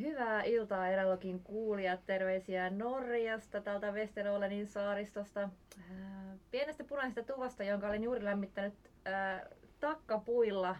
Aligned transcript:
Hyvää 0.00 0.42
iltaa 0.42 0.88
Eralokin 0.88 1.40
kuulijat. 1.40 2.00
Terveisiä 2.06 2.70
Norjasta, 2.70 3.60
täältä 3.60 3.90
Westerolenin 3.92 4.66
saaristosta. 4.66 5.40
Ää, 5.40 6.36
Pienestä 6.50 6.84
punaisesta 6.84 7.22
tuvasta, 7.34 7.64
jonka 7.64 7.86
olen 7.86 8.02
juuri 8.02 8.24
lämmittänyt 8.24 8.74
ää, 9.04 9.46
takkapuilla 9.80 10.76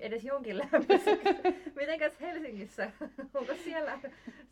edes 0.00 0.24
jonkin 0.24 0.58
lämpöiseksi. 0.58 1.28
Mitenkäs 1.80 2.20
Helsingissä? 2.20 2.90
Onko 3.34 3.54
siellä, 3.64 3.98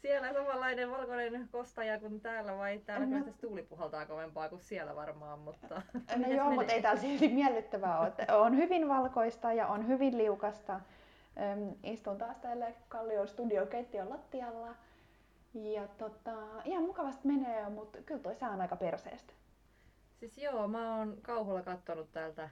siellä 0.03 0.33
samanlainen 0.33 0.91
valkoinen 0.91 1.49
kostaja 1.53 2.01
kuin 2.01 2.21
täällä 2.21 2.57
vai 2.59 2.79
täällä 2.87 3.07
No. 3.07 3.25
tuuli 3.41 3.63
puhaltaa 3.63 4.07
kovempaa 4.07 4.49
kuin 4.49 4.61
siellä 4.61 4.97
varmaan, 4.97 5.39
mutta 5.39 5.83
No 6.17 6.29
joo, 6.29 6.51
mutta 6.51 6.73
ei 6.73 6.83
täällä 6.83 7.01
silti 7.01 7.29
miellyttävää 7.29 8.01
ole. 8.01 8.13
On 8.39 8.57
hyvin 8.57 8.89
valkoista 8.89 9.53
ja 9.53 9.67
on 9.67 9.89
hyvin 9.89 10.19
liukasta. 10.19 10.81
Istun 11.83 12.19
taas 12.19 12.37
täällä 12.37 12.73
Kallion 12.89 13.29
studio 13.29 13.67
keittiön 13.67 14.11
lattialla. 14.11 14.75
Ja 15.55 15.89
tota, 15.89 16.33
ihan 16.65 16.83
mukavasti 16.85 17.29
menee, 17.29 17.69
mutta 17.69 17.99
kyllä 18.03 18.21
toi 18.23 18.35
sää 18.35 18.51
on 18.51 18.61
aika 18.61 18.77
perseestä. 18.77 19.33
Siis 20.21 20.39
joo, 20.39 20.69
mä 20.69 20.97
oon 20.99 21.17
kauhulla 21.23 21.63
kattonut 21.63 22.13
täältä, 22.13 22.49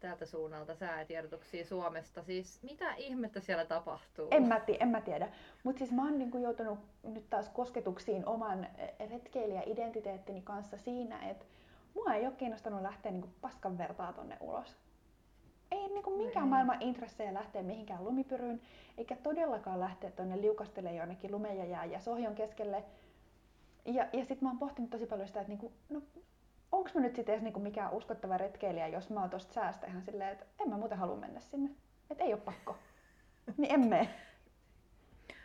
täältä 0.00 0.26
suunnalta 0.26 0.74
säätiedotuksia 0.74 1.64
Suomesta. 1.64 2.22
Siis 2.22 2.62
mitä 2.62 2.94
ihmettä 2.94 3.40
siellä 3.40 3.64
tapahtuu? 3.64 4.28
En 4.30 4.48
mä, 4.48 4.60
tie, 4.60 4.76
en 4.80 4.88
mä 4.88 5.00
tiedä. 5.00 5.28
Mutta 5.62 5.78
siis 5.78 5.92
mä 5.92 6.02
oon 6.04 6.18
niinku 6.18 6.38
joutunut 6.38 6.78
nyt 7.02 7.30
taas 7.30 7.48
kosketuksiin 7.48 8.26
oman 8.26 8.64
eh, 8.64 9.10
retkeilijä-identiteettini 9.10 10.42
kanssa 10.42 10.76
siinä, 10.76 11.30
että 11.30 11.44
mua 11.94 12.14
ei 12.14 12.26
ole 12.26 12.34
kiinnostanut 12.34 12.82
lähteä 12.82 13.12
niinku 13.12 13.28
paskan 13.40 13.78
vertaa 13.78 14.12
tonne 14.12 14.36
ulos. 14.40 14.76
Ei 15.74 15.88
niinku 15.88 16.10
minkään 16.10 16.48
maailman 16.48 16.82
intressejä 16.82 17.34
lähteä 17.34 17.62
mihinkään 17.62 18.04
lumipyryyn, 18.04 18.60
eikä 18.98 19.16
todellakaan 19.16 19.80
lähteä 19.80 20.10
tonne 20.10 20.40
liukastelemaan 20.40 20.96
jonnekin 20.96 21.32
lumen 21.32 21.58
ja 21.58 21.64
jää 21.64 21.84
ja 21.84 22.00
sohjon 22.00 22.34
keskelle. 22.34 22.84
Ja, 23.84 24.06
ja 24.12 24.24
sit 24.24 24.40
mä 24.40 24.48
oon 24.48 24.58
pohtinut 24.58 24.90
tosi 24.90 25.06
paljon 25.06 25.28
sitä, 25.28 25.40
että 25.40 25.48
niinku, 25.48 25.72
no, 25.88 26.02
onko 26.72 26.90
mä 26.94 27.00
nyt 27.00 27.16
sitten 27.16 27.32
edes 27.32 27.42
niinku 27.42 27.60
mikään 27.60 27.92
uskottava 27.92 28.38
retkeilijä, 28.38 28.88
jos 28.88 29.10
mä 29.10 29.20
oon 29.20 29.30
tosta 29.30 29.52
säästä 29.52 29.86
ihan 29.86 30.02
silleen, 30.02 30.32
että 30.32 30.44
en 30.60 30.68
mä 30.68 30.76
muuten 30.76 30.98
halua 30.98 31.16
mennä 31.16 31.40
sinne. 31.40 31.70
Että 32.10 32.24
ei 32.24 32.32
ole 32.32 32.40
pakko. 32.40 32.76
Niin 33.56 33.74
en 33.74 33.88
mene. 33.88 34.08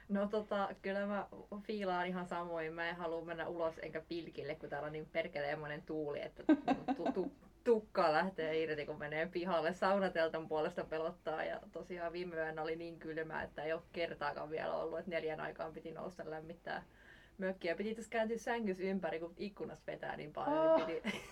No 0.09 0.27
tota, 0.27 0.69
kyllä 0.81 1.05
mä 1.05 1.27
fiilaan 1.61 2.07
ihan 2.07 2.25
samoin. 2.25 2.73
Mä 2.73 2.89
en 2.89 2.95
halua 2.95 3.25
mennä 3.25 3.47
ulos 3.47 3.79
enkä 3.81 4.01
pilkille, 4.01 4.55
kun 4.55 4.69
täällä 4.69 4.85
on 4.85 4.91
niin 4.91 5.09
perkeleemoinen 5.11 5.81
tuuli, 5.81 6.21
että 6.21 6.43
tukka 7.99 8.13
lähtee 8.13 8.59
irti, 8.63 8.85
kun 8.85 8.99
menee 8.99 9.25
pihalle. 9.25 9.73
Saunateltan 9.73 10.47
puolesta 10.47 10.83
pelottaa 10.83 11.43
ja 11.43 11.59
tosiaan 11.71 12.13
viime 12.13 12.35
yönä 12.35 12.61
oli 12.61 12.75
niin 12.75 12.99
kylmä, 12.99 13.43
että 13.43 13.63
ei 13.63 13.73
ole 13.73 13.81
kertaakaan 13.91 14.49
vielä 14.49 14.73
ollut, 14.75 14.99
että 14.99 15.11
neljän 15.11 15.39
aikaan 15.39 15.73
piti 15.73 15.91
nousta 15.91 16.29
lämmittää 16.29 16.83
mökkiä. 17.37 17.75
Piti 17.75 17.95
tässä 17.95 18.09
kääntyä 18.11 18.37
sängyssä 18.37 18.83
ympäri, 18.83 19.19
kun 19.19 19.33
ikkunasta 19.37 19.83
vetää 19.91 20.17
niin 20.17 20.33
paljon, 20.33 20.59
Oh. 20.71 20.87
niin 20.87 21.01
piti, 21.03 21.23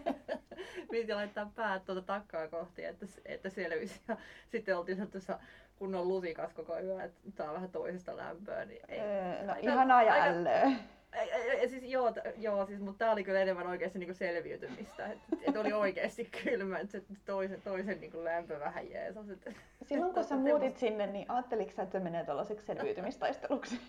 piti 0.90 1.14
laittaa 1.14 1.52
päät 1.54 1.84
tuota 1.84 2.02
takkaa 2.02 2.48
kohti, 2.48 2.84
että, 2.84 3.06
että 3.24 3.50
selvisi. 3.50 4.00
Ja 4.08 4.16
sitten 4.48 4.78
oltiin 4.78 5.10
tuossa 5.10 5.38
kunnon 5.76 6.08
lusikas 6.08 6.52
koko 6.54 6.78
yö, 6.80 7.02
että 7.04 7.20
saa 7.30 7.54
vähän 7.54 7.70
toisesta 7.70 8.16
lämpöä. 8.16 8.64
Niin 8.64 8.80
ei, 8.88 9.00
Öö, 9.00 9.46
no 9.46 9.52
aika- 9.52 9.70
ihanaa 9.72 10.02
ja 10.02 10.14
ällöä. 10.24 10.70
Ei, 11.12 11.68
siis, 11.68 11.84
joo, 11.84 12.12
joo, 12.36 12.66
siis, 12.66 12.80
mutta 12.80 12.98
tämä 12.98 13.12
oli 13.12 13.24
kyllä 13.24 13.40
enemmän 13.40 13.66
oikeasti 13.66 13.98
niinku 13.98 14.14
selviytymistä. 14.14 15.06
Että 15.06 15.36
et 15.48 15.56
oli 15.56 15.72
oikeasti 15.72 16.24
kylmä, 16.44 16.78
että 16.78 16.92
se 16.92 17.04
toisen, 17.24 17.62
toisen 17.62 18.00
niinku 18.00 18.24
lämpö 18.24 18.60
vähän 18.60 18.90
jeesas. 18.90 19.28
Et, 19.28 19.48
Silloin 19.88 20.14
kun 20.14 20.24
sä 20.24 20.36
muutit 20.46 20.76
sinne, 20.76 21.06
niin 21.06 21.30
ajatteliko 21.30 21.72
sä, 21.72 21.82
että 21.82 21.98
se 21.98 22.04
menee 22.04 22.24
tuollaiseksi 22.24 22.66
selviytymistaisteluksi? 22.66 23.80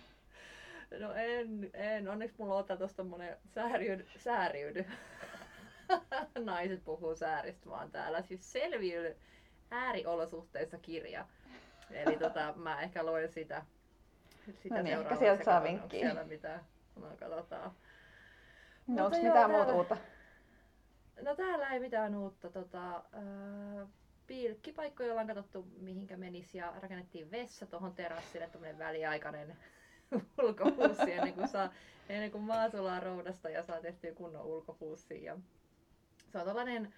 no 1.00 1.14
en, 1.14 1.70
en, 1.74 2.08
onneksi 2.08 2.36
mulla 2.38 2.54
on 2.54 2.78
tuossa 2.78 2.96
tommonen 2.96 3.36
sääriydy, 3.54 4.06
sääriydy. 4.18 4.84
Naiset 6.44 6.84
puhuu 6.84 7.16
sääristä 7.16 7.70
vaan 7.70 7.90
täällä. 7.90 8.22
Siis 8.22 8.52
selviydy 8.52 9.16
ääriolosuhteissa 9.70 10.78
kirja. 10.78 11.26
Eli 11.90 12.16
tota, 12.16 12.54
mä 12.56 12.82
ehkä 12.82 13.04
luen 13.04 13.28
sitä, 13.28 13.62
sitä 14.62 14.74
No 14.74 14.82
niin, 14.82 14.98
ehkä 14.98 15.16
sieltä 15.16 15.44
saa 15.44 15.62
vinkkiä. 15.62 16.00
Siellä 16.00 16.24
mitään. 16.24 16.60
No 16.96 17.06
katsotaan. 17.18 17.70
No 17.70 17.74
Mutta 18.86 19.04
onko 19.04 19.16
mitään 19.16 19.50
muuta 19.50 19.64
täällä- 19.64 19.74
uutta? 19.74 19.96
No 21.22 21.36
täällä 21.36 21.68
ei 21.68 21.80
mitään 21.80 22.14
uutta. 22.14 22.50
Tota, 22.50 22.96
äh, 22.96 23.88
pilkkipaikkoja 24.26 25.10
ollaan 25.10 25.26
katsottu 25.26 25.66
mihinkä 25.80 26.16
menisi 26.16 26.58
ja 26.58 26.72
rakennettiin 26.80 27.30
vessa 27.30 27.66
tuohon 27.66 27.94
terassille, 27.94 28.48
tämmöinen 28.48 28.78
väliaikainen 28.78 29.56
ulkopuussi 30.42 31.12
ennen 31.12 31.34
kuin, 31.34 31.48
saa, 31.48 31.72
ennen 32.08 32.30
kuin 32.30 32.44
maa 32.44 32.70
sulaa 32.70 33.00
roudasta 33.00 33.48
ja 33.50 33.62
saa 33.62 33.80
tehtyä 33.80 34.12
kunnon 34.14 34.44
ulkopuussi. 34.46 35.24
Ja 35.24 35.36
se 36.32 36.38
on 36.38 36.44
tällainen 36.46 36.94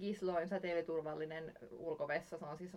Gisloin 0.00 0.48
säteilyturvallinen 0.48 1.52
ulkovessa. 1.70 2.38
Se 2.38 2.44
on 2.44 2.58
siis 2.58 2.72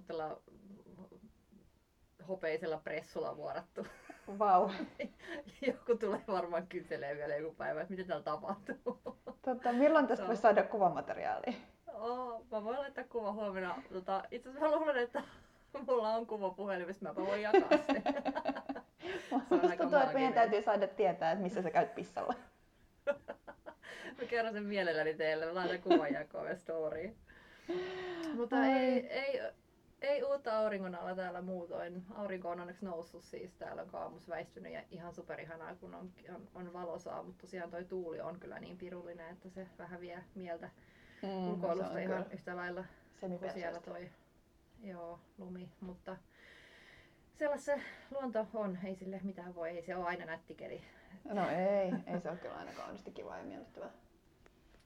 hopeisella 2.27 2.77
pressulla 2.77 3.37
vuorattu. 3.37 3.87
Vau. 4.39 4.69
Joku 5.67 5.97
tulee 5.99 6.21
varmaan 6.27 6.67
kyselee 6.67 7.17
vielä 7.17 7.35
joku 7.35 7.55
päivä, 7.55 7.81
että 7.81 7.93
mitä 7.93 8.07
täällä 8.07 8.23
tapahtuu. 8.23 9.01
Tota, 9.41 9.73
milloin 9.73 10.07
tästä 10.07 10.27
voisi 10.27 10.41
saada 10.41 10.63
kuvamateriaalia? 10.63 11.53
Oh, 11.93 12.45
mä 12.51 12.63
voin 12.63 12.79
laittaa 12.79 13.03
kuva 13.03 13.31
huomenna. 13.31 13.83
Tota, 13.93 14.23
itse 14.31 14.49
asiassa 14.49 14.69
mä 14.69 14.75
luulen, 14.75 14.97
että 14.97 15.23
mulla 15.87 16.09
on 16.09 16.27
kuva 16.27 16.49
puhelimesta, 16.49 17.05
mä 17.05 17.15
voin 17.15 17.41
jakaa 17.41 17.69
sen. 17.87 18.03
Musta 19.49 19.67
aika 19.69 19.83
tuntuu, 19.83 19.99
että 19.99 20.13
meidän 20.13 20.33
täytyy 20.33 20.61
saada 20.61 20.87
tietää, 20.87 21.31
että 21.31 21.43
missä 21.43 21.61
sä 21.61 21.71
käyt 21.71 21.95
pissalla. 21.95 22.33
Mä 24.17 24.27
kerron 24.29 24.53
sen 24.53 24.63
mielelläni 24.63 25.13
teille, 25.13 25.45
mä 25.45 25.55
laitan 25.55 25.81
kuvan 25.81 26.13
jakoon 26.13 26.47
ja 26.47 26.55
storyin. 26.55 27.15
Mutta 28.35 28.55
Ai. 28.55 28.71
ei, 28.71 29.07
ei, 29.07 29.41
ei 30.01 30.23
uutta 30.23 30.59
auringon 30.59 30.95
alla 30.95 31.15
täällä 31.15 31.41
muutoin. 31.41 32.05
Aurinko 32.15 32.49
on 32.49 32.59
onneksi 32.59 32.85
noussut 32.85 33.23
siis, 33.23 33.53
täällä 33.53 33.81
on 33.81 33.89
kaamus 33.89 34.29
väistynyt 34.29 34.73
ja 34.73 34.83
ihan 34.91 35.13
superihanaa 35.13 35.75
kun 35.75 35.95
on, 35.95 36.11
on, 36.35 36.47
on 36.55 36.73
valosaa, 36.73 37.23
mutta 37.23 37.41
tosiaan 37.41 37.71
toi 37.71 37.85
tuuli 37.85 38.21
on 38.21 38.39
kyllä 38.39 38.59
niin 38.59 38.77
pirullinen, 38.77 39.29
että 39.29 39.49
se 39.49 39.67
vähän 39.77 40.01
vie 40.01 40.23
mieltä 40.35 40.69
Mm, 41.21 41.47
ulkoilusta 41.47 41.99
ihan 41.99 42.23
kyllä 42.23 42.33
yhtä 42.33 42.55
lailla 42.55 42.85
kun 43.19 43.39
siellä 43.53 43.79
toi 43.79 44.09
joo, 44.83 45.19
lumi, 45.37 45.69
mutta 45.81 46.17
sellas 47.33 47.65
se 47.65 47.81
luonto 48.11 48.47
on, 48.53 48.77
ei 48.83 48.95
sille 48.95 49.19
mitään 49.23 49.55
voi, 49.55 49.69
ei 49.69 49.81
se 49.81 49.95
ole 49.95 50.05
aina 50.05 50.25
nätti 50.25 50.55
keli. 50.55 50.81
No 51.23 51.49
ei, 51.49 51.91
ei 52.13 52.21
se 52.21 52.29
ole 52.29 52.37
kyllä 52.37 52.55
aina 52.55 52.71
kaunisti 52.71 53.11
kivaa 53.11 53.37
ja 53.37 53.43
miellyttävää. 53.43 53.91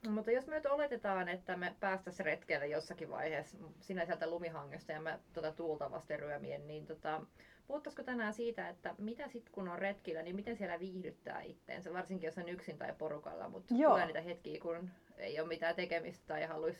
Mutta 0.09 0.31
jos 0.31 0.47
me 0.47 0.55
nyt 0.55 0.65
oletetaan, 0.65 1.29
että 1.29 1.57
me 1.57 1.75
päästäisiin 1.79 2.25
retkelle 2.25 2.67
jossakin 2.67 3.09
vaiheessa 3.09 3.57
sinä 3.79 4.05
sieltä 4.05 4.29
lumihangesta 4.29 4.91
ja 4.91 5.01
mä 5.01 5.19
tota 5.33 5.51
tuulta 5.51 5.91
vasten 5.91 6.19
ryömien, 6.19 6.67
niin 6.67 6.85
tota, 6.85 7.21
puhuttaisiko 7.67 8.03
tänään 8.03 8.33
siitä, 8.33 8.69
että 8.69 8.95
mitä 8.97 9.27
sitten 9.27 9.53
kun 9.53 9.67
on 9.67 9.79
retkillä, 9.79 10.21
niin 10.21 10.35
miten 10.35 10.57
siellä 10.57 10.79
viihdyttää 10.79 11.41
itteensä, 11.41 11.93
varsinkin 11.93 12.27
jos 12.27 12.37
on 12.37 12.49
yksin 12.49 12.77
tai 12.77 12.93
porukalla, 12.97 13.49
mutta 13.49 13.73
Joo. 13.73 13.91
tulee 13.91 14.05
niitä 14.05 14.21
hetkiä, 14.21 14.59
kun 14.61 14.89
ei 15.17 15.39
ole 15.39 15.47
mitään 15.47 15.75
tekemistä 15.75 16.23
tai 16.27 16.45
haluaisi 16.45 16.79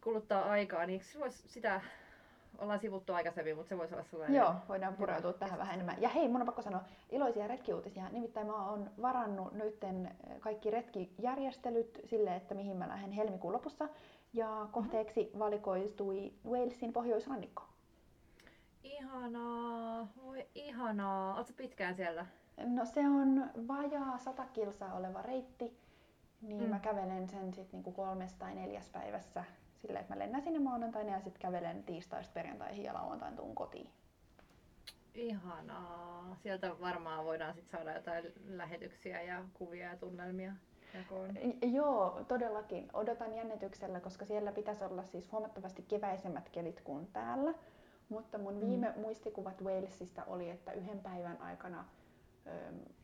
kuluttaa 0.00 0.50
aikaa, 0.50 0.86
niin 0.86 1.00
se 1.00 1.18
voisi 1.18 1.48
sitä, 1.48 1.80
ollaan 2.58 2.80
sivuttu 2.80 3.12
aikaisemmin, 3.12 3.56
mutta 3.56 3.68
se 3.68 3.78
voisi 3.78 3.94
olla 3.94 4.04
sellainen... 4.04 4.36
Joo, 4.36 4.54
voidaan 4.68 4.92
hyvä 4.92 4.98
pureutua 4.98 5.32
tähän 5.32 5.58
vähän 5.58 5.74
enemmän. 5.74 6.02
Ja 6.02 6.08
hei, 6.08 6.28
mun 6.28 6.40
on 6.40 6.46
pakko 6.46 6.62
sanoa 6.62 6.84
iloisia 7.10 7.46
retkiuutisia. 7.46 8.08
Nimittäin 8.08 8.46
mä 8.46 8.70
oon 8.70 8.90
varannut 9.02 9.52
nytten 9.52 10.10
kaikki 10.40 10.70
retkijärjestelyt 10.70 12.00
sille, 12.04 12.36
että 12.36 12.54
mihin 12.54 12.76
mä 12.76 12.88
lähden 12.88 13.12
helmikuun 13.12 13.52
lopussa. 13.52 13.88
Ja 14.32 14.68
kohteeksi 14.72 15.30
valikoistui 15.38 16.32
Walesin 16.50 16.92
pohjoisrannikko. 16.92 17.62
Ihanaa, 18.82 20.08
voi 20.24 20.46
ihanaa. 20.54 21.34
Oletko 21.34 21.52
pitkään 21.56 21.94
siellä? 21.94 22.26
No 22.56 22.84
se 22.84 23.00
on 23.00 23.50
vajaa 23.68 24.18
100 24.18 24.44
kilsaa 24.52 24.94
oleva 24.94 25.22
reitti, 25.22 25.76
niin 26.42 26.62
Mm. 26.64 26.68
mä 26.70 26.78
kävelen 26.78 27.28
sen 27.28 27.54
sitten 27.54 27.78
niinku 27.78 27.92
kolmes 27.92 28.34
tai 28.34 28.54
neljäs 28.54 28.88
päivässä 28.88 29.44
silleen, 29.82 30.00
että 30.02 30.14
mä 30.14 30.18
lennän 30.18 30.42
sinne 30.42 30.58
maanantaina 30.58 31.12
ja 31.12 31.20
sitten 31.20 31.40
kävelen 31.42 31.84
tiistaista 31.84 32.32
perjantaihin 32.34 32.84
ja 32.84 32.94
lauantain 32.94 33.36
tuun 33.36 33.54
kotiin. 33.54 33.90
Ihanaa. 35.14 36.36
Sieltä 36.42 36.80
varmaan 36.80 37.24
voidaan 37.24 37.54
sit 37.54 37.68
saada 37.68 37.92
jotain 37.94 38.32
lähetyksiä 38.46 39.22
ja 39.22 39.44
kuvia 39.54 39.88
ja 39.90 39.96
tunnelmia 39.96 40.52
jakoon. 40.94 41.34
Joo, 41.72 42.24
todellakin. 42.28 42.88
Odotan 42.92 43.34
jännityksellä, 43.36 44.00
koska 44.00 44.24
siellä 44.24 44.52
pitäisi 44.52 44.84
olla 44.84 45.02
siis 45.02 45.32
huomattavasti 45.32 45.82
keväisemmät 45.88 46.48
kelit 46.48 46.80
kuin 46.80 47.06
täällä. 47.06 47.54
Mutta 48.08 48.38
mun 48.38 48.54
Mm. 48.54 48.60
viime 48.60 48.92
muistikuvat 48.96 49.62
Walesista 49.62 50.24
oli, 50.24 50.50
että 50.50 50.72
yhden 50.72 51.00
päivän 51.00 51.40
aikana 51.40 51.84
ö, 52.46 52.50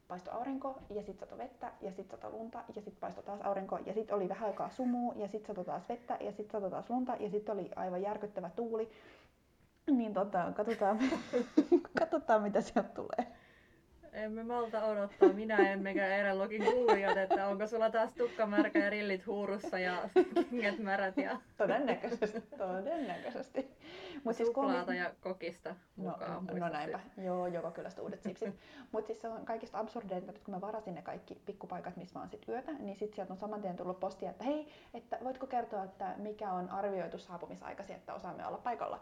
paistoi 0.08 0.34
aurinko 0.34 0.78
ja 0.90 1.02
sitten 1.02 1.28
satoi 1.28 1.38
vettä 1.38 1.72
ja 1.80 1.92
sitten 1.92 2.18
satoi 2.18 2.38
lunta 2.38 2.58
ja 2.68 2.82
sitten 2.82 3.00
paistoi 3.00 3.24
taas 3.24 3.40
aurinko 3.40 3.78
ja 3.86 3.94
sitten 3.94 4.16
oli 4.16 4.28
vähän 4.28 4.48
aikaa 4.48 4.70
sumua 4.70 5.14
ja 5.16 5.28
sitten 5.28 5.46
satoi 5.46 5.64
taas 5.64 5.88
vettä 5.88 6.16
ja 6.20 6.32
sitten 6.32 6.52
satoi 6.52 6.70
taas 6.70 6.90
lunta 6.90 7.16
ja 7.20 7.30
sitten 7.30 7.54
oli 7.54 7.70
aivan 7.76 8.02
järkyttävä 8.02 8.50
tuuli. 8.56 8.90
Niin 9.90 10.14
tota, 10.14 10.52
katsotaan, 10.56 10.98
katsotaan 12.00 12.42
mitä 12.42 12.60
sieltä 12.60 12.88
tulee. 12.88 13.32
Emme 14.12 14.42
malta 14.42 14.84
odottaa, 14.84 15.28
minä 15.28 15.56
emmekä 15.56 16.06
Erelogin 16.06 16.64
kuulijat, 16.64 17.16
että 17.16 17.48
onko 17.48 17.66
sulla 17.66 17.90
taas 17.90 18.12
tukka 18.12 18.46
märkä 18.46 18.78
ja 18.78 18.90
rillit 18.90 19.26
huurussa 19.26 19.78
ja 19.78 20.08
kengät 20.50 20.78
märät 20.78 21.16
ja 21.16 21.36
Todennäköisesti, 21.56 22.40
todennäköisesti. 22.58 23.70
Mut 24.24 24.36
siis 24.36 24.46
Suklaata 24.46 24.94
ja 24.94 25.10
kokista 25.20 25.74
mukaan. 25.96 26.46
No, 26.46 26.58
no 26.58 26.68
näinpä, 26.68 27.00
joo, 27.24 27.46
joka 27.46 27.70
kyllä 27.70 27.88
uudet 28.00 28.22
sipsit. 28.22 28.54
Mutta 28.92 29.06
siis 29.06 29.20
se 29.20 29.28
on 29.28 29.44
kaikista 29.44 29.78
absurdeinta, 29.78 30.30
että 30.30 30.44
kun 30.44 30.54
mä 30.54 30.60
varasin 30.60 30.94
ne 30.94 31.02
kaikki 31.02 31.34
pikkupaikat, 31.46 31.96
missä 31.96 32.18
mä 32.18 32.22
oon 32.22 32.30
sit 32.30 32.48
yötä, 32.48 32.72
niin 32.72 32.96
sit 32.96 33.14
sieltä 33.14 33.32
on 33.32 33.38
saman 33.38 33.60
tien 33.60 33.76
tullut 33.76 34.00
postia, 34.00 34.30
että 34.30 34.44
hei, 34.44 34.68
että 34.94 35.18
voitko 35.24 35.46
kertoa, 35.46 35.84
että 35.84 36.14
mikä 36.16 36.52
on 36.52 36.70
arvioitu 36.70 37.18
saapumisaikasi, 37.18 37.92
että 37.92 38.14
osaamme 38.14 38.46
olla 38.46 38.58
paikalla. 38.58 39.00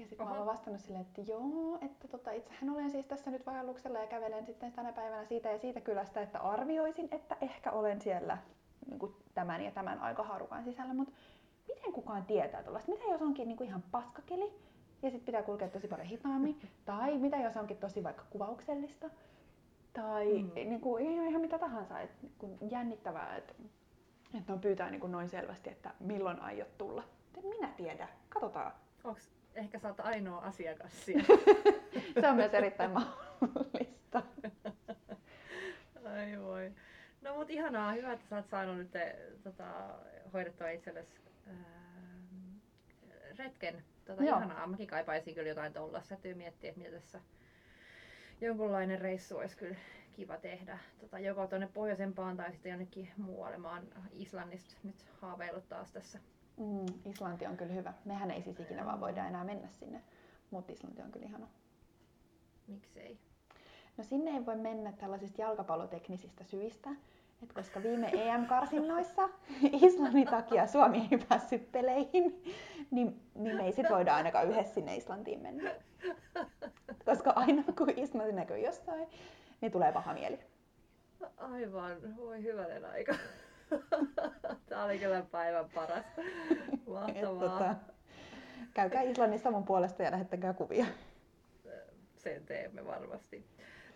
Ja 0.00 0.06
sitten 0.06 0.26
mä 0.28 0.34
oon 0.34 0.46
vastannut 0.46 0.82
silleen, 0.82 1.06
että 1.06 1.20
joo, 1.20 1.78
että 1.82 2.08
tota, 2.08 2.30
itsehän 2.30 2.70
olen 2.70 2.90
siis 2.90 3.06
tässä 3.06 3.30
nyt 3.30 3.46
vaelluksella 3.46 3.98
ja 3.98 4.06
kävelen 4.06 4.46
sitten 4.46 4.72
tänä 4.72 4.92
päivänä 4.92 5.24
siitä 5.24 5.50
ja 5.50 5.58
siitä 5.58 5.80
kylästä, 5.80 6.22
että 6.22 6.38
arvioisin, 6.38 7.08
että 7.10 7.36
ehkä 7.40 7.70
olen 7.70 8.00
siellä 8.00 8.38
niin 8.86 8.98
kuin 8.98 9.14
tämän 9.34 9.64
ja 9.64 9.70
tämän 9.70 9.98
aikahaarukan 9.98 10.64
sisällä, 10.64 10.94
mutta 10.94 11.14
miten 11.68 11.92
kukaan 11.92 12.24
tietää 12.24 12.62
tuollaista? 12.62 12.92
Mitä 12.92 13.04
jos 13.04 13.22
onkin 13.22 13.48
niin 13.48 13.56
kuin 13.56 13.68
ihan 13.68 13.82
paskakeli 13.90 14.52
ja 15.02 15.10
sitten 15.10 15.26
pitää 15.26 15.42
kulkea 15.42 15.68
tosi 15.68 15.88
paljon 15.88 16.08
hitaammin? 16.08 16.60
Tai 16.84 17.18
mitä 17.18 17.36
jos 17.36 17.56
onkin 17.56 17.76
tosi 17.76 18.04
vaikka 18.04 18.24
kuvauksellista? 18.30 19.10
Tai 19.92 20.42
mm. 20.42 20.50
niin 20.54 20.80
kuin, 20.80 21.04
ihan 21.04 21.40
mitä 21.40 21.58
tahansa, 21.58 22.00
että 22.00 22.26
niin 22.42 22.70
jännittävää, 22.70 23.36
että, 23.36 23.54
että 24.38 24.52
on 24.52 24.60
pyytää 24.60 24.90
niin 24.90 25.00
kuin 25.00 25.12
noin 25.12 25.28
selvästi, 25.28 25.70
että 25.70 25.94
milloin 26.00 26.40
aiot 26.40 26.78
tulla. 26.78 27.02
En 27.36 27.46
minä 27.46 27.68
tiedä, 27.76 28.08
katsotaan. 28.28 28.72
Onks 29.04 29.39
ehkä 29.60 29.78
sä 29.78 29.88
oot 29.88 30.00
ainoa 30.00 30.38
asiakas 30.38 31.04
siellä. 31.04 31.26
Se 32.20 32.28
on 32.28 32.36
myös 32.36 32.54
erittäin 32.54 32.90
mahdollista. 32.90 34.22
Ai 36.04 36.40
voi. 36.40 36.72
No 37.22 37.34
mut 37.34 37.50
ihanaa, 37.50 37.92
hyvä, 37.92 38.12
että 38.12 38.26
sä 38.26 38.36
oot 38.36 38.48
saanut 38.48 38.76
nyt 38.76 38.90
tota, 39.42 39.64
hoidettua 40.32 40.70
itsellesi 40.70 41.20
retken. 43.38 43.84
Tota, 44.04 44.22
ihanaa, 44.22 44.66
mäkin 44.66 44.86
kaipaisin 44.86 45.34
kyllä 45.34 45.48
jotain 45.48 45.72
tuollaista. 45.72 46.08
Täytyy 46.08 46.34
miettiä, 46.34 46.70
että 46.70 46.80
mitä 46.80 46.96
tässä 46.96 47.20
jonkunlainen 48.40 49.00
reissu 49.00 49.36
olisi 49.36 49.56
kyllä 49.56 49.76
kiva 50.12 50.36
tehdä. 50.36 50.78
Tota, 51.00 51.18
joko 51.18 51.46
tuonne 51.46 51.68
pohjoisempaan 51.74 52.36
tai 52.36 52.52
sitten 52.52 52.70
jonnekin 52.70 53.10
muualle. 53.16 53.58
Mä 53.58 53.70
oon 53.70 53.88
Islannista 54.12 54.74
nyt 54.82 55.06
haaveillut 55.20 55.68
taas 55.68 55.92
tässä 55.92 56.18
Mm, 56.60 56.86
Islanti 57.10 57.46
on 57.46 57.56
kyllä 57.56 57.72
hyvä. 57.72 57.92
Mehän 58.04 58.30
ei 58.30 58.42
siis 58.42 58.60
ikinä 58.60 58.86
vaan 58.86 59.00
voida 59.00 59.26
enää 59.26 59.44
mennä 59.44 59.68
sinne, 59.68 60.02
mutta 60.50 60.72
Islanti 60.72 61.02
on 61.02 61.12
kyllä 61.12 61.26
ihana. 61.26 61.46
Miksei? 62.66 63.18
No 63.96 64.04
sinne 64.04 64.30
ei 64.30 64.46
voi 64.46 64.56
mennä 64.56 64.92
tällaisista 64.92 65.42
jalkapalloteknisistä 65.42 66.44
syistä, 66.44 66.90
et 67.42 67.52
koska 67.52 67.82
viime 67.82 68.10
EM-karsinnoissa 68.12 69.28
Islannin 69.86 70.26
takia 70.26 70.66
Suomi 70.66 71.08
ei 71.10 71.18
päässyt 71.28 71.72
peleihin, 71.72 72.42
niin, 72.90 73.20
niin 73.34 73.56
me 73.56 73.66
ei 73.66 73.72
sit 73.72 73.90
voida 73.90 74.14
ainakaan 74.14 74.48
yhdessä 74.48 74.74
sinne 74.74 74.96
Islantiin 74.96 75.40
mennä. 75.40 75.70
Koska 77.04 77.30
aina 77.30 77.62
kun 77.78 77.90
Islanti 77.96 78.32
näkyy 78.32 78.58
jossain, 78.58 79.08
niin 79.60 79.72
tulee 79.72 79.92
paha 79.92 80.14
mieli. 80.14 80.38
Aivan, 81.36 82.16
voi 82.16 82.42
hyvänen 82.42 82.84
aika. 82.84 83.14
Tämä 84.80 84.88
oli 84.88 84.98
kyllä 84.98 85.22
päivän 85.22 85.70
paras. 85.74 86.04
Mahtavaa. 86.86 87.48
tota, 87.48 87.74
käykää 88.74 89.02
Islannissa 89.02 89.50
mun 89.50 89.64
puolesta 89.64 90.02
ja 90.02 90.10
lähettäkää 90.10 90.52
kuvia. 90.52 90.86
Sen 92.16 92.46
teemme 92.46 92.86
varmasti. 92.86 93.46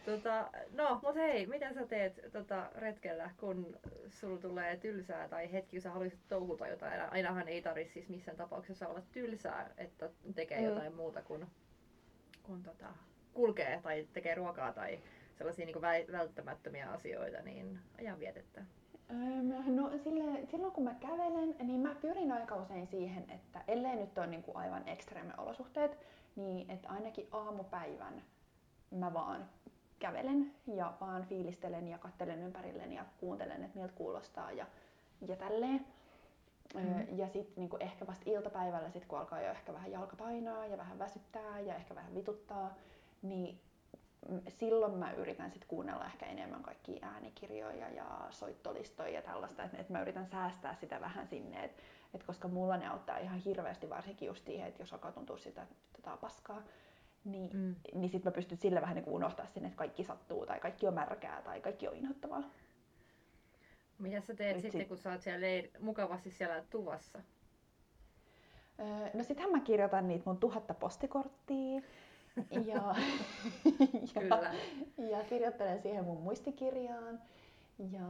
Tota, 0.04 0.50
no, 0.72 1.00
mut 1.02 1.14
hei, 1.14 1.46
mitä 1.46 1.72
sä 1.72 1.86
teet 1.86 2.20
tota, 2.32 2.70
retkellä, 2.74 3.30
kun 3.36 3.78
sulla 4.08 4.40
tulee 4.40 4.76
tylsää 4.76 5.28
tai 5.28 5.52
hetki, 5.52 5.76
kun 5.76 5.82
sä 5.82 5.90
haluaisit 5.90 6.28
touhuta 6.28 6.68
jotain? 6.68 7.00
Ainahan 7.00 7.48
ei 7.48 7.62
tarvitse 7.62 7.92
siis 7.92 8.08
missään 8.08 8.36
tapauksessa 8.36 8.88
olla 8.88 9.02
tylsää, 9.12 9.70
että 9.78 10.10
tekee 10.34 10.58
mm. 10.58 10.64
jotain 10.64 10.94
muuta 10.94 11.22
kuin, 11.22 11.46
kuin 12.42 12.62
tota, 12.62 12.88
kulkee 13.34 13.80
tai 13.82 14.08
tekee 14.12 14.34
ruokaa 14.34 14.72
tai 14.72 15.00
sellaisia 15.38 15.66
niin 15.66 16.12
välttämättömiä 16.12 16.90
asioita, 16.90 17.42
niin 17.42 17.78
ajan 17.98 18.18
vietettä. 18.18 18.64
No 19.66 19.90
sille, 19.98 20.46
silloin 20.50 20.72
kun 20.72 20.84
mä 20.84 20.94
kävelen, 20.94 21.56
niin 21.62 21.80
mä 21.80 21.94
pyrin 21.94 22.32
aika 22.32 22.56
usein 22.56 22.86
siihen, 22.86 23.30
että 23.30 23.60
ellei 23.68 23.96
nyt 23.96 24.18
ole 24.18 24.26
niin 24.26 24.42
kuin 24.42 24.56
aivan 24.56 24.88
ekstreme 24.88 25.32
olosuhteet, 25.38 25.98
niin 26.36 26.70
että 26.70 26.88
ainakin 26.88 27.28
aamupäivän 27.32 28.22
mä 28.90 29.14
vaan 29.14 29.48
kävelen 29.98 30.52
ja 30.66 30.92
vaan 31.00 31.24
fiilistelen 31.24 31.88
ja 31.88 31.98
kattelen 31.98 32.42
ympärilleni 32.42 32.94
ja 32.94 33.04
kuuntelen, 33.20 33.64
että 33.64 33.78
miltä 33.78 33.94
kuulostaa 33.94 34.52
ja, 34.52 34.66
ja 35.26 35.36
tälleen. 35.36 35.86
Mm. 36.74 37.18
Ja 37.18 37.28
sitten 37.28 37.54
niinku 37.56 37.76
ehkä 37.80 38.06
vasta 38.06 38.30
iltapäivällä, 38.30 38.90
sit 38.90 39.04
kun 39.04 39.18
alkaa 39.18 39.40
jo 39.40 39.50
ehkä 39.50 39.72
vähän 39.72 39.92
jalka 39.92 40.16
painaa 40.16 40.66
ja 40.66 40.78
vähän 40.78 40.98
väsyttää 40.98 41.60
ja 41.60 41.74
ehkä 41.74 41.94
vähän 41.94 42.14
vituttaa, 42.14 42.74
niin 43.22 43.60
silloin 44.48 44.94
mä 44.94 45.12
yritän 45.12 45.50
sit 45.50 45.64
kuunnella 45.64 46.06
ehkä 46.06 46.26
enemmän 46.26 46.62
kaikkia 46.62 47.06
äänikirjoja 47.06 47.88
ja 47.88 48.26
soittolistoja 48.30 49.08
ja 49.08 49.22
tällaista, 49.22 49.62
että 49.62 49.76
et 49.78 49.88
mä 49.88 50.02
yritän 50.02 50.26
säästää 50.26 50.74
sitä 50.74 51.00
vähän 51.00 51.26
sinne, 51.26 51.64
et, 51.64 51.82
et 52.14 52.22
koska 52.22 52.48
mulla 52.48 52.76
ne 52.76 52.88
auttaa 52.88 53.18
ihan 53.18 53.38
hirveästi 53.38 53.90
varsinkin 53.90 54.26
just 54.26 54.44
siihen, 54.44 54.68
että 54.68 54.82
jos 54.82 54.92
alkaa 54.92 55.12
tuntua 55.12 55.38
sitä, 55.38 55.62
että 55.62 55.74
tota 55.92 56.16
paskaa, 56.16 56.62
niin, 57.24 57.50
mm. 57.52 57.74
niin 57.94 58.10
sitten 58.10 58.32
mä 58.32 58.34
pystyn 58.34 58.58
sille 58.58 58.80
vähän 58.80 58.96
niin 58.96 59.08
unohtaa 59.08 59.46
sinne, 59.46 59.68
että 59.68 59.78
kaikki 59.78 60.04
sattuu 60.04 60.46
tai 60.46 60.60
kaikki 60.60 60.86
on 60.86 60.94
märkää 60.94 61.42
tai 61.42 61.60
kaikki 61.60 61.88
on 61.88 61.96
inhottavaa. 61.96 62.42
Mitä 63.98 64.20
sä 64.20 64.34
teet 64.34 64.60
sitten, 64.60 64.80
sit... 64.80 64.88
kun 64.88 64.98
sä 64.98 65.12
oot 65.12 65.22
siellä 65.22 65.46
leir- 65.46 65.80
mukavasti 65.80 66.30
siellä 66.30 66.64
tuvassa? 66.70 67.18
Öö, 68.80 69.10
no 69.14 69.22
sittenhän 69.22 69.52
mä 69.52 69.60
kirjoitan 69.60 70.08
niitä 70.08 70.22
mun 70.26 70.36
tuhatta 70.36 70.74
postikorttia 70.74 71.80
ja, 72.50 72.94
ja, 74.14 74.54
ja 75.08 75.24
kirjoittelen 75.24 75.82
siihen 75.82 76.04
mun 76.04 76.22
muistikirjaan. 76.22 77.20
Ja 77.78 78.06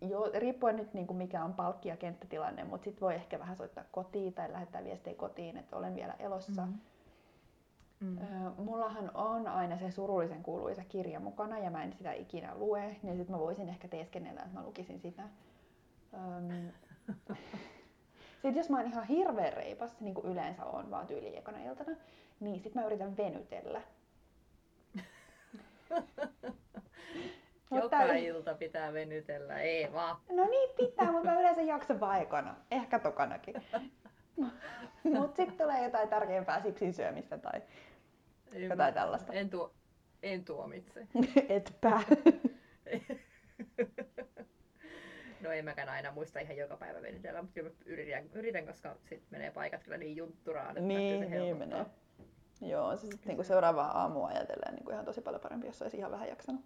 jo, 0.00 0.30
riippuen 0.38 0.76
nyt 0.76 0.94
niin 0.94 1.06
kuin 1.06 1.16
mikä 1.16 1.44
on 1.44 1.54
palkki- 1.54 1.88
ja 1.88 1.96
kenttätilanne, 1.96 2.64
mutta 2.64 2.84
sitten 2.84 3.00
voi 3.00 3.14
ehkä 3.14 3.38
vähän 3.38 3.56
soittaa 3.56 3.84
kotiin 3.92 4.32
tai 4.32 4.52
lähettää 4.52 4.84
viestejä 4.84 5.16
kotiin, 5.16 5.56
että 5.56 5.76
olen 5.76 5.94
vielä 5.94 6.14
elossa. 6.18 6.62
Mm-hmm. 6.62 6.80
Mm. 8.00 8.18
mullahan 8.64 9.10
on 9.14 9.48
aina 9.48 9.78
se 9.78 9.90
surullisen 9.90 10.42
kuuluisa 10.42 10.82
kirja 10.88 11.20
mukana 11.20 11.58
ja 11.58 11.70
mä 11.70 11.82
en 11.82 11.92
sitä 11.92 12.12
ikinä 12.12 12.54
lue, 12.54 12.96
niin 13.02 13.16
sitten 13.16 13.36
mä 13.36 13.38
voisin 13.38 13.68
ehkä 13.68 13.88
teeskennellä, 13.88 14.40
että 14.40 14.58
mä 14.58 14.66
lukisin 14.66 15.00
sitä. 15.00 15.22
Öm, 16.14 16.72
sitten 18.42 18.56
jos 18.56 18.70
mä 18.70 18.76
oon 18.76 18.86
ihan 18.86 19.04
hirveän 19.04 19.52
reipas, 19.52 20.00
niin 20.00 20.14
kuin 20.14 20.26
yleensä 20.26 20.64
on 20.64 20.90
vaan 20.90 21.06
tyyli 21.06 21.36
ekana 21.36 21.58
iltana, 21.58 21.96
niin 22.40 22.60
sit 22.60 22.74
mä 22.74 22.86
yritän 22.86 23.16
venytellä. 23.16 23.82
Joka 27.70 27.80
mutta... 27.80 28.12
ilta 28.12 28.54
pitää 28.54 28.92
venytellä, 28.92 29.60
ei 29.60 29.92
vaan. 29.92 30.16
No 30.30 30.44
niin 30.44 30.70
pitää, 30.76 31.12
mutta 31.12 31.28
mä 31.28 31.40
yleensä 31.40 31.62
jaksan 31.62 32.00
vaikona. 32.00 32.56
Ehkä 32.70 32.98
tokanakin. 32.98 33.54
mutta 35.18 35.36
sitten 35.36 35.58
tulee 35.58 35.84
jotain 35.84 36.08
tärkeämpää 36.08 36.62
sipsin 36.62 36.92
syömistä 36.94 37.38
tai 37.38 37.62
Ymmärrän. 38.46 38.70
jotain 38.70 38.94
tällaista. 38.94 39.32
En, 39.32 39.50
tuo, 39.50 39.72
en 40.22 40.44
tuomitse. 40.44 41.06
Etpä. 41.48 42.00
No 45.40 45.50
en 45.50 45.64
mäkään 45.64 45.88
aina 45.88 46.12
muista 46.12 46.40
ihan 46.40 46.56
joka 46.56 46.76
päivä 46.76 47.02
venytellä, 47.02 47.42
mutta 47.42 47.54
kyllä 47.54 47.70
yritän, 47.86 48.30
yritän 48.32 48.66
koska 48.66 48.96
sitten 49.02 49.28
menee 49.30 49.50
paikat 49.50 49.82
kyllä 49.82 49.96
niin 49.96 50.16
juntturaan, 50.16 50.68
että 50.68 50.80
niin, 50.80 51.28
se 51.28 51.38
niin 51.38 51.56
menee. 51.56 51.86
Joo, 52.60 52.96
se 52.96 53.00
sitten 53.00 53.28
niinku 53.28 53.44
seuraavaa 53.44 54.00
aamua 54.00 54.28
ajatellen 54.28 54.74
niinku 54.74 54.90
ihan 54.90 55.04
tosi 55.04 55.20
paljon 55.20 55.42
parempi, 55.42 55.66
jos 55.66 55.82
olisi 55.82 55.96
ihan 55.96 56.10
vähän 56.10 56.28
jaksanut. 56.28 56.64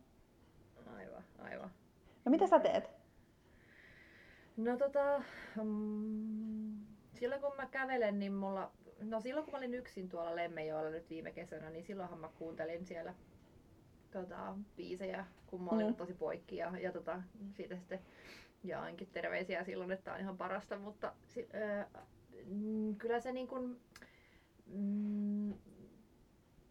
Aivan, 0.97 1.25
aivan. 1.39 1.71
No 2.25 2.31
mitä 2.31 2.47
sä 2.47 2.61
teet? 2.61 2.91
No 4.57 4.77
tota, 4.77 5.23
mm, 5.65 6.87
silloin 7.13 7.41
kun 7.41 7.57
mä 7.57 7.67
kävelen, 7.67 8.19
niin 8.19 8.33
mulla, 8.33 8.71
no 9.03 9.21
silloin 9.21 9.45
kun 9.45 9.53
mä 9.53 9.59
olin 9.59 9.75
yksin 9.75 10.09
tuolla 10.09 10.37
Lemmejoella 10.37 10.91
nyt 10.91 11.11
viime 11.11 11.33
kesänä, 11.33 11.71
niin 11.71 11.85
silloinhan 11.85 12.19
mä 12.19 12.29
kuuntelin 12.39 12.87
siellä 12.87 13.15
tota, 14.11 14.57
biisejä, 14.77 15.27
kun 15.47 15.63
mä 15.63 15.71
olin 15.71 15.87
mm. 15.87 15.95
tosi 15.95 16.15
poikki 16.15 16.57
ja, 16.57 16.73
ja 16.79 16.93
tota, 16.93 17.23
siitä 17.53 17.77
sitten 17.77 18.01
jaankin 18.65 19.09
terveisiä 19.13 19.65
silloin, 19.65 19.91
että 19.91 20.13
on 20.13 20.21
ihan 20.21 20.37
parasta, 20.37 20.79
mutta 20.79 21.13
äh, 21.55 21.87
kyllä 22.99 23.21
se 23.21 23.33
niin 23.33 23.49
kuin, 23.49 23.81
mm, 24.67 25.55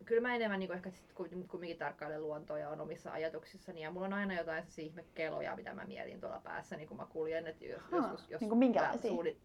kyllä 0.05 0.22
mä 0.22 0.36
enemmän 0.36 0.60
niin 0.60 0.74
ehkä 0.74 0.89
sit 0.89 1.13
kumminkin 1.13 1.77
tarkkailen 1.77 2.22
luontoa 2.22 2.60
ja 2.60 2.69
on 2.69 2.81
omissa 2.81 3.12
ajatuksissani. 3.12 3.81
Ja 3.81 3.91
mulla 3.91 4.05
on 4.05 4.13
aina 4.13 4.38
jotain 4.38 4.63
ihmekeloja, 4.77 5.55
mitä 5.55 5.74
mä 5.74 5.86
mietin 5.86 6.19
tuolla 6.19 6.41
päässä, 6.43 6.77
niin 6.77 6.88
kun 6.88 6.98
mä 6.98 7.05
kuljen. 7.05 7.48
Että 7.48 7.65
jos, 7.65 7.81
ha, 7.81 7.98
joskus, 7.98 8.29
jos 8.29 8.41
niin 8.41 8.50
kuin 8.50 8.60
minkälaisia? 8.60 9.12
Suuri... 9.12 9.38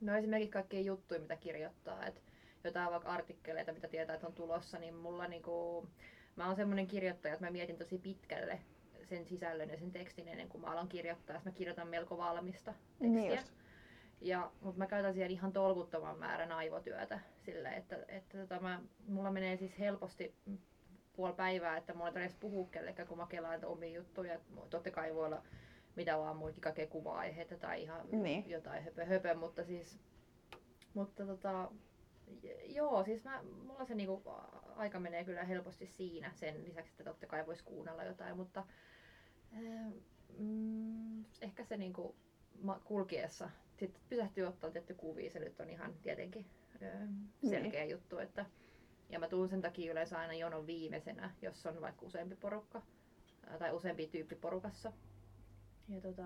No 0.00 0.16
esimerkiksi 0.16 0.50
kaikkia 0.50 0.80
juttuja, 0.80 1.20
mitä 1.20 1.36
kirjoittaa. 1.36 2.06
Että 2.06 2.20
jotain 2.64 2.90
vaikka 2.90 3.08
artikkeleita, 3.08 3.72
mitä 3.72 3.88
tietää, 3.88 4.14
että 4.14 4.26
on 4.26 4.32
tulossa, 4.32 4.78
niin 4.78 4.94
mulla 4.94 5.28
niin 5.28 5.42
kuin, 5.42 5.88
mä 6.36 6.46
oon 6.46 6.56
semmoinen 6.56 6.86
kirjoittaja, 6.86 7.34
että 7.34 7.46
mä 7.46 7.50
mietin 7.50 7.78
tosi 7.78 7.98
pitkälle 7.98 8.60
sen 9.04 9.26
sisällön 9.26 9.70
ja 9.70 9.78
sen 9.78 9.92
tekstin 9.92 10.28
ennen 10.28 10.48
kuin 10.48 10.60
mä 10.60 10.70
alan 10.70 10.88
kirjoittaa. 10.88 11.40
Mä 11.44 11.50
kirjoitan 11.50 11.88
melko 11.88 12.18
valmista 12.18 12.74
tekstiä. 12.98 13.20
Niin 13.20 13.32
just. 13.32 13.52
Ja, 14.20 14.50
mutta 14.60 14.78
mä 14.78 14.86
käytän 14.86 15.12
siihen 15.14 15.30
ihan 15.30 15.52
tolkuttoman 15.52 16.18
määrän 16.18 16.52
aivotyötä 16.52 17.20
sille, 17.44 17.68
että, 17.68 18.04
että 18.08 18.38
tota 18.38 18.60
mä, 18.60 18.82
mulla 19.08 19.30
menee 19.30 19.56
siis 19.56 19.78
helposti 19.78 20.34
puoli 21.12 21.34
päivää, 21.34 21.76
että 21.76 21.94
mulla 21.94 22.06
ei 22.08 22.12
tarvitse 22.14 22.38
puhua 22.40 22.68
kellekään, 22.70 23.08
kun 23.08 23.18
mä 23.18 23.26
kelaan 23.26 23.64
omia 23.64 23.94
juttuja. 23.96 24.40
Totta 24.70 24.90
kai 24.90 25.14
voi 25.14 25.26
olla 25.26 25.42
mitä 25.96 26.18
vaan 26.18 26.36
muitakin 26.36 26.62
kaikkea 26.62 26.86
kuva-aiheita 26.86 27.56
tai 27.56 27.82
ihan 27.82 28.00
Niin. 28.12 28.50
jotain 28.50 28.84
höpö, 28.84 29.04
höpö, 29.04 29.34
mutta 29.34 29.64
siis 29.64 29.98
mutta 30.94 31.26
tota, 31.26 31.70
joo, 32.66 33.04
siis 33.04 33.24
mä, 33.24 33.42
mulla 33.42 33.84
se 33.84 33.94
niinku 33.94 34.22
aika 34.76 35.00
menee 35.00 35.24
kyllä 35.24 35.44
helposti 35.44 35.86
siinä 35.86 36.30
sen 36.34 36.64
lisäksi, 36.64 36.92
että 36.92 37.04
totta 37.04 37.26
kai 37.26 37.46
voisi 37.46 37.64
kuunnella 37.64 38.04
jotain, 38.04 38.36
mutta 38.36 38.66
ää, 39.52 39.90
mm, 40.38 41.24
ehkä 41.40 41.64
se 41.64 41.76
niinku 41.76 42.16
kulkiessa 42.84 43.50
sitten 43.76 44.02
pysähtyy 44.08 44.44
ottaa 44.44 44.70
tietty 44.70 44.94
kuvia, 44.94 45.30
se 45.30 45.38
nyt 45.38 45.60
on 45.60 45.70
ihan 45.70 45.94
tietenkin 46.02 46.46
ää, 46.82 47.08
selkeä 47.50 47.80
Niin. 47.80 47.90
juttu, 47.90 48.18
että 48.18 48.46
ja 49.10 49.18
mä 49.18 49.28
tuun 49.28 49.48
sen 49.48 49.60
takia 49.62 49.92
yleensä 49.92 50.18
aina 50.18 50.34
jonon 50.34 50.66
viimeisenä, 50.66 51.30
jos 51.42 51.66
on 51.66 51.80
vaikka 51.80 52.06
useampi 52.06 52.36
porukka 52.36 52.82
tai 53.58 53.72
useampi 53.72 54.06
tyyppi 54.06 54.34
porukassa. 54.34 54.92
Ja 55.88 56.00
tota, 56.00 56.22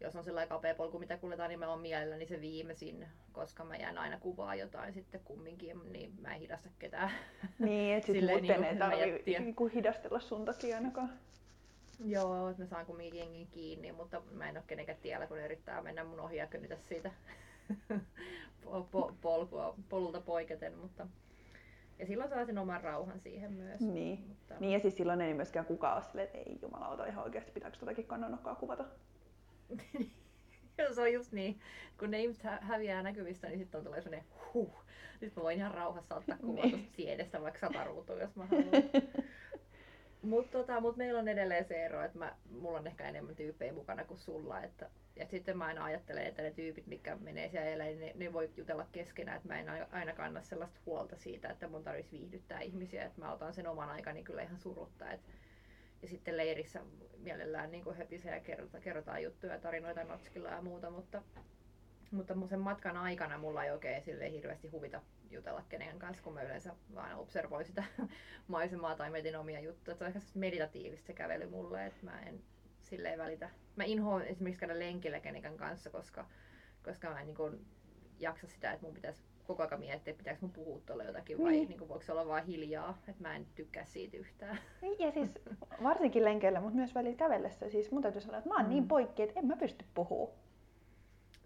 jos 0.00 0.16
on 0.16 0.24
sellainen 0.24 0.48
kapea 0.48 0.74
polku, 0.74 0.98
mitä 0.98 1.16
kuljetaan, 1.16 1.48
niin 1.48 1.58
mä 1.58 1.68
oon 1.70 1.80
mielelläni 1.80 2.26
se 2.26 2.40
viimeisin, 2.40 3.06
koska 3.32 3.64
mä 3.64 3.76
jään 3.76 3.98
aina 3.98 4.18
kuvaa 4.18 4.54
jotain 4.54 4.94
sitten 4.94 5.20
kumminkin, 5.24 5.92
niin 5.92 6.14
mä 6.20 6.34
en 6.34 6.40
hidasta 6.40 6.68
ketään. 6.78 7.10
Niin, 7.58 7.94
että 7.96 8.06
sit 8.06 8.14
Silleen 8.18 8.38
muuten 8.38 8.60
niinku 8.60 8.72
ei 8.74 8.78
tarvii 8.78 9.00
räjättiä. 9.00 9.40
niinku 9.40 9.66
hidastella 9.66 10.20
sun 10.20 10.44
takia 10.44 10.76
ainakaan. 10.76 11.12
Joo, 12.04 12.48
että 12.48 12.62
mä 12.62 12.66
saan 12.68 12.86
kumminkin 12.86 13.20
jengin 13.20 13.46
kiinni, 13.48 13.92
mutta 13.92 14.20
mä 14.30 14.48
en 14.48 14.56
ole 14.56 14.64
kenenkään 14.66 14.98
tiellä, 15.02 15.26
kun 15.26 15.36
ne 15.36 15.44
yrittää 15.44 15.82
mennä 15.82 16.04
mun 16.04 16.20
ohi 16.20 16.36
ja 16.36 16.46
könytä 16.46 16.76
siitä 16.76 17.10
po- 18.64 18.86
po- 18.92 19.12
polkua, 19.20 19.74
polulta 19.88 20.20
poiketen, 20.20 20.78
mutta 20.78 21.06
ja 21.98 22.06
silloin 22.06 22.30
saa 22.30 22.44
sen 22.46 22.58
oman 22.58 22.80
rauhan 22.80 23.20
siihen 23.20 23.52
myös. 23.52 23.80
Niin. 23.80 24.24
Mutta, 24.28 24.54
Niin 24.60 24.72
ja 24.72 24.78
siis 24.80 24.96
silloin 24.96 25.20
ei 25.20 25.34
myöskään 25.34 25.66
kukaan 25.66 25.96
ole 25.96 26.04
silleen, 26.04 26.26
että 26.26 26.38
ei 26.38 26.58
jumalauta 26.62 27.06
ihan 27.06 27.24
oikeasti 27.24 27.52
pitääkö 27.52 27.76
totakin 27.78 28.06
kannanokkaa 28.06 28.54
kuvata. 28.54 28.84
Se 30.94 31.00
on 31.00 31.12
just 31.12 31.32
niin. 31.32 31.60
Kun 31.98 32.10
ne 32.10 32.20
ihmiset 32.22 32.42
hä- 32.42 32.58
häviää 32.62 33.02
näkyvistä, 33.02 33.46
niin 33.48 33.58
sitten 33.58 33.78
on 33.78 33.84
tulee 33.84 34.00
sellainen 34.02 34.28
huh. 34.54 34.84
Nyt 35.20 35.36
mä 35.36 35.42
voin 35.42 35.56
ihan 35.58 35.74
rauhassa 35.74 36.14
ottaa 36.16 36.36
kuvan 36.38 36.54
Niin. 36.54 36.70
tuosta 36.70 36.96
siedestä 36.96 37.42
vaikka 37.42 37.60
sata 37.60 37.84
ruutua, 37.84 38.16
jos 38.20 38.36
mä 38.36 38.46
haluan. 38.46 38.68
Mutta 40.28 40.58
tota, 40.58 40.80
mut 40.80 40.96
meillä 40.96 41.20
on 41.20 41.28
edelleen 41.28 41.64
se 41.64 41.84
ero, 41.84 42.02
että 42.02 42.18
mä, 42.18 42.36
mulla 42.50 42.78
on 42.78 42.86
ehkä 42.86 43.08
enemmän 43.08 43.36
tyyppejä 43.36 43.72
mukana 43.72 44.04
kuin 44.04 44.18
sulla. 44.18 44.62
Että, 44.62 44.90
ja 45.16 45.26
sitten 45.26 45.58
mä 45.58 45.64
aina 45.64 45.84
ajattelen, 45.84 46.26
että 46.26 46.42
ne 46.42 46.50
tyypit, 46.50 46.86
mitkä 46.86 47.16
menee 47.16 47.48
siellä 47.48 47.68
elää, 47.68 47.86
niin 47.86 48.00
ne, 48.00 48.12
ne 48.14 48.32
voi 48.32 48.50
jutella 48.56 48.86
keskenään. 48.92 49.36
Että 49.36 49.48
mä 49.48 49.60
en 49.60 49.68
ai- 49.68 49.86
aina 49.92 50.12
kanna 50.12 50.42
sellaista 50.42 50.80
huolta 50.86 51.16
siitä, 51.16 51.48
että 51.48 51.68
mun 51.68 51.84
tarvitsisi 51.84 52.18
viihdyttää 52.18 52.60
ihmisiä. 52.60 53.04
Että 53.04 53.20
mä 53.20 53.32
otan 53.32 53.54
sen 53.54 53.66
oman 53.66 53.88
aikani 53.90 54.22
kyllä 54.22 54.42
ihan 54.42 54.58
surutta. 54.58 55.10
Et, 55.10 55.20
ja 56.02 56.08
sitten 56.08 56.36
leirissä 56.36 56.80
mielellään 57.18 57.70
niin 57.70 57.96
höpisee 57.96 58.34
ja 58.34 58.40
kerrotaan, 58.40 58.82
kerrotaan 58.82 59.22
juttuja 59.22 59.52
ja 59.52 59.60
tarinoita 59.60 60.04
notskilla 60.04 60.48
ja 60.48 60.62
muuta, 60.62 60.90
mutta, 60.90 61.22
mutta 62.10 62.34
sen 62.48 62.60
matkan 62.60 62.96
aikana 62.96 63.38
mulla 63.38 63.64
ei 63.64 63.70
oikein 63.70 64.02
hirveästi 64.32 64.68
huvita 64.68 65.02
jutella 65.30 65.64
kenenkään 65.68 65.98
kanssa, 65.98 66.22
kun 66.24 66.34
mä 66.34 66.42
yleensä 66.42 66.74
vaan 66.94 67.16
observoin 67.18 67.64
sitä 67.64 67.84
maisemaa 68.48 68.96
tai 68.96 69.10
mietin 69.10 69.36
omia 69.36 69.60
juttuja. 69.60 69.96
Se 69.96 70.04
on 70.04 70.08
ehkä 70.08 70.20
meditatiivista 70.34 71.06
se 71.06 71.12
kävely 71.12 71.46
mulle, 71.46 71.86
että 71.86 72.04
mä 72.06 72.20
en 72.20 72.40
silleen 72.82 73.18
välitä. 73.18 73.50
Mä 73.76 73.84
inhoan 73.84 74.22
esimerkiksi 74.24 74.60
käydä 74.60 74.78
lenkillä 74.78 75.20
kenenkään 75.20 75.56
kanssa, 75.56 75.90
koska, 75.90 76.26
koska 76.84 77.10
mä 77.10 77.20
en 77.20 77.26
niin 77.26 77.36
kun 77.36 77.66
jaksa 78.18 78.46
sitä, 78.46 78.72
että 78.72 78.86
mun 78.86 78.94
pitäisi 78.94 79.22
koko 79.46 79.62
ajan 79.62 79.80
miettiä, 79.80 80.10
että 80.10 80.18
pitääkö 80.18 80.38
mun 80.40 80.52
puhua 80.52 80.80
tuolle 80.86 81.04
jotakin 81.04 81.38
vai 81.38 81.50
Niin. 81.50 81.68
niin. 81.68 81.78
niin 81.78 81.88
voiko 81.88 82.02
se 82.04 82.12
olla 82.12 82.26
vaan 82.28 82.44
hiljaa, 82.46 82.98
että 83.08 83.22
mä 83.22 83.36
en 83.36 83.46
tykkää 83.54 83.84
siitä 83.84 84.16
yhtään. 84.16 84.58
Niin, 84.82 84.98
Ja 84.98 85.10
siis 85.12 85.38
varsinkin 85.82 86.24
lenkeillä, 86.24 86.60
mutta 86.60 86.76
myös 86.76 86.94
välillä 86.94 87.16
kävellessä. 87.16 87.68
Siis 87.70 87.90
mun 87.90 88.02
täytyy 88.02 88.20
sanoa, 88.20 88.38
että 88.38 88.48
mä 88.50 88.54
oon 88.56 88.64
Mm. 88.64 88.70
niin 88.70 88.88
poikki, 88.88 89.22
että 89.22 89.40
en 89.40 89.46
mä 89.46 89.56
pysty 89.56 89.84
puhua. 89.94 90.30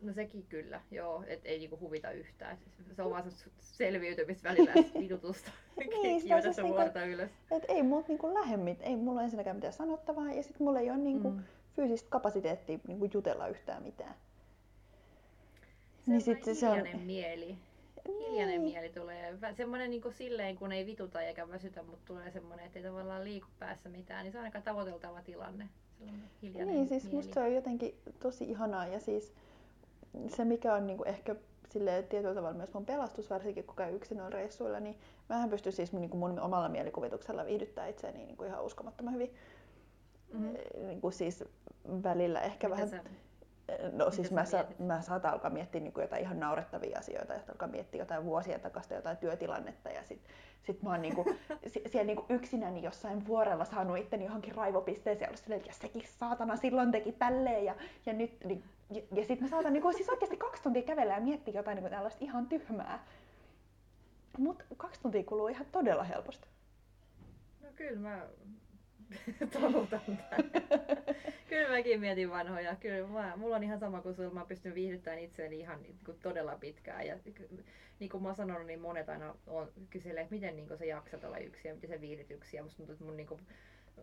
No 0.02 0.12
sekin 0.12 0.46
kyllä, 0.48 0.80
joo, 0.90 1.24
et 1.26 1.40
ei 1.44 1.58
niinku 1.58 1.78
huvita 1.80 2.10
yhtään. 2.10 2.58
Se 2.96 3.02
on 3.02 3.10
vaan 3.10 3.24
selviytymistä 3.60 4.48
välillä 4.48 4.72
vitutusta. 5.00 5.50
Niin, 6.02 6.20
Kiivetä 6.22 6.42
siis 6.42 6.56
se 6.56 6.62
niinku- 6.62 6.78
vuorta 6.78 7.04
ylös. 7.04 7.30
Et 7.50 7.62
ei 7.68 7.82
mut 7.82 8.08
niinku 8.08 8.34
lähde 8.34 8.56
mit, 8.56 8.78
ei 8.82 8.96
mulla 8.96 9.22
ensinnäkään 9.22 9.56
mitään 9.56 9.72
sanottavaa 9.72 10.32
ja 10.32 10.42
sit 10.42 10.60
mulla 10.60 10.80
ei 10.80 10.90
ole 10.90 10.98
niinku 10.98 11.30
Mm. 11.30 11.42
fyysistä 11.76 12.10
kapasiteettia 12.10 12.78
niinku 12.88 13.08
jutella 13.14 13.48
yhtään 13.48 13.82
mitään. 13.82 14.14
Se 14.14 16.10
niin 16.10 16.14
on 16.14 16.20
sit 16.20 16.44
sit 16.44 16.58
se 16.58 16.68
on- 16.68 16.76
hiljainen 16.76 17.06
mieli. 17.06 17.56
Hiljainen 18.08 18.48
Niin. 18.48 18.72
mieli 18.72 18.88
tulee. 18.88 19.34
Semmoinen 19.56 19.90
niinku 19.90 20.10
silleen, 20.10 20.56
kun 20.56 20.72
ei 20.72 20.86
vituta 20.86 21.22
eikä 21.22 21.48
väsytä, 21.48 21.82
mutta 21.82 22.02
tulee 22.06 22.30
semmoinen, 22.30 22.66
että 22.66 22.78
ei 22.78 22.84
tavallaan 22.84 23.24
liiku 23.24 23.46
päässä 23.58 23.88
mitään, 23.88 24.24
niin 24.24 24.32
se 24.32 24.38
on 24.38 24.44
aika 24.44 24.60
tavoiteltava 24.60 25.22
tilanne. 25.22 25.68
Niin, 26.00 26.88
siis 26.88 27.04
mieli. 27.04 27.16
musta 27.16 27.34
se 27.34 27.40
on 27.40 27.54
jotenkin 27.54 27.94
tosi 28.20 28.44
ihanaa 28.44 28.86
ja 28.86 29.00
siis 29.00 29.34
se 30.28 30.44
mikä 30.44 30.74
on 30.74 30.86
niinku 30.86 31.04
ehkä 31.04 31.36
sille 31.68 32.02
tietyllä 32.02 32.34
tavalla 32.34 32.56
myös 32.56 32.74
mun 32.74 32.86
pelastus, 32.86 33.30
varsinkin 33.30 33.64
kun 33.64 33.76
käy 33.76 33.94
yksin 33.96 34.18
noilla 34.18 34.36
reissuilla, 34.36 34.80
niin 34.80 34.98
mähän 35.28 35.50
pystyn 35.50 35.72
siis 35.72 35.92
niinku 35.92 36.16
mun 36.16 36.40
omalla 36.40 36.68
mielikuvituksella 36.68 37.44
viihdyttää 37.46 37.86
itseäni 37.86 38.18
niinku 38.26 38.44
ihan 38.44 38.64
uskomattoman 38.64 39.14
hyvin. 39.14 39.34
Mhm. 40.32 40.54
Niinku 40.86 41.10
siis 41.10 41.44
välillä 42.02 42.40
ehkä 42.40 42.68
Mitä 42.68 42.76
vähän 42.76 42.88
sä- 42.88 43.02
No 43.92 44.10
siis 44.10 44.30
mä, 44.30 44.44
sa- 44.44 44.64
mä 44.78 45.00
saatan 45.02 45.32
alkaa 45.32 45.50
miettiä 45.50 45.80
niin 45.80 45.92
jotain 46.00 46.22
ihan 46.22 46.40
naurettavia 46.40 46.98
asioita, 46.98 47.34
sitten 47.34 47.52
alkaa 47.54 47.68
miettiä 47.68 48.00
jotain 48.02 48.24
vuosien 48.24 48.60
takasta 48.60 48.94
jotain 48.94 49.16
työtilannetta, 49.16 49.88
ja 49.90 50.02
sit, 50.04 50.20
sit 50.62 50.82
mä 50.82 50.90
oon 50.90 51.02
niinku, 51.02 51.24
si- 51.72 51.82
siellä 51.86 52.06
niinku 52.06 52.24
yksinäni 52.28 52.82
jossain 52.82 53.26
vuorella 53.26 53.64
saanut 53.64 53.98
itteni 53.98 54.24
johonkin 54.24 54.54
raivopisteeseen, 54.54 55.24
ja 55.24 55.28
ollut 55.28 55.40
silleen, 55.40 55.60
että 55.60 55.72
sekin 55.80 56.02
saatana 56.18 56.56
silloin 56.56 56.92
teki 56.92 57.12
tälleen, 57.12 57.64
ja, 57.64 57.74
ja 58.06 58.12
nyt, 58.12 58.44
niin, 58.44 58.64
ja, 58.94 59.02
ja 59.14 59.24
sit 59.24 59.40
mä 59.40 59.48
saatan 59.48 59.72
niinku, 59.72 59.92
siis 59.92 60.08
oikeasti 60.08 60.36
kaksi 60.36 60.62
tuntia 60.62 60.82
kävellä 60.82 61.14
ja 61.14 61.20
miettiä 61.20 61.54
jotain 61.54 61.76
niinku 61.76 61.90
tällaista 61.90 62.24
ihan 62.24 62.46
tyhmää. 62.46 63.06
Mut 64.38 64.62
kaksi 64.76 65.00
tuntia 65.00 65.24
kuluu 65.24 65.48
ihan 65.48 65.66
todella 65.72 66.04
helposti. 66.04 66.48
No 67.62 67.68
kyllä 67.76 68.00
mä 68.00 68.26
talutan. 69.60 70.00
Kyllä 71.48 71.68
mäkin 71.68 72.00
mietin 72.00 72.30
vanhoja. 72.30 72.76
Kyllä 72.76 73.08
mä, 73.08 73.36
mulla 73.36 73.56
on 73.56 73.64
ihan 73.64 73.78
sama 73.78 74.00
kuin 74.00 74.14
sulla. 74.14 74.30
Mä 74.30 74.44
pystyn 74.44 74.74
viihdyttämään 74.74 75.22
itseäni 75.22 75.58
ihan 75.58 75.82
niin 75.82 75.98
kuin 76.04 76.18
todella 76.22 76.56
pitkään. 76.56 77.06
Ja 77.06 77.18
niin 78.00 78.10
kuin 78.10 78.22
mä 78.22 78.28
oon 78.28 78.36
sanonut, 78.36 78.66
niin 78.66 78.80
monet 78.80 79.08
aina 79.08 79.34
on, 79.46 79.72
kyselee, 79.90 80.22
että 80.22 80.34
miten 80.34 80.56
niin 80.56 80.68
kuin 80.68 80.78
sä 80.78 80.84
jaksat 80.84 81.24
olla 81.24 81.38
yksin 81.38 81.68
ja 81.68 81.74
miten 81.74 81.90
sä 81.90 82.00
viihdyt 82.00 82.30
yksin. 82.30 82.58
Ja 82.58 82.62
musta 82.62 82.76
tuntuu, 82.76 82.92
että 82.92 83.04
mun 83.04 83.16
niin 83.16 83.26
kuin, 83.26 83.40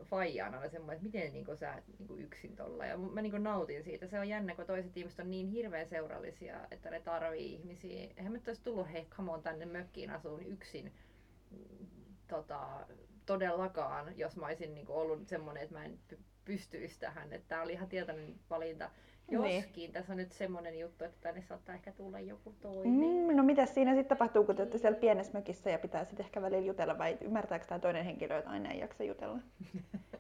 faija 0.03 0.47
on 0.47 0.53
aina 0.53 0.69
semmoinen, 0.69 0.95
että 0.95 1.03
miten 1.03 1.33
niin 1.33 1.57
sä 1.57 1.81
niin 1.99 2.19
yksin 2.19 2.55
tolla. 2.55 2.85
Ja 2.85 2.97
mä 2.97 3.21
niin 3.21 3.43
nautin 3.43 3.83
siitä. 3.83 4.07
Se 4.07 4.19
on 4.19 4.29
jännä, 4.29 4.55
kun 4.55 4.65
toiset 4.65 4.97
ihmiset 4.97 5.19
on 5.19 5.31
niin 5.31 5.47
hirveän 5.47 5.87
seurallisia, 5.87 6.67
että 6.71 6.89
ne 6.89 6.99
tarvii 6.99 7.53
ihmisiä. 7.53 8.09
Eihän 8.17 8.33
nyt 8.33 8.47
olisi 8.47 8.63
tullut, 8.63 8.91
hei, 8.91 9.05
come 9.05 9.31
on, 9.31 9.43
tänne 9.43 9.65
mökkiin 9.65 10.09
asuun 10.09 10.45
yksin 10.45 10.93
tota, 12.27 12.87
todellakaan, 13.25 14.17
jos 14.17 14.37
mä 14.37 14.45
olisin 14.45 14.75
niin 14.75 14.89
ollut 14.89 15.27
semmoinen, 15.27 15.63
että 15.63 15.75
mä 15.75 15.85
en 15.85 15.99
py- 16.13 16.19
pystyisi 16.45 16.99
tähän. 16.99 17.29
Tää 17.47 17.61
oli 17.61 17.73
ihan 17.73 17.89
tietoinen 17.89 18.39
valinta. 18.49 18.89
Niin. 19.31 19.55
Joskin 19.55 19.91
tässä 19.91 20.13
on 20.13 20.17
nyt 20.17 20.31
semmoinen 20.31 20.79
juttu, 20.79 21.03
että 21.03 21.17
tänne 21.21 21.41
saattaa 21.41 21.75
ehkä 21.75 21.91
tulla 21.91 22.19
joku 22.19 22.53
toinen. 22.61 22.93
Mm, 22.93 23.35
no 23.35 23.43
mitä 23.43 23.65
siinä 23.65 23.95
sitten 23.95 24.17
tapahtuu, 24.17 24.43
kun 24.43 24.55
te 24.55 24.61
olette 24.61 24.77
siellä 24.77 24.99
pienessä 24.99 25.33
mökissä 25.33 25.69
ja 25.69 25.79
pitää 25.79 26.05
sitten 26.05 26.25
ehkä 26.25 26.41
välillä 26.41 26.67
jutella, 26.67 26.97
vai 26.97 27.17
ymmärtääkö 27.21 27.65
tämä 27.65 27.79
toinen 27.79 28.05
henkilö, 28.05 28.37
että 28.37 28.49
aina 28.49 28.71
ei 28.71 28.79
jaksa 28.79 29.03
jutella? 29.03 29.39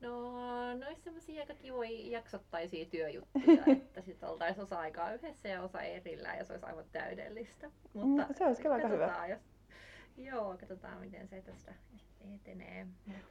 No, 0.00 0.74
ne 0.74 0.86
olisi 0.86 1.02
semmoisia 1.02 1.40
aika 1.40 1.54
kivoja 1.54 2.10
jaksottaisia 2.10 2.84
työjuttuja, 2.84 3.62
että 3.72 4.02
sitten 4.02 4.28
oltaisiin 4.28 4.62
osa 4.62 4.80
aikaa 4.80 5.12
yhdessä 5.12 5.48
ja 5.48 5.62
osa 5.62 5.82
erillään 5.82 6.38
ja 6.38 6.44
se 6.44 6.52
olisi 6.52 6.66
aivan 6.66 6.84
täydellistä. 6.92 7.70
Mm, 7.94 8.34
se 8.34 8.46
olisi 8.46 8.62
kyllä 8.62 8.74
aika 8.74 8.88
hyvä. 8.88 9.26
Jos... 9.28 9.40
Joo, 10.16 10.56
katsotaan 10.60 11.00
miten 11.00 11.28
se 11.28 11.42
tästä 11.42 11.74
etenee. 12.34 12.86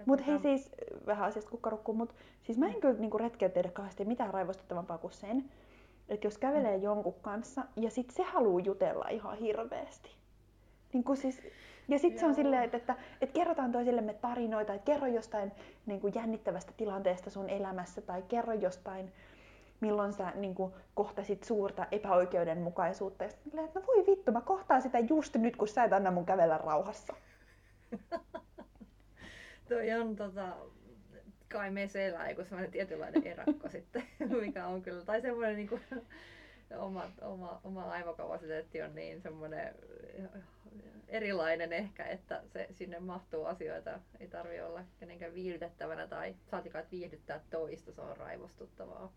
Mutta 0.05 0.25
hei 0.25 0.37
tota- 0.37 0.41
siis, 0.41 0.71
vähän 1.05 1.27
asiasta 1.27 1.51
kukkarukkuun, 1.51 1.97
mutta 1.97 2.15
siis 2.43 2.57
mä 2.57 2.67
en 2.67 2.81
kyllä 2.81 2.99
niinku 2.99 3.17
retkeä 3.17 3.49
tehdä 3.49 3.69
kauheasti 3.71 4.05
mitään 4.05 4.33
raivostuttavampaa 4.33 4.97
kuin 4.97 5.13
sen, 5.13 5.45
että 6.09 6.27
jos 6.27 6.37
kävelee 6.37 6.77
jonkun 6.77 7.15
kanssa 7.21 7.63
ja 7.75 7.89
sit 7.89 8.09
se 8.09 8.23
haluaa 8.23 8.59
jutella 8.65 9.05
ihan 9.09 9.37
hirveästi. 9.37 10.09
Niin 10.93 11.03
kuin 11.03 11.17
siis, 11.17 11.41
ja 11.87 11.99
sitten 11.99 12.19
se 12.19 12.25
on 12.25 12.35
silleen, 12.35 12.63
että, 12.63 12.77
että, 12.77 12.95
että 13.21 13.33
kerrotaan 13.33 13.71
toisillemme 13.71 14.13
tarinoita, 14.13 14.73
että 14.73 14.85
kerro 14.85 15.07
jostain 15.07 15.51
niin 15.85 16.01
kuin 16.01 16.13
jännittävästä 16.15 16.71
tilanteesta 16.77 17.29
sun 17.29 17.49
elämässä 17.49 18.01
tai 18.01 18.21
kerro 18.21 18.53
jostain, 18.53 19.11
milloin 19.81 20.13
sä 20.13 20.31
niin 20.35 20.55
kuin, 20.55 20.73
kohtasit 20.93 21.43
suurta 21.43 21.85
epäoikeudenmukaisuutta. 21.91 23.23
Ja 23.23 23.29
sitten 23.29 23.59
että 23.59 23.79
no 23.79 23.85
voi 23.87 24.05
vittu, 24.07 24.31
mä 24.31 24.41
kohtaan 24.41 24.81
sitä 24.81 24.99
just 24.99 25.35
nyt, 25.35 25.55
kun 25.55 25.67
sä 25.67 25.83
et 25.83 25.93
anna 25.93 26.11
mun 26.11 26.25
kävellä 26.25 26.57
rauhassa. 26.57 27.13
Toi 29.69 29.91
on 29.91 30.15
tota, 30.15 30.55
kai 31.50 31.72
me 31.72 31.88
selää, 31.88 32.29
joku 32.29 32.43
semmoinen 32.43 32.72
tietynlainen 32.72 33.27
erakko 33.27 33.69
sitten, 33.69 34.03
mikä 34.41 34.67
on 34.67 34.81
kyllä, 34.81 35.05
tai 35.05 35.22
semmoinen 35.22 35.55
niin 35.55 35.67
kuin, 35.67 35.81
oma, 36.77 37.03
oma, 37.22 37.62
oma 37.63 37.84
aivokapasiteetti 37.91 38.81
on 38.81 38.95
niin 38.95 39.22
semmoinen 39.22 39.75
erilainen 41.07 41.74
ehkä, 41.74 42.05
että 42.05 42.41
se, 42.53 42.67
sinne 42.72 43.00
mahtuu 43.00 43.45
asioita, 43.45 44.00
ei 44.19 44.27
tarvi 44.27 44.62
olla 44.62 44.84
kenenkään 45.00 45.34
viihdytettävänä 45.34 46.07
tai 46.07 46.36
saatikaan, 46.51 46.81
että 46.81 46.91
viihdyttää 46.91 47.39
toista, 47.50 47.91
se 47.91 48.01
on 48.01 48.17
raivostuttavaa. 48.17 49.12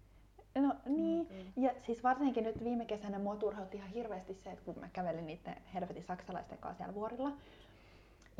No 0.55 0.75
niin, 0.87 1.28
mm-hmm. 1.31 1.52
ja 1.57 1.75
siis 1.83 2.02
varsinkin 2.02 2.45
nyt 2.45 2.64
viime 2.64 2.85
kesänä 2.85 3.19
mua 3.19 3.37
turhautti 3.37 3.76
ihan 3.76 3.90
hirveästi 3.90 4.35
se, 4.35 4.50
että 4.50 4.64
kun 4.64 4.78
mä 4.81 4.88
kävelin 4.93 5.26
niiden 5.26 5.57
helvetin 5.75 6.02
saksalaisten 6.02 6.59
kanssa 6.59 6.76
siellä 6.76 6.95
vuorilla. 6.95 7.33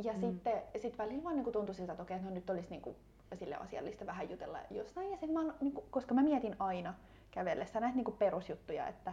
Ja 0.05 0.13
mm. 0.13 0.21
sitten 0.21 0.63
sit 0.83 0.99
välillä 0.99 1.25
vaan 1.25 1.37
niin 1.37 1.53
tuntui 1.53 1.75
siltä, 1.75 1.93
että 1.93 2.03
okei, 2.03 2.21
no 2.21 2.31
nyt 2.31 2.51
olisi 2.51 2.71
niin 2.71 2.97
sille 3.35 3.57
asiallista 3.57 4.07
vähän 4.07 4.31
jutella 4.31 4.59
jostain. 4.71 5.11
Ja 5.11 5.17
sit 5.17 5.33
mä, 5.33 5.41
niin 5.61 5.73
kuin, 5.73 5.87
koska 5.91 6.15
mä 6.15 6.23
mietin 6.23 6.57
aina 6.59 6.95
kävellessä 7.31 7.81
näitä 7.81 7.97
niin 7.97 8.17
perusjuttuja, 8.19 8.89
että 8.89 9.13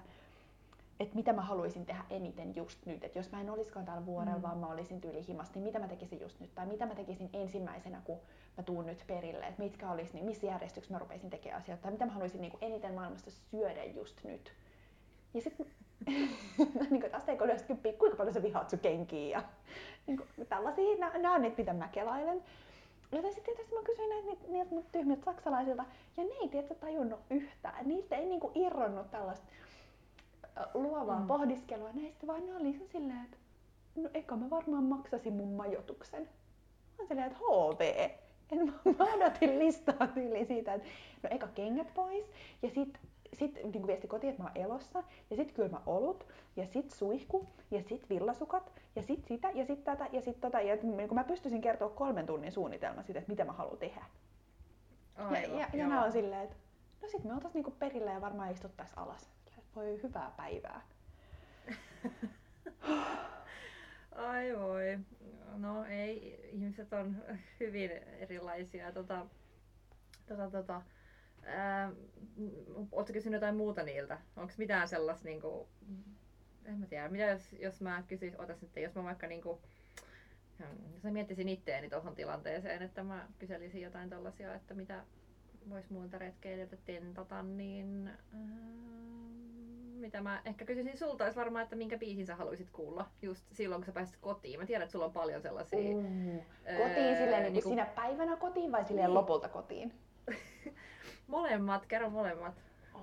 että 0.99 1.15
mitä 1.15 1.33
mä 1.33 1.41
haluaisin 1.41 1.85
tehdä 1.85 2.03
eniten 2.09 2.55
just 2.55 2.85
nyt. 2.85 3.03
Että 3.03 3.19
jos 3.19 3.31
mä 3.31 3.41
en 3.41 3.49
olisikaan 3.49 3.85
täällä 3.85 4.05
vuorella, 4.05 4.37
mm. 4.37 4.41
vaan 4.41 4.57
mä 4.57 4.67
olisin 4.67 5.01
tyylihimassa, 5.01 5.53
niin 5.55 5.63
mitä 5.63 5.79
mä 5.79 5.87
tekisin 5.87 6.21
just 6.21 6.39
nyt? 6.39 6.55
Tai 6.55 6.65
mitä 6.65 6.85
mä 6.85 6.95
tekisin 6.95 7.29
ensimmäisenä, 7.33 8.01
kun 8.03 8.19
mä 8.57 8.63
tuun 8.63 8.85
nyt 8.85 9.03
perille? 9.07 9.47
Että 9.47 9.63
mitkä 9.63 9.91
olisi, 9.91 10.13
niin 10.13 10.25
missä 10.25 10.45
järjestyksessä 10.47 10.93
mä 10.93 10.99
rupeisin 10.99 11.29
tekemään 11.29 11.61
asioita? 11.61 11.83
Tai 11.83 11.91
mitä 11.91 12.05
mä 12.05 12.11
haluaisin 12.11 12.41
niin 12.41 12.51
kuin 12.51 12.63
eniten 12.63 12.93
maailmasta 12.93 13.31
syödä 13.31 13.83
just 13.83 14.23
nyt? 14.23 14.53
Ja 15.33 15.41
sitten 15.41 15.65
niin 16.89 17.15
asteikolla 17.15 17.53
kymppiä, 17.67 17.93
kuinka 17.93 18.17
paljon 18.17 18.33
sä 18.33 18.43
vihaat 18.43 18.69
sun 18.69 18.79
kenkiä 18.79 19.37
ja 19.37 19.43
niin 20.07 20.17
kuin, 20.17 20.47
tällaisia, 20.49 20.97
nämä 20.97 21.35
on 21.35 21.41
niitä, 21.41 21.57
mitä 21.57 21.73
mä 21.73 21.87
kelailen. 21.87 22.43
Joten 23.11 23.33
sitten 23.33 23.55
tietysti 23.55 23.75
mä 23.75 23.83
kysyin 23.83 24.09
näitä 24.09 24.47
niiltä 24.47 24.89
tyhmiltä 24.91 25.25
saksalaisilta, 25.25 25.85
ja 26.17 26.23
ne 26.23 26.29
ei 26.41 26.49
tietysti 26.49 26.75
tajunnut 26.75 27.19
yhtään. 27.29 27.87
Niistä 27.87 28.15
ei 28.15 28.25
niinku 28.25 28.51
irronnut 28.55 29.11
tällaista 29.11 29.47
luovaa 30.73 31.19
mm. 31.19 31.27
pohdiskelua 31.27 31.89
näistä, 31.93 32.27
vaan 32.27 32.45
ne 32.45 32.55
oli 32.55 32.79
silleen, 32.91 33.25
että 33.25 33.37
no 33.95 34.09
eka 34.13 34.35
mä 34.35 34.49
varmaan 34.49 34.83
maksasin 34.83 35.33
mun 35.33 35.53
majoituksen. 35.53 36.21
Mä 36.21 36.29
oon 36.99 37.07
silleen, 37.07 37.27
että 37.27 37.39
HV. 37.39 38.09
En 38.51 38.65
mä 38.97 39.05
odotin 39.13 39.59
listaa 39.59 40.07
siitä, 40.47 40.73
että 40.73 40.87
no 41.23 41.29
eka 41.31 41.47
kengät 41.47 41.93
pois 41.93 42.25
ja 42.61 42.69
sit, 42.69 42.99
sit 43.35 43.55
niin 43.63 43.87
viesti 43.87 44.07
kotiin, 44.07 44.31
että 44.31 44.43
mä 44.43 44.49
oon 44.49 44.65
elossa 44.65 45.03
ja 45.29 45.35
sit 45.35 45.51
kylmä 45.51 45.81
olut 45.85 46.27
ja 46.55 46.67
sit 46.67 46.91
suihku 46.91 47.47
ja 47.71 47.83
sit 47.83 48.09
villasukat 48.09 48.71
ja 48.95 49.03
sit 49.03 49.25
sitä 49.25 49.51
ja 49.53 49.65
sit 49.65 49.83
tätä 49.83 50.07
ja 50.11 50.21
sit 50.21 50.41
tota. 50.41 50.61
Ja 50.61 50.75
niin 50.75 51.13
mä 51.13 51.23
pystyisin 51.23 51.61
kertoa 51.61 51.89
kolmen 51.89 52.25
tunnin 52.25 52.51
suunnitelma 52.51 53.03
siitä, 53.03 53.19
että 53.19 53.31
mitä 53.31 53.45
mä 53.45 53.51
haluan 53.51 53.77
tehdä. 53.77 54.05
Aivan, 55.15 55.41
ja, 55.41 55.59
ja, 55.59 55.67
ja 55.73 55.87
nämä 55.87 56.03
on 56.03 56.11
silleen, 56.11 56.43
että 56.43 56.55
no 57.01 57.07
sit 57.07 57.23
me 57.23 57.33
oltais 57.33 57.53
niinku 57.53 57.71
perillä 57.71 58.11
ja 58.11 58.21
varmaan 58.21 58.51
istuttais 58.51 58.93
alas. 58.95 59.29
Voi 59.75 59.99
hyvää 60.03 60.31
päivää. 60.37 60.81
Ai 64.15 64.57
voi. 64.59 64.99
No 65.57 65.85
ei, 65.85 66.39
ihmiset 66.53 66.93
on 66.93 67.17
hyvin 67.59 67.91
erilaisia. 67.91 68.91
Tota, 68.91 69.25
tota, 70.27 70.51
tota, 70.51 70.81
ää, 71.45 71.91
Oletko 72.91 73.13
kysynyt 73.13 73.37
jotain 73.37 73.55
muuta 73.55 73.83
niiltä? 73.83 74.19
Onko 74.35 74.53
mitään 74.57 74.87
sellaista, 74.87 75.25
niinku, 75.25 75.67
en 76.65 76.77
mä 76.77 76.85
tiedä, 76.85 77.09
mitä 77.09 77.23
jos, 77.23 77.53
jos 77.59 77.81
mä 77.81 78.03
kysyisin, 78.07 78.41
otas 78.41 78.61
nyt, 78.61 78.71
jos 78.75 78.95
mä 78.95 79.03
vaikka 79.03 79.27
niinku, 79.27 79.61
jos 80.93 81.03
mä 81.03 81.11
miettisin 81.11 81.49
itteeni 81.49 81.89
tuohon 81.89 82.15
tilanteeseen, 82.15 82.81
että 82.81 83.03
mä 83.03 83.27
kyselisin 83.39 83.81
jotain 83.81 84.09
tällaisia, 84.09 84.55
että 84.55 84.73
mitä 84.73 85.03
voisi 85.69 85.93
muilta 85.93 86.17
retkeilijöiltä 86.17 86.77
tentata, 86.85 87.43
niin 87.43 88.07
ää, 88.07 88.75
mitä 89.95 90.21
mä 90.21 90.41
ehkä 90.45 90.65
kysyisin 90.65 90.97
sulta, 90.97 91.23
olisi 91.23 91.39
varmaan, 91.39 91.63
että 91.63 91.75
minkä 91.75 91.97
biisin 91.97 92.25
sä 92.25 92.35
haluaisit 92.35 92.69
kuulla 92.69 93.09
just 93.21 93.43
silloin, 93.51 93.81
kun 93.81 93.85
sä 93.85 93.91
pääsit 93.91 94.17
kotiin. 94.21 94.59
Mä 94.59 94.65
tiedän, 94.65 94.83
että 94.83 94.91
sulla 94.91 95.05
on 95.05 95.13
paljon 95.13 95.41
sellaisia... 95.41 95.95
Mm. 95.95 96.39
Kotiin 96.77 97.13
öö, 97.13 97.17
silleen 97.17 97.43
niin 97.43 97.53
niin 97.53 97.63
sinä 97.63 97.85
päivänä 97.85 98.37
kotiin 98.37 98.71
vai 98.71 98.85
silleen 98.85 99.07
niin. 99.07 99.13
lopulta 99.13 99.49
kotiin? 99.49 99.93
molemmat, 101.27 101.85
kerro 101.85 102.09
molemmat. 102.09 102.53
Oh. 102.93 103.01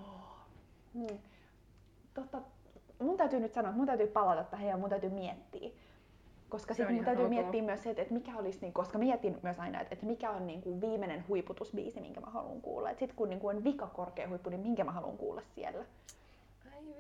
Hmm. 0.95 1.19
Totta, 2.15 2.41
mun 2.99 3.17
täytyy 3.17 3.41
nyt 3.41 3.55
sanoa, 3.55 3.69
että 3.69 3.79
mun 3.79 3.87
täytyy 3.87 4.07
palata 4.07 4.45
tähän 4.45 4.69
ja 4.69 4.77
mun 4.77 4.91
täytyy 4.91 5.11
miettiä. 5.11 5.71
Koska 6.49 6.75
sitten 6.75 6.95
mun 6.95 7.05
täytyy 7.05 7.25
okay. 7.25 7.35
miettiä 7.35 7.63
myös 7.63 7.83
se, 7.83 7.91
että, 7.91 8.03
että 8.03 8.15
mikä 8.15 8.37
olisi, 8.37 8.59
niin, 8.61 8.73
koska 8.73 8.99
mietin 8.99 9.39
myös 9.43 9.61
aina, 9.61 9.81
että, 9.81 9.95
että 9.95 10.07
mikä 10.07 10.31
on 10.31 10.47
niin 10.47 10.63
kuin 10.63 10.81
viimeinen 10.81 11.25
huiputusbiisi, 11.29 12.01
minkä 12.01 12.21
mä 12.21 12.31
haluan 12.31 12.61
kuulla. 12.61 12.91
Sitten 12.91 13.17
kun 13.17 13.29
niin 13.29 13.41
kuin 13.41 13.57
on 13.57 13.65
vika 13.65 13.87
korkea 13.87 14.29
huippu, 14.29 14.51
niin 14.51 14.61
minkä 14.61 14.85
mä 14.85 14.93
haluan 14.93 15.19
kuulla 15.19 15.43
siellä 15.55 15.85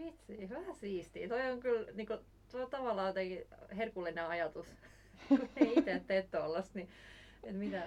vitsi, 0.04 0.50
vähän 0.50 0.74
siistiä. 0.74 1.28
Toi 1.28 1.50
on 1.50 1.60
kyllä 1.60 1.92
niinku, 1.92 2.14
toi 2.52 2.62
on 2.62 2.70
tavallaan 2.70 3.06
jotenkin 3.06 3.46
herkullinen 3.76 4.26
ajatus, 4.26 4.66
kun 5.28 5.48
ei 5.56 5.72
itse 5.78 6.02
tee 6.06 6.22
tollasta, 6.30 6.70
niin 6.74 6.88
et 7.44 7.56
mitä, 7.56 7.82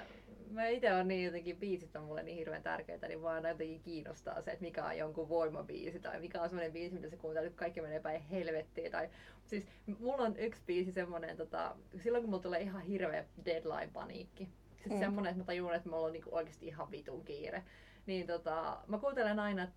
mä 0.49 0.67
itse 0.67 0.93
on 0.93 1.07
niin 1.07 1.25
jotenkin, 1.25 1.57
biisit 1.57 1.95
on 1.95 2.03
mulle 2.03 2.23
niin 2.23 2.37
hirveän 2.37 2.63
tärkeitä, 2.63 3.07
niin 3.07 3.21
vaan 3.21 3.45
jotenkin 3.45 3.81
kiinnostaa 3.81 4.41
se, 4.41 4.51
että 4.51 4.65
mikä 4.65 4.85
on 4.85 4.97
jonkun 4.97 5.29
voimabiisi 5.29 5.99
tai 5.99 6.19
mikä 6.19 6.41
on 6.41 6.49
semmoinen 6.49 6.73
biisi, 6.73 6.95
mitä 6.95 7.09
se 7.09 7.17
kuuntelee, 7.17 7.47
että 7.47 7.59
kaikki 7.59 7.81
menee 7.81 7.99
päin 7.99 8.21
helvettiin. 8.21 8.91
Tai, 8.91 9.09
siis 9.45 9.65
mulla 9.99 10.23
on 10.23 10.37
yksi 10.37 10.61
biisi 10.65 10.91
semmoinen, 10.91 11.37
tota, 11.37 11.75
silloin 12.03 12.23
kun 12.23 12.29
mulla 12.29 12.43
tulee 12.43 12.61
ihan 12.61 12.81
hirveä 12.81 13.25
deadline-paniikki, 13.45 14.49
siis 14.77 14.93
mm. 14.93 14.99
semmoinen, 14.99 15.31
että 15.31 15.41
mä 15.41 15.45
tajun, 15.45 15.75
että 15.75 15.89
mulla 15.89 16.05
on 16.05 16.13
niinku 16.13 16.35
oikeasti 16.35 16.67
ihan 16.67 16.91
vitun 16.91 17.25
kiire, 17.25 17.63
niin 18.05 18.27
tota, 18.27 18.83
mä 18.87 18.97
kuuntelen 18.97 19.39
aina 19.39 19.67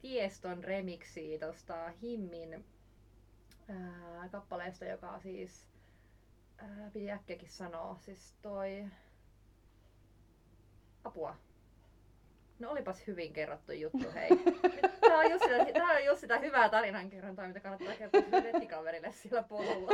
Tieston 0.00 0.64
remiksi 0.64 1.38
tuosta 1.38 1.92
Himmin 2.02 2.64
ää, 3.68 4.28
kappaleesta, 4.30 4.84
joka 4.84 5.20
siis, 5.20 5.66
ää, 6.58 6.90
piti 6.92 7.10
äkkiäkin 7.10 7.48
sanoa, 7.48 7.96
siis 8.00 8.36
toi, 8.42 8.84
apua. 11.04 11.36
No 12.58 12.70
olipas 12.70 13.06
hyvin 13.06 13.32
kerrottu 13.32 13.72
juttu, 13.72 14.12
hei. 14.14 14.28
Tämä 15.00 15.18
on 15.18 15.30
just 15.30 15.44
sitä, 15.44 15.66
tämä 15.72 15.96
on 15.96 16.04
just 16.04 16.20
sitä 16.20 16.38
hyvää 16.38 16.68
tarinankerrontaa, 16.68 17.46
mitä 17.46 17.60
kannattaa 17.60 17.94
kertoa 17.96 18.40
nettikaverille 18.40 19.12
siellä 19.12 19.42
polulla. 19.42 19.92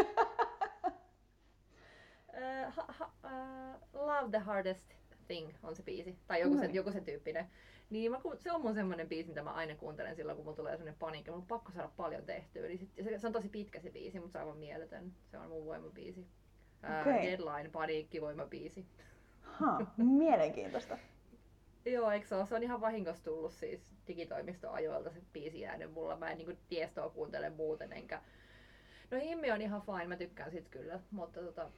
Uh, 2.28 2.72
ha, 2.74 2.84
ha, 2.88 3.10
uh, 3.24 4.06
love 4.06 4.30
the 4.30 4.38
hardest 4.38 4.94
thing 5.26 5.50
on 5.62 5.76
se 5.76 5.82
biisi, 5.82 6.18
tai 6.26 6.40
joku 6.40 6.58
sen, 6.58 6.74
joku 6.74 6.92
sen 6.92 7.04
tyyppinen. 7.04 7.50
Niin 7.90 8.10
mä, 8.10 8.20
se 8.36 8.52
on 8.52 8.60
mun 8.60 8.74
semmonen 8.74 9.08
biisi, 9.08 9.28
mitä 9.28 9.42
mä 9.42 9.52
aina 9.52 9.74
kuuntelen 9.74 10.16
silloin, 10.16 10.36
kun 10.36 10.44
mulla 10.44 10.56
tulee 10.56 10.72
semmonen 10.72 10.98
paniikki. 10.98 11.30
Mulla 11.30 11.42
on 11.42 11.46
pakko 11.46 11.72
saada 11.72 11.90
paljon 11.96 12.24
tehtyä. 12.24 12.66
Niin 12.66 12.78
sit, 12.78 12.90
se, 13.04 13.18
se, 13.18 13.26
on 13.26 13.32
tosi 13.32 13.48
pitkä 13.48 13.80
se 13.80 13.90
biisi, 13.90 14.20
mutta 14.20 14.32
se 14.32 14.38
on 14.38 14.42
aivan 14.44 14.58
mieletön. 14.58 15.12
Se 15.30 15.38
on 15.38 15.48
mun 15.48 15.66
voimabiisi. 15.66 16.26
Okay. 17.00 17.22
Deadline, 17.22 17.70
paniikki, 17.72 18.20
voimabiisi. 18.20 18.86
Ha, 19.52 19.86
mielenkiintoista. 19.96 20.98
Joo, 21.84 22.10
eikö 22.10 22.26
se 22.26 22.34
ole? 22.34 22.46
Se 22.46 22.54
on 22.54 22.62
ihan 22.62 22.80
vahingossa 22.80 23.24
tullut 23.24 23.52
siis 23.52 23.80
digitoimistoajoilta 24.06 25.10
se 25.10 25.20
biisi 25.32 25.60
jäänyt 25.60 25.92
mulla. 25.92 26.16
Mä 26.16 26.30
en 26.30 26.38
niinku 26.38 26.60
tiestoa 26.68 27.10
kuuntele 27.10 27.50
muuten, 27.50 27.92
enkä... 27.92 28.22
No 29.10 29.18
Himmi 29.18 29.50
on 29.50 29.62
ihan 29.62 29.82
fine, 29.82 30.06
mä 30.06 30.16
tykkään 30.16 30.50
sit 30.50 30.68
kyllä, 30.68 31.00
mutta 31.10 31.40
tota, 31.40 31.70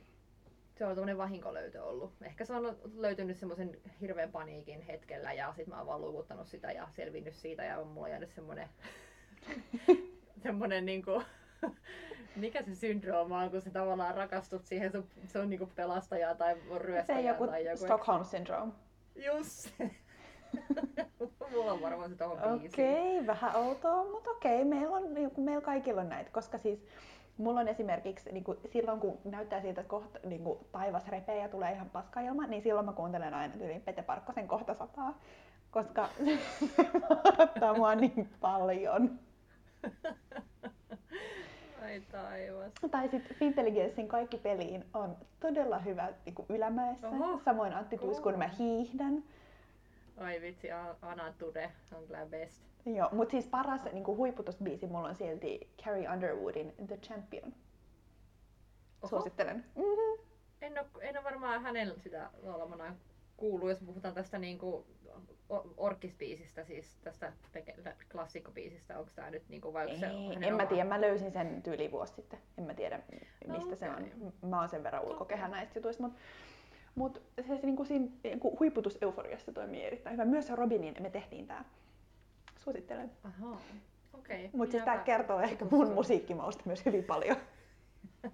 se 0.81 0.87
on 0.87 0.95
tämmöinen 0.95 1.19
vahinkolöytö 1.19 1.85
ollut. 1.85 2.13
Ehkä 2.23 2.45
se 2.45 2.55
on 2.55 2.79
löytynyt 2.95 3.37
semmoisen 3.37 3.81
hirveän 4.01 4.33
paniikin 4.33 4.83
hetkellä 4.83 5.33
ja 5.33 5.53
sitten 5.57 5.75
mä 5.75 5.79
oon 5.79 5.87
vaan 5.87 6.01
luovuttanut 6.01 6.49
sitä 6.49 6.73
ja 6.73 6.89
selvinnyt 6.93 7.35
siitä 7.35 7.65
ja 7.65 7.79
on 7.79 7.87
mulla 7.87 8.09
jäänyt 8.09 8.31
semmoinen 8.31 8.69
semmoinen 10.45 10.87
niinku, 10.87 11.23
mikä 12.37 12.63
se 12.63 12.75
syndrooma 12.75 13.39
on, 13.39 13.51
kun 13.51 13.61
sä 13.61 13.71
tavallaan 13.71 14.15
rakastut 14.15 14.67
siihen, 14.67 14.93
se, 14.93 15.03
se 15.27 15.39
on 15.39 15.51
niinku 15.51 15.69
pelastaja 15.75 16.35
tai 16.35 16.57
ryöstäjä 16.77 17.19
se 17.19 17.27
joku 17.27 17.47
tai 17.47 17.65
joku. 17.65 17.85
Stockholm 17.85 18.25
syndrome. 18.25 18.73
Just 19.27 19.71
Mulla 21.53 21.73
on 21.73 21.83
varmaan 21.83 22.11
se 22.11 22.17
tohon 22.17 22.39
Okei, 22.55 23.19
okay, 23.19 23.27
vähän 23.27 23.57
outoa, 23.57 24.05
mutta 24.05 24.31
okei, 24.31 24.63
okay, 24.63 24.65
meillä, 24.65 24.97
on, 24.97 25.03
meillä 25.37 25.61
kaikilla 25.61 26.01
on 26.01 26.09
näitä, 26.09 26.31
koska 26.31 26.59
siis 26.59 26.87
Mulla 27.41 27.61
on 27.61 27.69
esimerkiksi 27.69 28.33
niin 28.33 28.45
kuin, 28.45 28.59
silloin, 28.67 29.01
kun 29.01 29.19
näyttää 29.25 29.61
siltä, 29.61 29.81
että 29.81 29.91
kohta 29.91 30.19
niin 30.25 30.45
kuin, 30.45 30.59
taivas 30.73 31.09
repee 31.09 31.39
ja 31.39 31.49
tulee 31.49 31.73
ihan 31.73 31.91
paskailma, 31.91 32.47
niin 32.47 32.63
silloin 32.63 32.87
mä 32.87 32.93
kuuntelen 32.93 33.35
aina 33.35 33.57
tyyliin 33.57 33.83
Pete 33.83 34.03
Parkkosen 34.03 34.49
kohta 34.49 34.75
sataa, 34.75 35.19
koska 35.71 36.09
se 36.77 36.91
odottaa 37.25 37.75
mua 37.75 37.95
niin 37.95 38.29
paljon. 38.41 39.19
Ai 41.91 42.01
taivas. 42.01 42.73
Tai 42.91 43.09
sitten 43.09 43.37
Fintelligenssin 43.37 44.09
kaikki 44.09 44.39
peliin 44.39 44.85
on 44.95 45.17
todella 45.41 45.79
hyvä 45.79 46.13
niin 46.25 46.35
kuin 46.35 46.47
ylämäessä. 46.49 47.09
Oho. 47.09 47.41
Samoin 47.45 47.73
Antti 47.73 47.99
Tuiskun 47.99 48.39
mä 48.39 48.49
hiihdän. 48.59 49.25
Ai 50.17 50.41
vitsi, 50.41 50.69
Anna 51.03 51.33
Tude 51.39 51.73
on 51.97 52.07
kyllä 52.07 52.27
best. 52.27 52.63
Joo, 52.87 53.09
mutta 53.13 53.33
siis 53.33 53.47
paras 53.47 53.85
niin 53.93 54.05
kuin 54.05 54.17
huiputusbiisi 54.17 54.87
mulla 54.87 55.09
on 55.09 55.15
silti 55.15 55.71
Carrie 55.85 56.11
Underwoodin 56.11 56.75
The 56.87 56.97
Champion. 56.97 57.53
Oho. 59.03 59.09
Suosittelen. 59.09 59.57
Mm-hmm. 59.57 60.27
en 60.61 60.73
ole, 60.79 60.87
en 61.01 61.17
ole 61.17 61.25
varmaan 61.25 61.63
hänen 61.63 62.01
sitä 62.01 62.31
laulamanaan 62.43 62.97
kuullut, 63.37 63.69
jos 63.69 63.81
puhutaan 63.87 64.15
tästä 64.15 64.39
niinku 64.39 64.87
orkkispiisistä, 65.77 66.65
siis 66.65 66.99
tästä 67.05 67.33
klassikkopiisistä, 68.13 68.99
onko 68.99 69.11
tämä 69.15 69.31
nyt 69.31 69.49
niinku 69.49 69.73
vai 69.73 69.99
se 69.99 70.11
En 70.41 70.55
mä 70.55 70.67
tiedä, 70.67 70.85
mä 70.85 71.01
löysin 71.01 71.33
sen 71.33 71.63
tyyli 71.63 71.91
vuosi 71.91 72.15
sitten. 72.15 72.39
En 72.59 72.65
mä 72.65 72.75
tiedä 72.75 73.01
mistä 73.47 73.71
no, 73.71 73.77
se 73.77 73.91
on. 73.91 74.33
Mä 74.49 74.61
oon 74.61 74.69
sen 74.69 74.83
verran 74.83 75.05
ulkokehä 75.05 75.47
okay. 75.47 75.59
näistä 75.59 75.79
jutuista, 75.79 76.03
mutta 76.03 76.21
mut 76.95 77.23
se, 77.41 77.57
se 77.57 77.67
niinku 77.67 77.85
siinä 77.85 78.07
niinku 78.23 78.59
huiputus 78.59 78.99
euforiassa 79.01 79.53
toimii 79.53 79.85
erittäin 79.85 80.15
hyvä. 80.15 80.25
Myös 80.25 80.51
Robinin 80.51 80.95
me 81.01 81.11
tehtiin 81.11 81.47
tää. 81.47 81.65
Suosittelen. 82.57 83.11
Aha. 83.25 83.59
Okay. 84.13 84.49
Mutta 84.53 84.71
siis 84.73 84.85
tää 84.85 84.99
kertoo 84.99 85.41
ehkä 85.41 85.65
mun 85.71 85.93
musiikkimausta 85.93 86.63
myös 86.67 86.87
hyvin 86.87 87.05
paljon. 87.05 87.37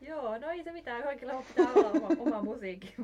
Joo, 0.00 0.38
no 0.38 0.50
ei 0.50 0.64
se 0.64 0.72
mitään, 0.72 1.02
kaikilla 1.02 1.42
pitää 1.48 1.72
olla 1.74 1.90
oma, 1.90 2.08
oma 2.18 2.42
musiikki. 2.42 2.94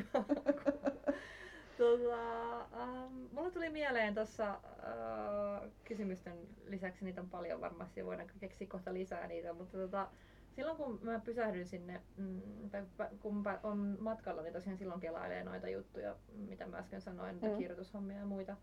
tota, 1.80 2.60
ähm, 2.60 3.14
mulla 3.32 3.50
tuli 3.50 3.70
mieleen 3.70 4.14
tuossa 4.14 4.50
äh, 4.50 5.70
kysymysten 5.84 6.38
lisäksi, 6.66 7.04
niitä 7.04 7.20
on 7.20 7.30
paljon 7.30 7.60
varmasti, 7.60 8.06
voidaan 8.06 8.30
keksiä 8.40 8.66
kohta 8.66 8.94
lisää 8.94 9.26
niitä, 9.26 9.52
mutta 9.52 9.78
tota, 9.78 10.08
silloin 10.50 10.76
kun 10.76 10.98
mä 11.02 11.20
pysähdyin 11.20 11.66
sinne, 11.66 12.00
mm, 12.16 12.70
tai 12.70 12.82
kun 13.20 13.36
mä 13.36 13.60
on 13.62 13.96
matkalla, 14.00 14.42
niin 14.42 14.52
tosiaan 14.52 14.78
silloin 14.78 15.00
kelailee 15.00 15.44
noita 15.44 15.68
juttuja, 15.68 16.16
mitä 16.32 16.66
mä 16.66 16.78
äsken 16.78 17.00
sanoin, 17.00 17.34
mm. 17.42 17.56
kirjoitushommia 17.58 18.18
ja 18.18 18.26
muita 18.26 18.56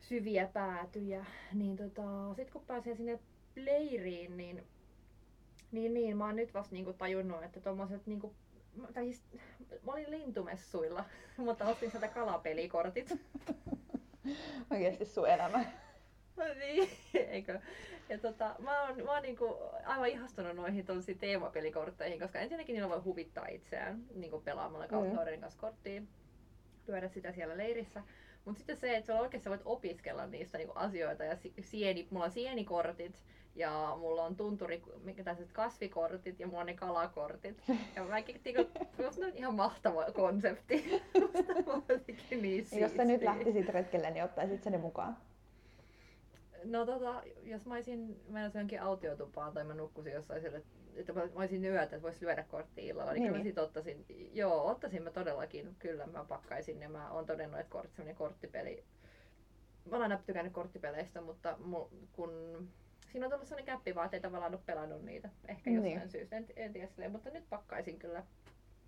syviä 0.00 0.48
päätyjä, 0.52 1.26
niin 1.52 1.76
tota, 1.76 2.34
sit 2.34 2.50
kun 2.50 2.66
pääsee 2.66 2.94
sinne 2.94 3.18
leiriin, 3.56 4.36
niin 4.36 4.62
niin, 5.72 5.94
niin, 5.94 6.16
mä 6.16 6.26
oon 6.26 6.36
nyt 6.36 6.54
vasta 6.54 6.74
niinku 6.74 6.92
tajunnut, 6.92 7.42
että 7.42 7.60
tommoset 7.60 8.06
niinku, 8.06 8.34
tai 8.94 9.04
siis, 9.04 9.22
mä 9.86 9.92
olin 9.92 10.10
lintumessuilla, 10.10 11.04
mutta 11.36 11.68
ostin 11.68 11.90
sieltä 11.90 12.08
kalapelikortit. 12.08 13.14
Oikeesti 14.70 15.04
sun 15.04 15.28
elämä. 15.28 15.64
No 16.36 16.44
niin, 16.58 16.90
eikö? 17.14 17.60
Ja 18.08 18.18
tota, 18.18 18.56
mä 18.58 18.82
oon, 18.82 19.04
mä 19.04 19.12
oon 19.12 19.22
niinku 19.22 19.58
aivan 19.86 20.08
ihastunut 20.08 20.56
noihin 20.56 20.86
tosi 20.86 21.14
teemapelikortteihin, 21.14 22.20
koska 22.20 22.38
ensinnäkin 22.38 22.74
niillä 22.74 22.88
voi 22.88 23.00
huvittaa 23.00 23.46
itseään 23.46 24.04
niinku 24.14 24.40
pelaamalla 24.40 24.86
mm. 24.86 25.40
kanssa 25.40 25.60
korttia, 25.60 26.02
lyödä 26.86 27.08
sitä 27.08 27.32
siellä 27.32 27.56
leirissä. 27.56 28.02
Mutta 28.44 28.58
sitten 28.58 28.76
se, 28.76 28.96
että 28.96 29.20
oikeasti 29.20 29.50
voit 29.50 29.60
opiskella 29.64 30.26
niistä 30.26 30.58
niinku 30.58 30.72
asioita 30.76 31.24
ja 31.24 31.36
sieni, 31.60 32.08
mulla 32.10 32.24
on 32.24 32.30
sienikortit, 32.30 33.22
ja 33.56 33.96
mulla 34.00 34.24
on 34.24 34.36
tunturi, 34.36 34.82
mikä 35.04 35.24
tässä 35.24 35.44
kasvikortit 35.52 36.40
ja 36.40 36.46
mulla 36.46 36.60
on 36.60 36.66
ne 36.66 36.74
kalakortit. 36.74 37.62
Ja 37.96 38.04
mä 38.04 38.16
niinku, 38.44 38.70
musta 39.04 39.26
on 39.26 39.32
ihan 39.34 39.54
mahtava 39.54 40.04
konsepti. 40.12 41.02
niin 42.42 42.66
Jos 42.80 42.94
sä 42.96 43.04
nyt 43.04 43.22
lähtisit 43.22 43.68
retkelle, 43.68 44.10
niin 44.10 44.24
ottaisit 44.24 44.62
sen 44.62 44.80
mukaan? 44.80 45.16
No 46.64 46.86
tota, 46.86 47.22
jos 47.42 47.66
mä 47.66 47.74
olisin 47.74 48.20
menossa 48.28 48.58
jonkin 48.58 48.82
autiotupaan 48.82 49.52
tai 49.52 49.64
mä 49.64 49.74
nukkusin 49.74 50.12
jossain 50.12 50.40
siellä, 50.40 50.60
että 50.94 51.12
mä 51.12 51.22
olisin 51.34 51.64
yötä, 51.64 51.82
että 51.82 52.02
voisi 52.02 52.24
lyödä 52.24 52.42
kortti 52.42 52.86
illalla, 52.86 53.12
niin, 53.12 53.22
niin. 53.22 53.28
kyllä 53.28 53.38
mä 53.38 53.44
sit 53.44 53.58
ottaisin, 53.58 54.04
joo, 54.32 54.66
ottaisin 54.66 55.02
mä 55.02 55.10
todellakin, 55.10 55.76
kyllä 55.78 56.06
mä 56.06 56.24
pakkaisin 56.24 56.80
ja 56.80 56.88
mä 56.88 57.10
oon 57.10 57.26
todennut, 57.26 57.60
että 57.60 57.72
kort, 57.72 57.90
korttipeli, 58.14 58.84
mä 59.90 59.96
olen 59.96 60.02
aina 60.12 60.22
tykännyt 60.26 60.52
korttipeleistä, 60.52 61.20
mutta 61.20 61.58
kun 62.12 62.30
siinä 63.16 63.26
on 63.26 63.30
tullut 63.30 63.48
sellainen 63.48 63.74
käppi 63.74 63.94
vaan, 63.94 64.04
että 64.04 64.16
ei 64.16 64.20
tavallaan 64.20 64.54
ole 64.54 64.62
pelannut 64.66 65.02
niitä. 65.02 65.28
Ehkä 65.48 65.70
niin. 65.70 65.84
jostain 65.84 66.08
syystä, 66.08 66.36
en, 66.36 66.46
en 66.56 66.72
tiedä 66.72 66.86
silleen, 66.86 67.12
mutta 67.12 67.30
nyt 67.30 67.44
pakkaisin 67.50 67.98
kyllä. 67.98 68.22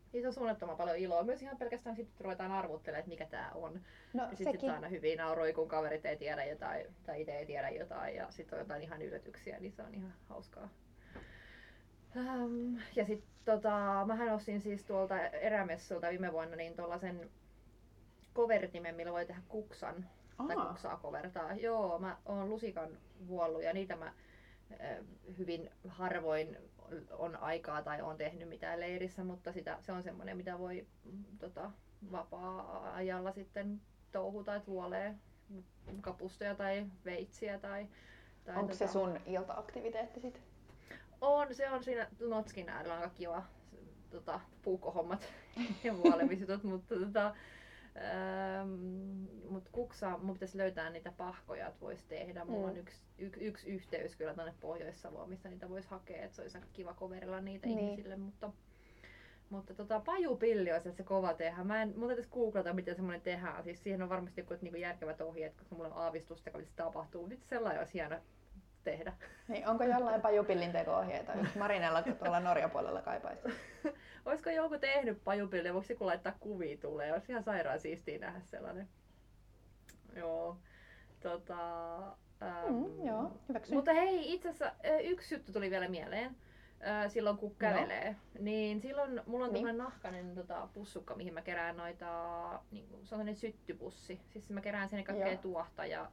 Siitä 0.08 0.28
on 0.28 0.34
suunnattoman 0.34 0.76
paljon 0.76 0.96
iloa. 0.96 1.22
Myös 1.22 1.42
ihan 1.42 1.56
pelkästään 1.56 1.96
sitten, 1.96 2.12
että 2.12 2.24
ruvetaan 2.24 2.52
arvottelemaan, 2.52 2.98
että 2.98 3.08
mikä 3.08 3.26
tämä 3.26 3.50
on. 3.54 3.80
No, 4.12 4.22
ja 4.30 4.36
sitten 4.36 4.60
sit 4.60 4.70
aina 4.70 4.88
hyvin 4.88 5.18
nauroi, 5.18 5.52
kun 5.52 5.68
kaverit 5.68 6.06
ei 6.06 6.16
tiedä 6.16 6.44
jotain 6.44 6.86
tai 7.06 7.20
itse 7.20 7.38
ei 7.38 7.46
tiedä 7.46 7.70
jotain 7.70 8.16
ja 8.16 8.26
sitten 8.30 8.56
on 8.56 8.64
jotain 8.64 8.82
ihan 8.82 9.02
yllätyksiä, 9.02 9.58
niin 9.60 9.72
se 9.72 9.82
on 9.82 9.94
ihan 9.94 10.14
hauskaa. 10.28 10.68
Um, 12.16 12.78
ja 12.96 13.04
sitten 13.04 13.30
tota, 13.44 14.04
mähän 14.06 14.34
ostin 14.34 14.60
siis 14.60 14.84
tuolta 14.84 15.20
erämessulta 15.20 16.10
viime 16.10 16.32
vuonna 16.32 16.56
niin 16.56 16.76
tuollaisen 16.76 17.30
covertimen, 18.34 18.94
millä 18.94 19.12
voi 19.12 19.26
tehdä 19.26 19.42
kuksan 19.48 20.06
Aha. 20.38 20.54
tai 20.54 20.66
kuksaa 20.66 20.96
kovertaa. 20.96 21.54
Joo, 21.54 21.98
mä 21.98 22.16
oon 22.26 22.48
lusikan 22.48 22.98
vuollut 23.26 23.62
ja 23.62 23.72
niitä 23.72 23.96
mä 23.96 24.12
hyvin 25.38 25.70
harvoin 25.88 26.56
on 27.10 27.36
aikaa 27.36 27.82
tai 27.82 28.02
on 28.02 28.16
tehnyt 28.16 28.48
mitään 28.48 28.80
leirissä, 28.80 29.24
mutta 29.24 29.52
sitä, 29.52 29.78
se 29.80 29.92
on 29.92 30.02
semmoinen, 30.02 30.36
mitä 30.36 30.58
voi 30.58 30.86
tota, 31.38 31.70
vapaa-ajalla 32.12 33.32
sitten 33.32 33.80
touhuta, 34.12 34.54
että 34.54 34.70
vuolee 34.70 35.14
kapustoja 36.00 36.54
tai 36.54 36.86
veitsiä. 37.04 37.58
Tai, 37.58 37.86
tai 38.44 38.56
Onko 38.56 38.72
tota... 38.72 38.78
se 38.78 38.92
sun 38.92 39.20
iltaaktiviteetti 39.26 40.20
sitten? 40.20 40.42
On, 41.20 41.54
se 41.54 41.70
on 41.70 41.84
siinä 41.84 42.08
Notskin 42.20 42.68
äärellä 42.68 42.94
aika 42.94 43.08
kiva 43.08 43.42
tota, 44.10 44.40
puukkohommat 44.62 45.32
ja 45.84 45.96
vuolemisjutut, 45.96 46.64
mutta 46.64 46.94
tota, 46.94 47.34
Ähm, 47.98 49.50
mutta 49.50 49.70
kuksaa, 49.72 50.18
mun 50.18 50.34
pitäisi 50.34 50.58
löytää 50.58 50.90
niitä 50.90 51.12
pahkoja, 51.16 51.66
että 51.66 51.80
voisi 51.80 52.04
tehdä. 52.08 52.44
Mulla 52.44 52.66
mm. 52.66 52.70
on 52.70 52.76
yksi, 52.76 53.02
y, 53.18 53.30
yksi 53.40 53.70
yhteys 53.70 54.16
kyllä 54.16 54.34
tänne 54.34 54.54
Pohjois-Savoon, 54.60 55.28
missä 55.28 55.48
niitä 55.48 55.68
voisi 55.68 55.88
hakea, 55.88 56.22
että 56.24 56.36
se 56.36 56.42
olisi 56.42 56.58
aika 56.58 56.68
kiva 56.72 56.94
coverilla 56.94 57.40
niitä 57.40 57.66
niin. 57.66 57.78
ihmisille, 57.78 58.16
mutta 58.16 58.52
mutta 59.50 59.74
tota, 59.74 60.00
pajupilli 60.00 60.72
olisi 60.72 60.92
se 60.92 61.02
kova 61.02 61.34
tehdä. 61.34 61.64
Mä 61.64 61.82
en, 61.82 61.94
mun 61.96 62.08
täytyisi 62.08 62.30
googlata, 62.30 62.72
miten 62.72 62.94
semmoinen 62.94 63.20
tehdään. 63.20 63.64
Siis 63.64 63.82
siihen 63.82 64.02
on 64.02 64.08
varmasti 64.08 64.40
joku 64.40 64.54
niinku 64.60 64.78
järkevät 64.78 65.20
ohjeet, 65.20 65.54
koska 65.54 65.74
mulla 65.74 65.88
on 65.88 66.02
aavistusta, 66.02 66.50
kun 66.50 66.64
se 66.64 66.70
tapahtuu. 66.76 67.26
Nyt 67.26 67.42
sellainen 67.44 67.80
olisi 67.80 67.94
hieno 67.94 68.16
tehdä. 68.90 69.12
Niin, 69.48 69.68
onko 69.68 69.84
jollain 69.84 70.20
pajupillin 70.20 70.72
teko-ohjeita, 70.72 71.32
jos 71.32 71.54
Marinella 71.54 72.02
tuolla 72.02 72.40
Norjan 72.40 72.70
puolella 72.70 73.02
kaipaisi? 73.02 73.42
Olisiko 74.26 74.50
joku 74.50 74.78
tehnyt 74.78 75.24
pajupille, 75.24 75.74
voiko 75.74 75.86
joku 75.90 76.06
laittaa 76.06 76.36
kuvia 76.40 76.76
tulee? 76.76 77.12
Olisi 77.12 77.32
ihan 77.32 77.42
sairaan 77.42 77.80
siistiä 77.80 78.18
nähdä 78.18 78.40
sellainen. 78.40 78.88
Joo. 80.16 80.56
Tota, 81.20 81.98
äm, 82.42 82.74
mm, 82.74 83.06
joo, 83.06 83.32
hyväksyn. 83.48 83.76
Mutta 83.76 83.92
hei, 83.92 84.34
itse 84.34 84.48
asiassa 84.48 84.72
yksi 85.02 85.34
juttu 85.34 85.52
tuli 85.52 85.70
vielä 85.70 85.88
mieleen. 85.88 86.36
silloin 87.08 87.38
kun 87.38 87.54
kävelee, 87.56 88.10
no. 88.10 88.16
niin 88.40 88.80
silloin 88.80 89.20
mulla 89.26 89.44
on 89.44 89.52
niin. 89.52 89.78
nahkainen 89.78 90.34
tota, 90.34 90.68
pussukka, 90.72 91.14
mihin 91.14 91.34
mä 91.34 91.42
kerään 91.42 91.76
noita, 91.76 92.08
niin, 92.70 92.88
se 92.88 92.96
on 92.96 93.06
sellainen 93.06 93.36
syttypussi. 93.36 94.20
Siis 94.28 94.50
mä 94.50 94.60
kerään 94.60 94.88
sinne 94.88 95.04
kaikkea 95.04 95.36
tuohta 95.36 95.86
ja 95.86 96.10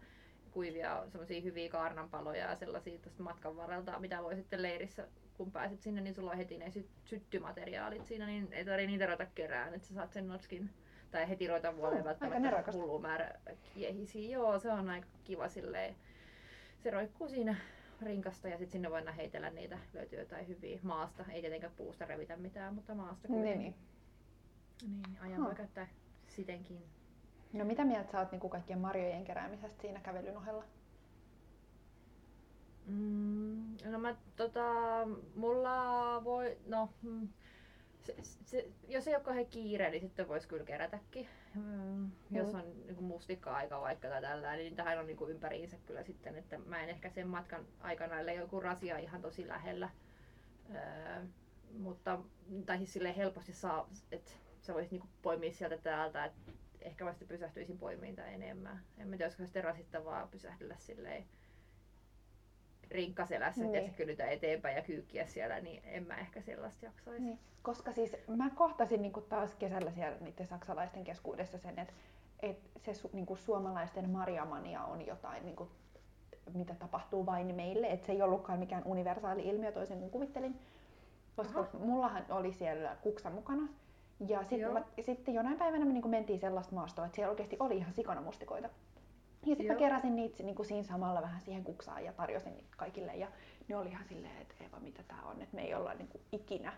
kuivia 0.56 1.04
semmoisia 1.10 1.42
hyviä 1.42 1.70
kaarnanpaloja 1.70 2.50
ja 2.50 2.56
sellaisia 2.56 3.00
tästä 3.00 3.24
matkan 3.24 3.58
varrelta, 3.58 4.00
mitä 4.00 4.24
voi 4.24 4.36
sitten 4.36 4.62
leirissä 4.62 5.08
kun 5.38 5.52
pääset 5.52 5.82
sinne, 5.82 6.02
niin 6.02 6.16
sulla 6.16 6.32
on 6.32 6.38
heti 6.38 6.58
ne 6.58 6.72
sy- 6.72 6.90
syttymateriaalit 7.06 8.06
siinä, 8.06 8.26
niin 8.26 8.54
ei 8.54 8.66
tarvitse 8.66 8.88
niitä 8.88 9.06
ruveta 9.06 9.26
kerään, 9.26 9.74
että 9.74 9.88
sä 9.88 9.94
saat 9.94 10.14
sen 10.14 10.28
notskin 10.28 10.70
tai 11.12 11.30
heti 11.30 11.48
ruveta 11.48 11.76
vuoleen 11.76 12.02
oh, 12.02 12.06
välttämättä 12.06 12.72
hullu 12.72 13.00
määrä 13.00 13.32
kiehisiä. 13.74 14.30
Joo, 14.30 14.60
se 14.60 14.72
on 14.72 14.90
aika 14.90 15.08
kiva 15.24 15.48
silleen. 15.48 15.96
Se 16.84 16.92
roikkuu 16.92 17.30
siinä 17.30 17.56
rinkasta 18.02 18.48
ja 18.48 18.58
sitten 18.58 18.72
sinne 18.72 18.92
voidaan 18.92 19.16
heitellä 19.16 19.50
niitä, 19.50 19.78
löytyy 19.94 20.20
jotain 20.20 20.48
hyviä 20.48 20.80
maasta. 20.84 21.26
Ei 21.32 21.42
tietenkään 21.42 21.74
puusta 21.78 22.06
revitä 22.06 22.38
mitään, 22.38 22.76
mutta 22.76 22.96
maasta 22.96 23.28
kuitenkin. 23.28 23.60
Niin, 23.60 23.76
niin. 24.82 25.04
niin 25.08 25.22
ajan 25.22 25.44
voi 25.44 25.56
käyttää 25.56 25.88
sitenkin. 26.28 26.84
No 27.56 27.66
mitä 27.66 27.86
mieltä 27.86 28.12
sä 28.12 28.20
oot 28.20 28.32
niin 28.32 28.50
kaikkien 28.50 28.80
marjojen 28.80 29.24
keräämisestä 29.24 29.82
siinä 29.82 30.00
kävelyn 30.00 30.38
ohella? 30.38 30.64
Mm, 32.86 33.78
no 33.86 34.00
mä 34.00 34.16
tota, 34.36 34.64
mulla 35.36 36.24
voi, 36.24 36.58
no, 36.66 36.90
mm, 37.02 37.28
se, 38.02 38.16
se, 38.22 38.68
jos 38.88 39.08
ei 39.08 39.16
ole 39.16 39.24
kauhean 39.24 39.46
kiire, 39.46 39.90
niin 39.90 40.02
sitten 40.02 40.28
voisi 40.28 40.48
kyllä 40.48 40.66
kerätäkin. 40.66 41.28
Mm, 41.56 42.12
jos 42.32 42.54
mm. 42.54 42.60
on 42.60 42.66
niin 42.86 43.04
mustikka-aika 43.04 43.82
vaikka 43.82 44.08
tai 44.08 44.22
tällä, 44.22 44.56
niin 44.56 44.76
tähän 44.76 45.00
on 45.00 45.08
niin 45.08 45.18
kuin 45.18 45.32
ympäriinsä 45.32 45.78
kyllä 45.86 46.04
sitten, 46.04 46.36
että 46.36 46.58
mä 46.58 46.84
en 46.84 46.90
ehkä 46.90 47.10
sen 47.10 47.28
matkan 47.28 47.66
aikana, 47.80 48.20
ellei 48.20 48.38
joku 48.38 48.60
rasia 48.60 48.98
ihan 48.98 49.22
tosi 49.22 49.48
lähellä. 49.48 49.90
Öö, 50.76 51.26
mutta, 51.80 52.20
tai 52.66 52.78
siis 52.78 52.94
silleen 52.94 53.16
helposti 53.16 53.54
saa, 53.54 53.90
että 54.12 54.32
sä 54.62 54.74
voisit 54.74 54.92
niin 54.92 55.04
poimia 55.22 55.54
sieltä 55.54 55.78
täältä, 55.78 56.26
että 56.26 56.52
ehkä 56.86 57.06
vasta 57.06 57.26
pysähtyisin 57.26 57.78
poimiin 57.78 58.16
tai 58.16 58.34
enemmän. 58.34 58.82
En 58.98 59.08
mä 59.08 59.12
tiedä, 59.12 59.26
olisiko 59.26 59.44
sitten 59.44 59.64
rasittavaa 59.64 60.28
pysähdellä 60.28 60.76
silleen 60.80 61.26
rinkkaselässä, 62.92 63.62
niin. 63.62 63.76
että 63.76 63.98
kylytä 63.98 64.26
eteenpäin 64.26 64.76
ja 64.76 64.82
kyykkiä 64.82 65.28
siellä, 65.28 65.60
niin 65.60 65.82
en 65.86 66.08
mä 66.08 66.18
ehkä 66.18 66.42
sellaista 66.42 66.86
jaksaisi. 66.86 67.22
Niin. 67.22 67.40
Koska 67.62 67.92
siis 67.92 68.16
mä 68.28 68.50
kohtasin 68.50 69.02
niinku 69.02 69.22
taas 69.22 69.56
kesällä 69.56 69.92
siellä 69.92 70.18
niiden 70.20 70.48
saksalaisten 70.48 71.04
keskuudessa 71.04 71.58
sen, 71.58 71.80
että 71.80 71.94
et 72.40 72.58
se 72.78 72.94
su, 72.94 73.10
niinku 73.14 73.36
suomalaisten 73.36 74.10
marjamania 74.10 74.84
on 74.84 75.06
jotain, 75.06 75.46
niinku, 75.46 75.70
mitä 76.54 76.76
tapahtuu 76.76 77.26
vain 77.26 77.56
meille, 77.56 77.88
että 77.88 78.06
se 78.06 78.12
ei 78.12 78.22
ollutkaan 78.22 78.60
mikään 78.60 78.84
universaali 78.86 79.48
ilmiö 79.48 79.72
toisin 79.72 80.00
kuin 80.00 80.12
kuvittelin. 80.12 80.60
koska 81.36 81.60
Aha. 81.60 81.70
mullahan 81.80 82.26
oli 82.30 82.54
siellä 82.54 82.98
kuksa 83.02 83.30
mukana. 83.30 83.68
Ja 84.28 84.44
sitten 84.44 84.74
mä, 84.74 84.84
sitten 85.02 85.34
jonain 85.34 85.58
päivänä 85.58 85.86
me 85.86 85.94
niin 85.94 86.10
mentiin 86.10 86.40
sellaista 86.40 86.76
maastoa, 86.76 87.06
että 87.06 87.16
siellä 87.16 87.30
oikeasti 87.30 87.58
oli 87.60 87.78
ihan 87.78 87.94
sikana 87.94 88.22
mustikoita. 88.22 88.70
Ja 89.46 89.56
sitten 89.56 89.76
mä 89.76 89.80
keräsin 89.80 90.16
niitä 90.16 90.44
niin 90.44 90.56
kuin 90.56 90.66
siinä 90.66 90.84
samalla 90.84 91.22
vähän 91.22 91.42
siihen 91.42 91.64
kuksaan 91.64 92.06
ja 92.06 92.14
tarjosin 92.14 92.54
niitä 92.54 92.70
kaikille. 92.78 93.16
Ja 93.16 93.28
ne 93.68 93.78
oli 93.78 93.90
ihan 93.90 94.06
silleen, 94.06 94.42
että 94.42 94.56
Eeva, 94.62 94.80
mitä 94.80 95.04
tää 95.08 95.22
on, 95.26 95.42
että 95.42 95.56
me 95.56 95.62
ei 95.62 95.74
olla 95.74 95.94
niin 95.94 96.08
kuin 96.08 96.22
ikinä 96.32 96.74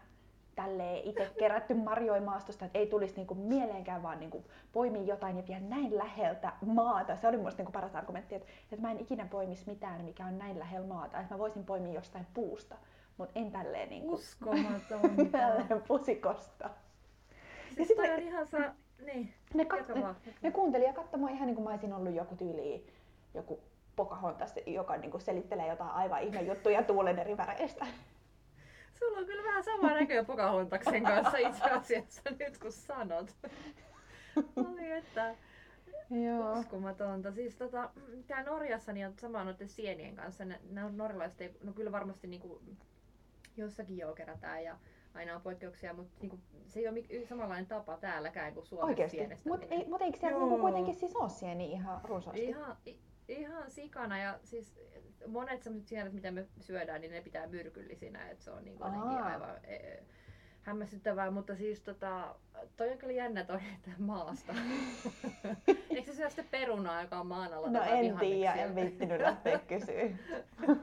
tälleen 0.58 1.04
itse 1.04 1.32
kerätty 1.40 1.74
marjoja 1.74 2.22
maastosta, 2.22 2.66
että 2.66 2.80
ei 2.80 2.88
tulisi 2.88 3.16
niinku 3.16 3.36
mieleenkään 3.36 4.04
vaan 4.04 4.20
niinku 4.20 4.46
poimia 4.72 5.04
jotain 5.04 5.38
ja 5.38 5.48
vielä 5.48 5.62
näin 5.62 5.98
läheltä 5.98 6.54
maata. 6.66 7.16
Se 7.16 7.28
oli 7.28 7.38
musta 7.38 7.58
niinku 7.58 7.72
paras 7.72 7.96
argumentti, 7.96 8.36
että, 8.36 8.48
että 8.72 8.82
mä 8.82 8.92
en 8.92 9.00
ikinä 9.00 9.26
poimisi 9.26 9.64
mitään, 9.68 10.06
mikä 10.06 10.26
on 10.26 10.38
näin 10.38 10.60
lähellä 10.60 10.88
maata. 10.88 11.20
Että 11.20 11.34
mä 11.34 11.40
voisin 11.40 11.66
poimia 11.66 11.94
jostain 11.94 12.28
puusta, 12.34 12.76
mutta 13.18 13.40
en 13.40 13.52
tälleen 13.52 13.90
niinku 13.90 14.20
tälleen 15.32 15.84
pusikosta. 15.88 16.70
Siis 17.78 17.88
sit 17.88 17.98
toi 17.98 18.08
me- 18.08 18.14
on 18.14 18.20
ihan 18.20 18.48
sa... 18.48 18.58
Niin. 19.06 19.34
Ne, 19.54 19.64
kat- 19.64 19.96
ne, 19.96 20.32
ne 20.42 20.52
kuunteli 20.52 20.86
ja 20.86 20.94
katsoi 20.94 21.20
mua 21.20 21.30
ihan 21.30 21.48
niin 21.48 21.56
kuin 21.56 21.64
mä 21.64 21.70
olisin 21.70 21.94
ollut 21.94 22.14
joku 22.14 22.36
tyyli, 22.36 22.88
joku 23.34 23.64
Pocahontas, 23.96 24.54
joka 24.66 24.98
niin 24.98 25.12
kuin 25.12 25.22
selittelee 25.22 25.68
jotain 25.68 25.92
aivan 25.92 26.22
ihme 26.22 26.42
juttuja 26.42 26.84
tuulen 26.84 27.20
eri 27.20 27.38
väreistä. 27.38 27.86
Sulla 28.94 29.18
on 29.20 29.26
kyllä 29.26 29.44
vähän 29.44 29.64
sama 29.64 29.94
näkö 29.94 30.24
Pocahontaksen 30.24 31.04
kanssa 31.04 31.38
itse 31.38 31.64
asiassa 31.64 32.22
nyt 32.40 32.58
kun 32.58 32.72
sanot. 32.72 33.36
Oi 34.56 34.92
että. 34.92 35.36
Joo. 36.10 36.60
Uskomatonta. 36.60 37.32
Siis 37.32 37.56
tota, 37.56 37.90
tää 38.28 38.44
Norjassa 38.44 38.94
niin 38.94 39.08
on 39.08 39.14
sama 39.20 39.44
noiden 39.44 39.70
sienien 39.70 40.16
kanssa. 40.16 40.46
Ne, 40.46 40.60
ne 40.70 40.82
norjalaiset 40.92 41.42
ei, 41.42 41.58
no 41.64 41.74
kyllä 41.74 41.92
varmasti 41.92 42.28
niinku 42.28 42.62
jossakin 43.58 43.98
joo 43.98 44.14
kerätään 44.14 44.64
ja 44.64 44.78
aina 45.18 45.36
on 45.36 45.42
poikkeuksia, 45.42 45.94
mutta 45.94 46.18
niinku, 46.22 46.40
se 46.66 46.80
ei 46.80 46.88
ole 46.88 47.26
samanlainen 47.30 47.68
tapa 47.68 47.98
täälläkään 47.98 48.54
kuin 48.54 48.66
Suomessa 48.66 48.88
Oikeesti. 48.88 49.18
sienestäminen. 49.18 49.60
Mutta 49.62 49.76
ei, 49.76 49.88
mut 49.90 50.02
eikö 50.02 50.18
siellä 50.18 50.38
Joo. 50.38 50.46
niinku 50.48 50.62
kuitenkin 50.62 50.96
siis 50.96 51.16
ole 51.16 51.30
sieni 51.30 51.72
ihan 51.72 52.02
runsaasti? 52.04 52.44
Ihan, 52.46 52.78
i- 52.88 53.00
ihan 53.28 53.72
sikana 53.72 54.18
ja 54.20 54.40
siis 54.44 54.80
monet 55.28 55.64
sellaiset 55.64 55.88
sienet, 55.88 56.14
mitä 56.14 56.32
me 56.32 56.46
syödään, 56.60 57.02
niin 57.02 57.12
ne 57.12 57.22
pitää 57.22 57.48
myrkyllisinä, 57.48 58.30
että 58.30 58.44
se 58.44 58.52
on 58.52 58.64
niin 58.66 58.80
jotenkin 58.80 59.02
Aa. 59.02 59.26
aivan 59.26 59.56
e, 59.66 60.00
hämmästyttävää, 60.68 61.32
mutta 61.32 61.56
siis 61.56 61.82
tota, 61.82 62.36
toi 62.78 62.92
on 62.92 62.98
kyllä 62.98 63.14
jännä 63.14 63.44
toi 63.44 63.60
että 63.76 63.92
maasta. 64.00 64.54
Eikö 65.90 66.12
se 66.12 66.16
syö 66.16 66.30
sitten 66.30 66.48
perunaa, 66.52 67.02
joka 67.02 67.20
on 67.20 67.28
maan 67.28 67.54
alla? 67.54 67.70
No 67.70 67.82
en 67.84 68.18
tiedä, 68.20 68.54
en 68.54 68.76
viittinyt 68.76 69.22
lähteä 69.22 69.60
kysyä. 69.60 69.94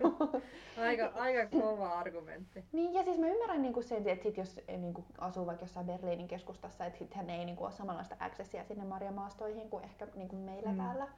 aika, 0.87 1.13
aika 1.15 1.61
kova 1.61 1.89
argumentti. 1.89 2.65
Niin 2.73 2.95
ja 2.95 3.03
siis 3.05 3.19
mä 3.19 3.27
ymmärrän 3.29 3.63
niinku 3.63 3.83
sen, 3.83 4.09
että 4.09 4.23
sit 4.23 4.37
jos 4.37 4.61
eh, 4.69 4.79
niinku 4.79 5.05
asuu 5.19 5.47
vaikka 5.47 5.63
jossain 5.65 5.87
Berliinin 5.87 6.29
keskustassa, 6.29 6.87
että 6.87 6.99
sittenhän 6.99 7.31
ei 7.31 7.45
niinku 7.45 7.65
ole 7.65 7.73
samanlaista 7.73 8.17
accessia 8.21 8.65
sinne 8.65 8.85
marjamaastoihin 8.85 9.71
kuin 9.71 9.85
ehkä 9.85 10.07
niinku 10.15 10.37
meillä 10.37 10.71
Mm. 10.71 10.77
täällä. 10.77 11.09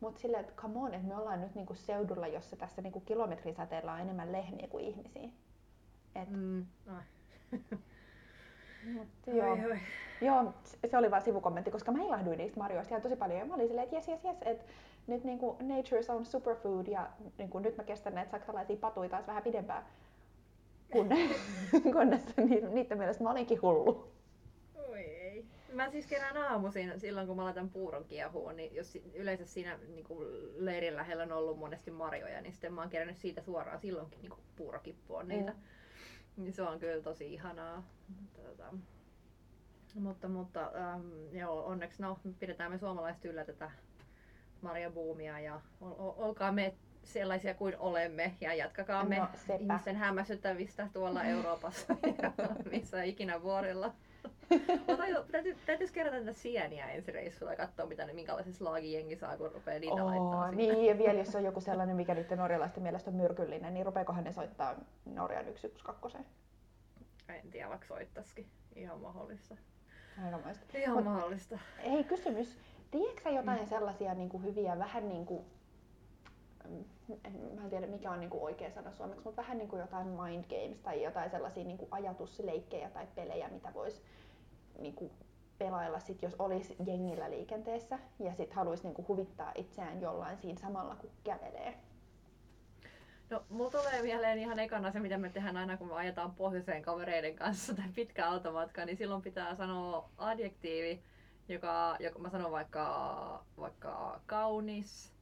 Mutta 0.00 0.20
silleen, 0.20 0.40
että 0.44 0.62
come 0.62 0.78
on, 0.78 0.94
että 0.94 1.08
me 1.08 1.16
ollaan 1.16 1.40
nyt 1.40 1.54
niinku 1.54 1.74
seudulla, 1.74 2.26
jossa 2.26 2.56
tässä 2.56 2.82
niinku 2.82 3.00
kilometrisäteellä 3.00 3.92
on 3.92 4.00
enemmän 4.00 4.32
lehmiä 4.32 4.68
kuin 4.68 4.84
ihmisiä. 4.84 5.28
Et, 6.14 6.30
Mm. 6.30 6.66
mut, 8.84 9.08
joo. 9.26 9.52
Oi, 9.52 9.64
oi. 9.70 9.78
Joo, 10.20 10.54
se 10.90 10.96
oli 10.98 11.10
vain 11.10 11.22
sivukommentti, 11.22 11.70
koska 11.70 11.92
mä 11.92 12.02
ilahduin 12.02 12.38
niistä 12.38 12.60
marjoista 12.60 12.94
ihan 12.94 13.02
tosi 13.02 13.16
paljon. 13.16 13.38
Ja 13.38 13.44
mä 13.44 13.54
olin 13.54 13.68
silleen, 13.68 13.84
että 13.84 13.96
jes, 13.96 14.08
jes, 14.08 14.24
jes, 14.24 14.36
että 14.42 14.64
nyt 15.06 15.24
niinku 15.24 15.56
nature's 15.60 16.14
own 16.14 16.24
superfood 16.26 16.86
ja 16.86 17.10
niinku 17.38 17.58
nyt 17.58 17.76
mä 17.76 17.84
kestän 17.84 18.14
näitä 18.14 18.30
saksalaisia 18.30 18.76
patuja 18.76 19.08
taas 19.08 19.26
vähän 19.26 19.42
pidempään. 19.42 19.84
Kun, 20.92 21.08
kunnes 21.92 22.36
ni- 22.36 22.60
niiden 22.72 22.98
mielestä 22.98 23.22
mä 23.22 23.30
olinkin 23.30 23.62
hullu. 23.62 24.12
Oi 24.88 24.98
ei. 25.00 25.44
Mä 25.72 25.90
siis 25.90 26.06
kerään 26.06 26.36
aamuisin 26.36 27.00
silloin, 27.00 27.26
kun 27.26 27.36
mä 27.36 27.44
laitan 27.44 27.70
puuron 27.70 28.04
kiehuun, 28.04 28.56
niin 28.56 28.74
jos 28.74 28.98
yleensä 29.14 29.44
siinä 29.46 29.78
niin 29.94 30.04
kuin 30.04 30.28
leirin 30.56 30.96
lähellä 30.96 31.22
on 31.22 31.32
ollut 31.32 31.58
monesti 31.58 31.90
marjoja, 31.90 32.40
niin 32.40 32.52
sitten 32.52 32.72
mä 32.72 32.80
oon 32.80 32.90
kerännyt 32.90 33.16
siitä 33.18 33.42
suoraan 33.42 33.78
silloinkin 33.78 34.22
niin 34.22 34.32
puurokippuun 34.56 35.28
niitä. 35.28 35.52
Niin 36.36 36.52
se 36.52 36.62
on 36.62 36.78
kyllä 36.78 37.02
tosi 37.02 37.32
ihanaa. 37.34 37.82
Tota, 38.34 38.64
mutta, 39.94 40.28
mutta 40.28 40.72
ähm, 40.74 41.36
joo, 41.36 41.64
onneksi 41.66 42.02
no, 42.02 42.18
pidetään 42.38 42.70
me 42.72 42.78
suomalaiset 42.78 43.24
yllä 43.24 43.44
tätä 43.44 43.70
marjabuumia 44.62 45.40
ja 45.40 45.60
ol, 45.80 45.92
ol, 45.98 46.12
olkaa 46.16 46.52
me 46.52 46.74
sellaisia 47.02 47.54
kuin 47.54 47.76
olemme 47.78 48.36
ja 48.40 48.54
jatkakaa 48.54 49.04
me 49.04 49.18
No, 49.18 49.28
sepä. 49.34 49.54
ihmisten 49.54 49.96
hämmästyttävistä 49.96 50.88
tuolla 50.92 51.24
Euroopassa 51.24 51.96
ja 52.22 52.32
missä 52.72 53.02
ikinä 53.02 53.42
vuorilla. 53.42 53.94
Täytyy, 55.32 55.56
täytyisi 55.66 55.92
kerätä 55.92 56.16
näitä 56.16 56.32
sieniä 56.32 56.86
ensi 56.86 57.12
reissulla 57.12 57.52
ja 57.52 57.56
katsoa, 57.56 57.86
mitä 57.86 58.06
ne, 58.06 58.12
minkälaisessa 58.12 58.64
laagijengi 58.64 59.16
saa, 59.16 59.36
kun 59.36 59.52
rupeaa 59.52 59.78
niitä 59.78 60.06
laittaa 60.06 60.50
sinne. 60.50 60.72
niin, 60.74 60.86
ja 60.86 60.98
vielä 60.98 61.18
jos 61.18 61.34
on 61.36 61.44
joku 61.44 61.60
sellainen, 61.60 61.96
mikä 61.96 62.14
niiden 62.14 62.38
norjalaisten 62.38 62.82
mielestä 62.82 63.10
on 63.10 63.16
myrkyllinen, 63.16 63.74
niin 63.74 63.86
rupeakohan 63.86 64.24
ne 64.24 64.32
soittaa 64.32 64.74
Norjan 65.04 65.44
112. 65.44 66.18
En 67.28 67.50
tiedä, 67.50 67.68
vaikka 67.68 67.86
soittaisikin. 67.86 68.46
Ihan 68.76 69.00
mahdollista. 69.00 69.56
Aikamoista. 70.24 70.78
Ihan 70.78 70.98
Mut- 70.98 71.04
mahdollista. 71.04 71.58
Hei, 71.84 72.04
kysymys. 72.04 72.58
Tiedätkö 72.90 73.30
jotain 73.30 73.60
Mm. 73.60 73.66
sellaisia 73.66 74.14
niin 74.14 74.28
kuin 74.28 74.42
hyviä, 74.44 74.78
vähän 74.78 75.08
niin 75.08 75.26
kuin, 75.26 75.44
mä 77.54 77.64
en 77.64 77.70
tiedä 77.70 77.86
mikä 77.86 78.10
on 78.10 78.20
niin 78.20 78.30
kuin 78.30 78.42
oikea 78.42 78.70
sana 78.70 78.92
suomeksi, 78.92 79.24
mutta 79.24 79.42
vähän 79.42 79.58
niin 79.58 79.68
kuin 79.68 79.80
jotain 79.80 80.06
mind 80.06 80.44
games 80.44 80.78
tai 80.78 81.02
jotain 81.02 81.30
sellaisia 81.30 81.64
kuin 81.64 81.88
ajatusleikkejä 81.90 82.90
tai 82.90 83.06
pelejä, 83.14 83.48
mitä 83.48 83.74
voisi 83.74 84.02
kuin 84.94 85.10
pelailla 85.58 86.00
sit, 86.00 86.22
jos 86.22 86.34
olisi 86.38 86.76
jengillä 86.86 87.30
liikenteessä 87.30 87.98
ja 88.18 88.34
sitten 88.34 88.56
haluaisi 88.56 88.88
kuin 88.94 89.08
huvittaa 89.08 89.52
itseään 89.54 90.00
jollain 90.00 90.38
siinä 90.38 90.60
samalla 90.60 90.96
kun 90.96 91.10
kävelee. 91.24 91.74
No, 93.30 93.44
mulla 93.48 93.70
tulee 93.70 94.02
mieleen 94.02 94.38
ihan 94.38 94.58
ekana 94.58 94.92
se, 94.92 95.00
mitä 95.00 95.18
me 95.18 95.28
tehdään 95.28 95.56
aina, 95.56 95.76
kun 95.76 95.88
me 95.88 95.94
ajetaan 95.94 96.34
pohjoiseen 96.34 96.82
kavereiden 96.82 97.36
kanssa 97.36 97.74
tai 97.74 97.84
pitkä 97.94 98.28
automatka, 98.28 98.84
niin 98.84 98.96
silloin 98.96 99.22
pitää 99.22 99.54
sanoa 99.54 100.08
adjektiivi, 100.18 101.02
joka, 101.48 101.96
joka 102.00 102.18
mä 102.18 102.30
sanon 102.30 102.50
vaikka, 102.50 103.44
vaikka 103.60 104.20
kaunis, 104.26 105.12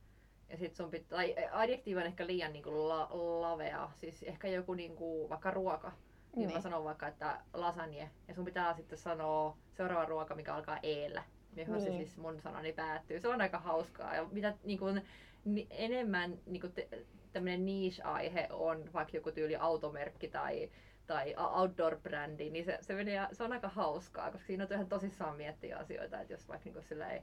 ja 0.50 0.56
sit 0.56 0.74
sun 0.74 0.90
pitää, 0.90 1.08
tai 1.08 1.34
adjektiivi 1.52 2.00
on 2.00 2.06
ehkä 2.06 2.26
liian 2.26 2.52
niin 2.52 2.88
la, 2.88 3.08
lavea, 3.40 3.90
siis 3.96 4.22
ehkä 4.22 4.48
joku 4.48 4.74
niin 4.74 4.96
kuin, 4.96 5.28
vaikka 5.28 5.50
ruoka, 5.50 5.92
niin, 6.36 6.46
niin. 6.46 6.52
mä 6.52 6.60
sanon 6.60 6.84
vaikka, 6.84 7.06
että 7.08 7.40
lasagne, 7.52 8.10
ja 8.28 8.34
sun 8.34 8.44
pitää 8.44 8.74
sitten 8.74 8.98
sanoa 8.98 9.56
seuraava 9.72 10.04
ruoka, 10.04 10.34
mikä 10.34 10.54
alkaa 10.54 10.78
eellä, 10.82 11.22
johon 11.56 11.74
niin. 11.74 11.92
se 11.92 11.96
siis 11.96 12.16
mun 12.16 12.40
sanani 12.40 12.72
päättyy. 12.72 13.20
Se 13.20 13.28
on 13.28 13.40
aika 13.40 13.58
hauskaa, 13.58 14.14
ja 14.14 14.24
mitä 14.32 14.54
niin 14.64 14.78
kuin, 14.78 15.02
ni, 15.44 15.66
enemmän 15.70 16.38
niin 16.46 16.60
kuin 16.60 16.72
te, 16.72 16.88
tämmöinen 17.32 17.66
niche-aihe 17.66 18.48
on 18.50 18.92
vaikka 18.92 19.16
joku 19.16 19.32
tyyli 19.32 19.56
automerkki 19.56 20.28
tai, 20.28 20.70
tai 21.06 21.34
outdoor-brändi, 21.38 22.50
niin 22.50 22.64
se, 22.64 22.78
se, 22.80 22.94
menee, 22.94 23.28
se 23.32 23.44
on 23.44 23.52
aika 23.52 23.68
hauskaa, 23.68 24.30
koska 24.30 24.46
siinä 24.46 24.64
on 24.64 24.72
ihan 24.72 24.88
tosissaan 24.88 25.36
miettiä 25.36 25.78
asioita, 25.78 26.20
että 26.20 26.32
jos 26.32 26.48
vaikka 26.48 26.70
niin 26.70 26.84
silleen, 26.84 27.22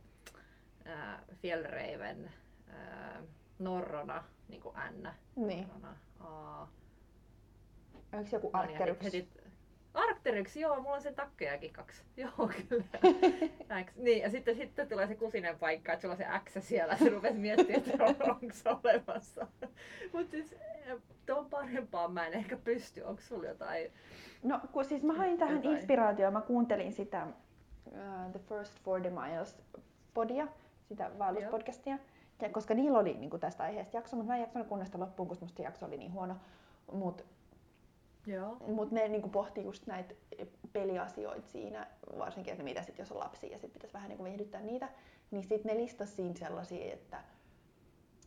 ää, 0.86 1.24
Fjällräven 1.42 2.32
ää, 2.70 3.22
Norrona, 3.60 4.24
niin 4.50 4.62
kuin 4.62 4.76
N, 4.92 5.08
Niin. 5.36 5.68
Norrona, 5.68 5.96
A, 6.20 6.62
Onko 8.14 8.30
joku 8.32 8.50
Arcteryx? 8.54 9.04
heti, 9.04 9.30
Arcteryx, 9.94 10.56
joo, 10.56 10.82
mulla 10.82 10.96
on 10.96 11.02
sen 11.02 11.16
takkejakin 11.16 11.74
kaksi. 11.74 12.04
Joo, 12.18 12.52
kyllä. 12.70 12.84
X. 13.86 13.96
Niin, 13.96 14.22
ja 14.22 14.30
sitten, 14.30 14.56
sitten 14.56 14.88
tulee 14.90 15.08
se 15.08 15.16
kusinen 15.16 15.60
paikka, 15.60 15.94
että 15.94 16.02
sulla 16.02 16.14
on 16.14 16.18
se 16.18 16.26
X 16.50 16.68
siellä, 16.68 16.98
se 16.98 17.10
rupesi 17.10 17.38
miettimään, 17.40 17.82
että 17.90 18.04
on, 18.04 18.16
onko 18.32 18.48
se 18.52 18.70
olemassa. 18.70 19.48
Mutta 20.14 20.32
siis 20.32 20.54
eh, 20.54 20.98
tuon 21.26 21.50
parempaan 21.50 22.12
mä 22.12 22.28
en 22.28 22.34
ehkä 22.34 22.58
pysty. 22.58 23.02
Onko 23.02 23.22
sulla 23.22 23.48
jotain? 23.48 23.92
No, 24.44 24.60
kun 24.72 24.86
siis 24.86 25.04
mä 25.04 25.14
hain 25.14 25.38
tähän 25.38 25.56
Jotain. 25.56 25.76
inspiraatioon, 25.76 26.34
mä 26.34 26.42
kuuntelin 26.42 26.94
sitä 26.94 27.28
uh, 27.86 28.32
The 28.32 28.40
First 28.40 28.74
40 28.86 29.22
Miles 29.22 29.58
podia, 30.14 30.48
sitä 30.88 31.12
vaelluspodcastia, 31.20 31.98
ja 32.42 32.50
koska 32.50 32.74
niillä 32.74 33.00
oli 33.00 33.14
niin 33.14 33.40
tästä 33.40 33.64
aiheesta 33.64 33.98
jakso, 33.98 34.16
mutta 34.16 34.28
mä 34.28 34.36
en 34.36 34.42
jaksanut 34.42 34.68
kuunnella 34.68 34.86
sitä 34.86 35.00
loppuun, 35.00 35.30
koska 35.30 35.46
musta 35.46 35.62
jakso 35.62 35.86
oli 35.86 35.98
niin 35.98 36.14
huono. 36.14 36.36
Mutta 36.92 37.24
mut 38.68 38.92
ne 38.92 39.08
niin 39.08 39.30
pohti 39.30 39.64
just 39.64 39.88
näitä 39.88 40.16
peliasioita 40.74 41.48
siinä, 41.48 41.88
varsinkin, 42.18 42.52
että 42.52 42.64
mitä 42.64 42.84
sit 42.84 43.00
jos 43.00 43.12
on 43.12 43.20
lapsia 43.20 43.52
ja 43.52 43.60
sit 43.60 43.74
pitäisi 43.74 43.94
vähän 43.94 44.10
niin 44.10 44.24
viihdyttää 44.24 44.62
niitä, 44.62 44.90
niin 45.32 45.44
sitten 45.44 45.76
ne 45.76 45.82
listasi 45.84 46.16
siinä 46.16 46.36
sellaisia, 46.36 46.94
että 46.94 47.24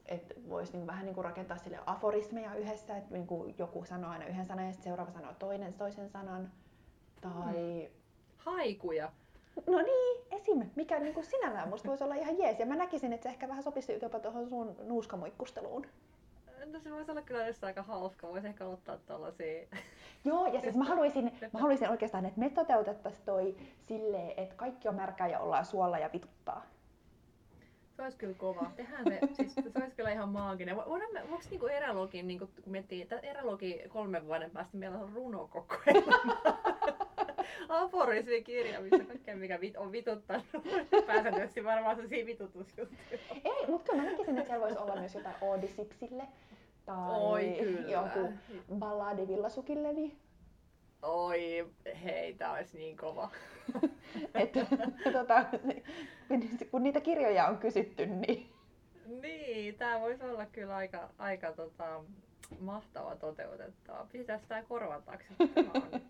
että 0.06 0.34
voisi 0.48 0.72
niin 0.72 0.86
vähän 0.86 1.04
niin 1.04 1.14
kuin 1.14 1.24
rakentaa 1.24 1.56
sille 1.56 1.78
aforismeja 1.86 2.54
yhdessä, 2.54 2.96
että 2.96 3.14
niin 3.14 3.26
kuin 3.26 3.54
joku 3.58 3.84
sanoo 3.84 4.10
aina 4.10 4.26
yhden 4.26 4.46
sanan 4.46 4.66
ja 4.66 4.72
sitten 4.72 4.84
seuraava 4.84 5.12
sanoo 5.12 5.34
toinen 5.38 5.74
toisen 5.74 6.08
sanan. 6.08 6.52
Tai 7.20 7.90
Haikuja. 8.36 9.12
No 9.66 9.78
niin, 9.82 10.24
esim. 10.30 10.70
Mikä 10.76 10.98
niin 11.00 11.14
kuin 11.14 11.24
sinällään 11.24 11.68
musta 11.68 11.88
voisi 11.88 12.04
olla 12.04 12.14
ihan 12.14 12.38
jees. 12.38 12.58
Ja 12.58 12.66
mä 12.66 12.76
näkisin, 12.76 13.12
että 13.12 13.22
se 13.22 13.28
ehkä 13.28 13.48
vähän 13.48 13.62
sopisi 13.62 13.98
jopa 14.02 14.20
tuohon 14.20 14.48
sun 14.48 14.76
nuuskamuikkusteluun. 14.82 15.86
No 16.72 16.80
se 16.80 16.90
voisi 16.90 17.10
olla 17.10 17.22
kyllä 17.22 17.46
jostain 17.46 17.68
aika 17.68 17.82
hauska. 17.82 18.28
Voisi 18.28 18.46
ehkä 18.46 18.66
ottaa 18.66 18.96
tällaisia... 18.96 19.66
Joo, 20.24 20.46
ja 20.46 20.60
siis 20.60 20.76
mä 20.76 20.84
haluaisin, 20.84 21.24
mä 21.52 21.60
haluaisin 21.60 21.90
oikeastaan, 21.90 22.26
että 22.26 22.40
me 22.40 22.50
toteutettaisiin 22.50 23.24
toi 23.24 23.56
silleen, 23.86 24.32
että 24.36 24.54
kaikki 24.54 24.88
on 24.88 24.94
märkää 24.94 25.28
ja 25.28 25.40
ollaan 25.40 25.64
suolla 25.64 25.98
ja 25.98 26.10
vituttaa. 26.12 26.66
Se 27.96 28.02
olisi 28.02 28.18
kyllä 28.18 28.34
kova. 28.34 28.70
Tehdään 28.76 29.04
se, 29.04 29.20
siis 29.32 29.54
se 29.54 29.62
olisi 29.80 29.96
kyllä 29.96 30.10
ihan 30.10 30.28
maaginen. 30.28 30.76
Voidaan 30.76 31.12
me, 31.12 31.20
voiko 31.30 31.44
niinku 31.50 31.66
erälogin, 31.66 32.28
niinku, 32.28 32.46
kun 32.46 32.72
miettii, 32.72 33.02
että 33.02 33.18
erälogi 33.18 33.82
kolmen 33.88 34.26
vuoden 34.26 34.50
päästä 34.50 34.76
meillä 34.76 34.98
on 34.98 35.12
runokokoelma. 35.12 36.12
Aforismi-kirja, 37.68 38.80
missä 38.80 39.04
kaikkea 39.04 39.36
mikä 39.36 39.60
vit, 39.60 39.76
on 39.76 39.92
vituttanut. 39.92 40.46
Pääsääntöisesti 41.06 41.64
varmaan 41.64 41.96
sellaisia 41.96 42.26
vitutusjuttuja. 42.26 43.00
Ei, 43.44 43.66
mutta 43.68 43.92
kyllä 43.92 44.04
mä 44.04 44.10
näkisin, 44.10 44.38
että 44.38 44.48
siellä 44.48 44.66
voisi 44.66 44.78
olla 44.78 44.96
myös 44.96 45.14
jotain 45.14 45.36
Oodisipsille 45.40 46.24
tai 46.86 47.20
Oi, 47.20 47.56
kyllä. 47.58 47.90
joku 47.90 48.32
balladi 48.74 49.28
Villasukilleni. 49.28 50.16
Oi, 51.02 51.70
hei, 52.04 52.34
tää 52.34 52.52
olisi 52.52 52.78
niin 52.78 52.96
kova. 52.96 53.30
että, 54.34 54.66
tota, 55.12 55.44
kun 56.70 56.82
niitä 56.82 57.00
kirjoja 57.00 57.46
on 57.46 57.58
kysytty, 57.58 58.06
niin... 58.06 58.50
Niin, 59.06 59.74
tää 59.74 60.00
voisi 60.00 60.24
olla 60.24 60.46
kyllä 60.46 60.76
aika, 60.76 61.10
aika 61.18 61.52
tota, 61.52 62.04
mahtava 62.60 63.16
toteutettava. 63.16 64.06
Pistetään 64.12 64.40
sitä 64.40 64.62
tämä 65.54 65.70
on 65.74 66.00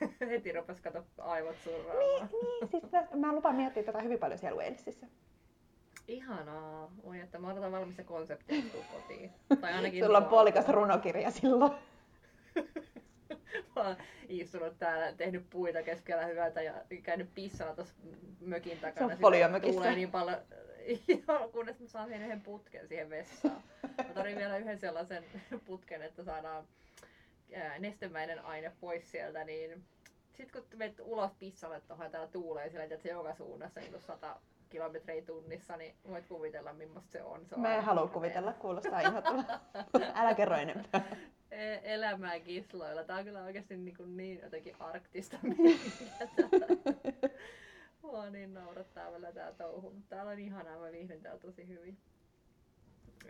heti 0.30 0.52
rupes 0.52 0.80
kato 0.80 1.04
aivot 1.18 1.56
surraamaan. 1.64 1.98
Niin, 1.98 2.28
niin 2.60 2.68
siis 2.70 2.82
mä 3.14 3.34
lupaan 3.34 3.54
miettiä 3.56 3.82
tätä 3.82 4.02
hyvin 4.02 4.18
paljon 4.18 4.38
siellä 4.38 4.62
Walesissa. 4.62 5.06
Ihanaa. 6.08 6.90
Oi, 7.02 7.20
että 7.20 7.38
mä 7.38 7.52
odotan 7.52 7.72
valmista 7.72 8.04
konseptia 8.04 8.62
kotiin. 8.92 9.32
Tai 9.60 9.72
ainakin 9.76 10.04
Sulla 10.04 10.18
on 10.18 10.24
puolikas 10.24 10.68
runokirja 10.68 11.30
silloin. 11.30 11.72
mä 13.76 13.82
oon 13.82 13.96
istunut 14.28 14.78
täällä, 14.78 15.12
tehnyt 15.12 15.50
puita 15.50 15.82
keskellä 15.82 16.26
hyvältä 16.26 16.62
ja 16.62 16.74
käynyt 17.02 17.34
pissalla 17.34 17.74
tuossa 17.74 17.94
mökin 18.40 18.78
takana. 18.78 19.08
Se 19.08 19.14
on 19.14 19.20
poliomökissä. 19.20 19.76
Tulee 19.80 19.94
niin 19.94 20.10
paljon, 20.10 20.38
Joo, 21.28 21.48
kunnes 21.48 21.80
mä 21.80 21.86
saan 21.86 22.12
yhden 22.12 22.40
putken 22.40 22.88
siihen 22.88 23.10
vessaan. 23.10 23.62
Mä 23.82 24.04
tarvitsen 24.14 24.38
vielä 24.38 24.56
yhden 24.56 24.78
sellaisen 24.78 25.24
putken, 25.64 26.02
että 26.02 26.24
saadaan 26.24 26.64
nestemäinen 27.78 28.44
aine 28.44 28.72
pois 28.80 29.10
sieltä, 29.10 29.44
niin 29.44 29.84
sitten 30.32 30.62
kun 30.62 30.78
menet 30.78 31.00
ulos 31.00 31.32
pissalle 31.38 31.80
tuohon 31.80 32.10
täällä 32.10 32.28
tuulee 32.28 32.68
sillä, 32.68 32.84
että 32.84 32.96
se 32.96 33.08
joka 33.08 33.34
suunnassa 33.34 33.80
niin 33.80 34.00
100 34.00 34.40
kilometriä 34.68 35.22
tunnissa, 35.22 35.76
niin 35.76 35.94
voit 36.08 36.26
kuvitella 36.26 36.72
millaista 36.72 37.12
se 37.12 37.22
on. 37.22 37.46
Se 37.46 37.54
on 37.54 37.60
Mä 37.60 37.76
en 37.76 37.84
halua 37.84 38.08
kuvitella, 38.08 38.52
kuulostaa 38.52 39.00
inhottavalta. 39.00 39.60
Älä 40.14 40.34
kerro 40.34 40.56
enempää. 40.56 41.16
E- 41.50 41.94
elämää 41.94 42.40
kisloilla. 42.40 43.04
Tää 43.04 43.16
on 43.16 43.24
kyllä 43.24 43.42
oikeasti 43.42 43.76
niin, 43.76 43.96
kuin 43.96 44.16
niin 44.16 44.40
jotenkin 44.42 44.76
arktista 44.80 45.38
Mua 48.02 48.30
niin 48.30 48.54
naurattaa 48.54 49.12
välillä 49.12 49.32
tää 49.32 49.52
touhu, 49.52 49.90
mutta 49.90 50.08
täällä 50.08 50.32
on 50.32 50.38
ihanaa, 50.38 50.78
mä 50.78 50.92
viihdyn 50.92 51.20
täällä 51.20 51.40
tosi 51.40 51.68
hyvin. 51.68 51.98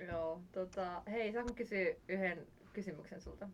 Joo, 0.08 0.40
tota, 0.52 1.02
hei, 1.10 1.32
saanko 1.32 1.54
kysyä 1.54 1.94
yhden 2.08 2.46
kysymyksen 2.72 3.20
sulta? 3.20 3.48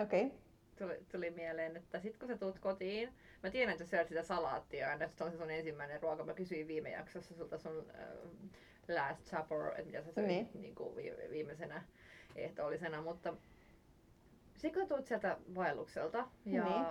Okei. 0.00 0.26
Okay. 0.26 0.38
Tuli, 0.78 1.04
tuli 1.12 1.30
mieleen, 1.30 1.76
että 1.76 2.00
sit 2.00 2.16
kun 2.16 2.28
sä 2.28 2.36
tulet 2.36 2.58
kotiin, 2.58 3.12
mä 3.42 3.50
tiedän, 3.50 3.72
että 3.72 3.84
sä 3.84 3.90
syöt 3.90 4.08
sitä 4.08 4.22
salaattia, 4.22 4.88
ja 4.88 5.08
se 5.08 5.24
on 5.24 5.30
se 5.30 5.36
sun 5.36 5.50
ensimmäinen 5.50 6.02
ruoka. 6.02 6.24
Mä 6.24 6.34
kysyin 6.34 6.68
viime 6.68 6.90
jaksossa 6.90 7.34
sulta 7.34 7.58
sun 7.58 7.90
äh, 7.94 8.08
last 8.88 9.26
supper, 9.26 9.66
että 9.68 9.84
mitä 9.84 10.02
sä 10.02 10.12
söit 10.12 10.26
niin. 10.26 10.50
Niin 10.54 10.74
kuin 10.74 10.96
viimeisenä 11.30 11.82
ehtoollisena, 12.36 13.02
mutta 13.02 13.34
sitten 14.56 14.80
kun 14.80 14.88
tulet 14.88 15.06
sieltä 15.06 15.36
vaellukselta 15.54 16.28
ja 16.44 16.64
niin. 16.64 16.86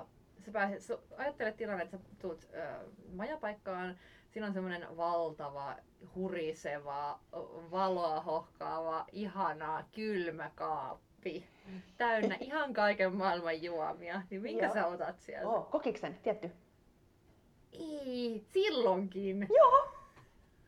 sä, 0.45 0.51
pääset, 0.51 0.81
sä 0.81 0.97
ajattelet 1.17 1.57
tilanne, 1.57 1.83
että 1.83 1.97
sä 1.97 2.03
tulet 2.19 2.49
äh, 2.55 2.79
majapaikkaan, 3.13 3.99
siinä 4.29 4.47
on 4.47 4.53
semmoinen 4.53 4.97
valtava, 4.97 5.77
huriseva, 6.15 7.19
valoa 7.71 8.21
hohkaava, 8.21 9.05
ihana, 9.11 9.85
kylmä 9.95 10.51
kaappi. 10.55 11.06
Täynnä 11.97 12.37
ihan 12.49 12.73
kaiken 12.73 13.15
maailman 13.15 13.63
juomia. 13.63 14.21
Niin 14.29 14.41
minkä 14.41 14.65
Joo. 14.65 14.73
sä 14.73 14.87
otat 14.87 15.19
sieltä? 15.19 15.47
Oh, 15.47 15.69
kokiksen, 15.69 16.17
tietty. 16.23 16.51
Ei, 17.73 18.43
silloinkin. 18.53 19.47
Joo. 19.57 19.87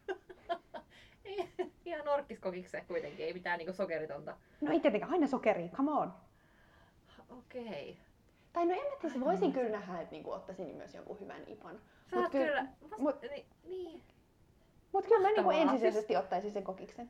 ihan 1.86 2.08
orkkiskokikse 2.08 2.82
kuitenkin, 2.88 3.26
ei 3.26 3.34
mitään 3.34 3.58
niinku 3.58 3.74
sokeritonta. 3.74 4.38
No 4.62 4.72
ei 4.72 4.80
tietenkään, 4.80 5.12
aina 5.12 5.28
sokeri, 5.28 5.70
come 5.70 5.92
on. 5.92 6.14
Okei. 7.30 7.62
Okay. 7.62 8.04
Tai 8.54 8.66
no 8.66 8.74
en 8.74 8.80
mä 8.80 8.96
tiedä, 9.02 9.26
voisin 9.26 9.54
kyllä 9.54 9.70
nähdä, 9.70 10.02
että 10.02 10.12
niinku 10.12 10.32
ottaisin 10.32 10.76
myös 10.76 10.96
jonkun 10.96 11.20
hyvän 11.20 11.42
ipan. 11.48 11.80
Sä 12.10 12.16
mut 12.16 12.32
kyllä, 12.32 12.46
kyllä 12.46 12.68
vasta, 12.84 12.98
mut, 12.98 13.22
niin, 13.22 13.46
niin. 13.64 14.02
Mut 14.92 15.06
kyllä 15.06 15.22
mä 15.22 15.32
niinku 15.34 15.52
ensisijaisesti 15.52 16.16
ottaisin 16.16 16.52
sen 16.52 16.64
kokiksen. 16.64 17.10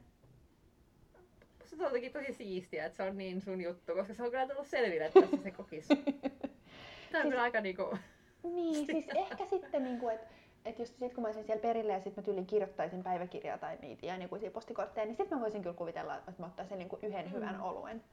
Se 1.80 1.86
on 1.86 1.90
jotenkin 1.90 2.14
tosi 2.14 2.34
siistiä, 2.34 2.86
että 2.86 2.98
se 2.98 3.04
on 3.04 3.18
niin 3.18 3.42
sun 3.42 3.62
juttu, 3.62 3.94
koska 3.96 4.14
se 4.14 4.24
on 4.24 4.32
kyllä 4.32 4.48
tullut 4.48 4.68
selville 4.68 5.10
tässä 5.10 5.38
se 5.44 5.52
kokis. 5.52 5.88
Tämä 5.88 6.02
on 6.02 7.22
siis, 7.22 7.24
kyllä 7.24 7.42
aika 7.42 7.62
niinku... 7.62 7.98
Niin, 8.44 8.86
siis 8.86 9.06
ehkä 9.32 9.46
sitten 9.46 9.84
niinku, 9.84 10.10
että 10.10 10.28
et 10.66 10.80
jos 10.80 11.00
sit 11.00 11.14
kun 11.14 11.22
mä 11.22 11.28
olisin 11.28 11.44
siellä 11.44 11.62
perille 11.62 11.94
ja 11.94 12.00
sitten 12.00 12.22
mä 12.22 12.26
tyyliin 12.26 12.46
kirjoittaisin 12.46 13.04
päiväkirjaa 13.04 13.58
tai 13.58 13.78
niitä 13.82 14.06
ja 14.06 14.18
niinku 14.18 14.38
postikortteja, 14.54 15.06
niin 15.06 15.16
sitten 15.16 15.38
mä 15.38 15.42
voisin 15.42 15.62
kyllä 15.62 15.76
kuvitella, 15.76 16.18
että 16.18 16.34
mä 16.38 16.46
ottaisin 16.46 16.78
niinku 16.78 17.00
yhden 17.02 17.26
mm. 17.26 17.32
hyvän 17.32 17.62
oluen. 17.62 18.04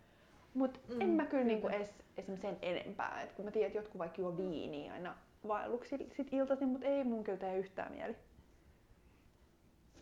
Mutta 0.54 0.80
mm, 0.88 1.00
en 1.00 1.08
mä 1.08 1.26
kyllä 1.26 1.44
niinku 1.44 1.68
edes 1.68 1.90
esimerkiksi 2.16 2.48
sen 2.48 2.58
enempää. 2.62 3.22
Et 3.22 3.32
kun 3.32 3.44
mä 3.44 3.50
tiedän, 3.50 3.66
että 3.66 3.78
jotkut 3.78 3.98
vaikka 3.98 4.20
juo 4.20 4.36
viiniä 4.36 4.92
aina 4.92 5.14
vaelluksi 5.48 6.08
sit 6.16 6.32
iltaisin, 6.32 6.68
mutta 6.68 6.86
ei 6.86 7.04
mun 7.04 7.24
kyllä 7.24 7.38
tee 7.38 7.58
yhtään 7.58 7.92
mieli. 7.92 8.16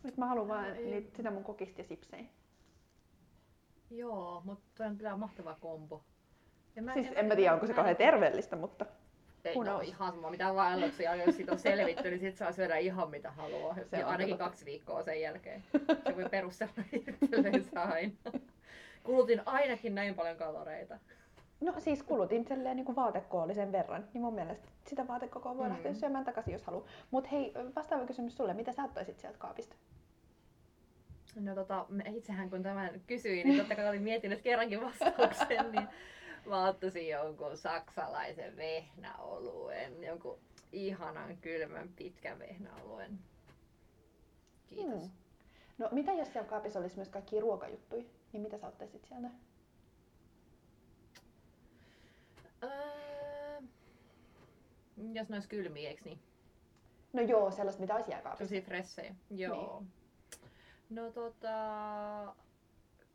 Et 0.07 0.17
mä 0.17 0.25
haluan 0.25 0.47
vaan 0.47 0.73
niitä, 0.73 1.17
sitä 1.17 1.31
mun 1.31 1.43
kokista 1.43 1.81
ja 1.81 1.87
sipsejä. 1.87 2.25
Joo, 3.91 4.41
mutta 4.45 4.85
on 4.85 4.97
kyllä 4.97 5.17
mahtava 5.17 5.57
kombo. 5.59 6.03
En 6.75 6.83
mä, 6.83 6.93
siis 6.93 7.07
en, 7.07 7.17
en 7.17 7.25
mä 7.25 7.35
tiedä, 7.35 7.53
onko 7.53 7.67
se 7.67 7.73
kauhean 7.73 7.95
terveellistä, 7.95 8.55
mutta 8.55 8.85
ei 9.45 9.55
no, 9.55 9.79
ihan 9.79 10.13
sama, 10.13 10.29
mitä 10.29 10.55
vaelluksia, 10.55 11.15
jos 11.15 11.35
siitä 11.35 11.51
on 11.51 11.59
selvitty, 11.59 12.09
niin 12.09 12.19
sit 12.19 12.37
saa 12.37 12.51
syödä 12.51 12.77
ihan 12.77 13.09
mitä 13.09 13.31
haluaa. 13.31 13.75
Se 13.85 13.97
ja 13.97 14.07
ainakin 14.07 14.37
kaksi 14.37 14.65
viikkoa 14.65 15.03
sen 15.03 15.21
jälkeen. 15.21 15.63
Se 16.07 16.15
voi 16.15 16.29
perustella 16.31 16.73
itselleen 16.91 17.65
aina. 17.75 18.13
Kulutin 19.03 19.41
ainakin 19.45 19.95
näin 19.95 20.15
paljon 20.15 20.37
kaloreita. 20.37 20.99
No 21.61 21.73
siis 21.77 22.03
kulutin 22.03 22.45
silleen 22.45 22.75
niin 22.75 22.85
kuin 22.85 22.95
vaatekoollisen 22.95 23.71
verran, 23.71 24.07
niin 24.13 24.21
mun 24.21 24.33
mielestä 24.33 24.67
sitä 24.87 25.07
vaatekokoa 25.07 25.57
voi 25.57 25.65
mm. 25.65 25.71
lähteä 25.71 25.93
syömään 25.93 26.25
takaisin, 26.25 26.53
jos 26.53 26.63
haluaa. 26.63 26.87
Mutta 27.11 27.29
hei, 27.29 27.53
vastaava 27.75 28.05
kysymys 28.05 28.37
sulle, 28.37 28.53
mitä 28.53 28.71
sä 28.71 28.83
ottaisit 28.83 29.19
sieltä 29.19 29.37
kaapista? 29.37 29.75
No 31.35 31.55
tota, 31.55 31.85
itsehän 32.15 32.49
kun 32.49 32.63
tämän 32.63 33.01
kysyin, 33.07 33.47
niin 33.47 33.59
totta 33.59 33.75
kai 33.75 33.89
olin 33.89 34.01
miettinyt 34.01 34.41
kerrankin 34.41 34.81
vastauksen, 34.81 35.71
niin 35.71 35.87
mä 36.45 36.67
ottaisin 36.67 37.09
jonkun 37.09 37.57
saksalaisen 37.57 38.57
vehnäoluen, 38.57 40.03
jonkun 40.03 40.39
ihanan 40.71 41.37
kylmän 41.37 41.89
pitkän 41.95 42.39
vehnäoluen. 42.39 43.19
Kiitos. 44.67 45.01
Hmm. 45.01 45.11
No 45.77 45.89
mitä 45.91 46.13
jos 46.13 46.33
siellä 46.33 46.49
kaapissa 46.49 46.79
olisi 46.79 46.95
myös 46.95 47.09
kaikki 47.09 47.39
ruokajuttuja, 47.39 48.03
niin 48.33 48.41
mitä 48.41 48.57
sä 48.57 48.67
ottaisit 48.67 49.05
sieltä? 49.05 49.29
Öö, 52.63 53.61
jos 55.13 55.29
ne 55.29 55.35
olisi 55.35 55.49
kylmiä, 55.49 55.89
eikö 55.89 56.01
niin? 56.05 56.19
No 57.13 57.21
joo, 57.21 57.51
sellaista 57.51 57.81
mitä 57.81 57.95
olisi 57.95 58.11
jääkaapissa. 58.11 58.45
Tosi 58.45 58.61
fressejä, 58.61 59.15
joo. 59.31 59.79
Niin. 59.79 60.04
No 60.89 61.11
tota, 61.11 62.35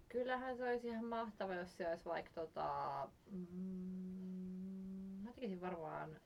kyllähän 0.08 0.56
se 0.56 0.64
olisi 0.64 0.88
ihan 0.88 1.04
mahtava, 1.04 1.54
jos 1.54 1.76
se 1.76 1.88
olisi 1.88 2.04
vaikka 2.04 2.30
tota, 2.34 3.08
mm, 3.30 3.48
mä 5.24 5.32
tekisin 5.32 5.60
varmaan 5.60 6.16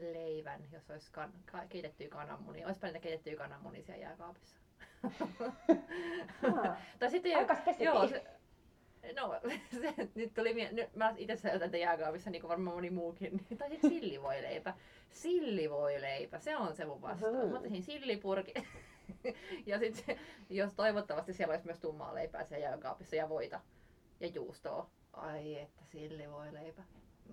leivän, 0.00 0.60
jos 0.72 0.90
olisi 0.90 1.12
kan, 1.12 1.32
ka, 1.52 1.66
keitettyä 1.68 2.08
kananmunia. 2.08 2.66
Olisipa 2.66 2.86
niitä 2.86 2.98
keitettyä 2.98 3.36
kananmunia 3.36 3.82
siellä 3.82 4.02
jääkaapissa. 4.02 4.58
Ah, 6.58 6.78
tai 6.98 7.10
sitten, 7.10 7.36
aika 7.38 7.56
joo, 7.78 8.08
se, 8.08 8.38
No, 9.16 9.40
se, 9.80 9.94
nyt 10.14 10.34
tuli 10.34 10.54
mie- 10.54 10.72
nyt 10.72 10.96
mä 10.96 11.14
itse 11.16 11.36
säilytän 11.36 11.68
tätä 11.70 11.76
jääkaapissa, 11.78 12.30
niin 12.30 12.42
kuin 12.42 12.48
varmaan 12.48 12.76
moni 12.76 12.90
muukin. 12.90 13.44
tai 13.58 13.70
sitten 13.70 13.90
sillivoileipä. 13.90 14.74
Sillivoileipä, 15.10 16.38
se 16.38 16.56
on 16.56 16.76
se 16.76 16.84
mun 16.84 17.02
vastaus. 17.02 17.34
Mä 17.34 17.56
ottaisin 17.56 17.82
sillipurki. 17.82 18.54
Ja 19.66 19.78
sitten 19.78 20.18
jos 20.50 20.74
toivottavasti 20.74 21.32
siellä 21.32 21.52
olisi 21.52 21.66
myös 21.66 21.78
tummaa 21.78 22.14
leipää 22.14 22.44
siellä 22.44 22.66
jääkaapissa 22.66 23.16
ja 23.16 23.28
voita 23.28 23.60
ja 24.20 24.26
juustoa. 24.26 24.90
Ai 25.12 25.58
että 25.58 25.84
sillivoileipä. 25.84 26.82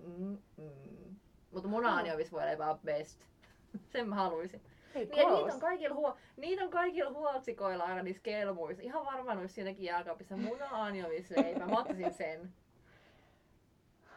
Mm-mm. 0.06 1.16
Mutta 1.50 1.68
munaanjovisvoileipä 1.68 2.70
on 2.70 2.78
best. 2.84 3.20
Sen 3.92 4.08
mä 4.08 4.14
haluaisin. 4.14 4.62
Niin, 4.94 5.08
niitä 5.08 5.54
on 5.54 5.60
kaikilla, 5.60 5.94
huo, 5.94 6.16
niitä 6.36 6.64
on 6.64 6.70
kaikilla 6.70 7.10
huoltsikoilla 7.10 7.84
aina 7.84 8.02
niissä 8.02 8.22
kelmuissa. 8.22 8.82
Ihan 8.82 9.06
varmaan 9.06 9.38
olisi 9.38 9.54
siinäkin 9.54 9.84
jääkaapissa 9.84 10.36
muna-anjovisleipä. 10.36 11.66
Mä 11.66 11.78
ottaisin 11.78 12.14
sen. 12.14 12.52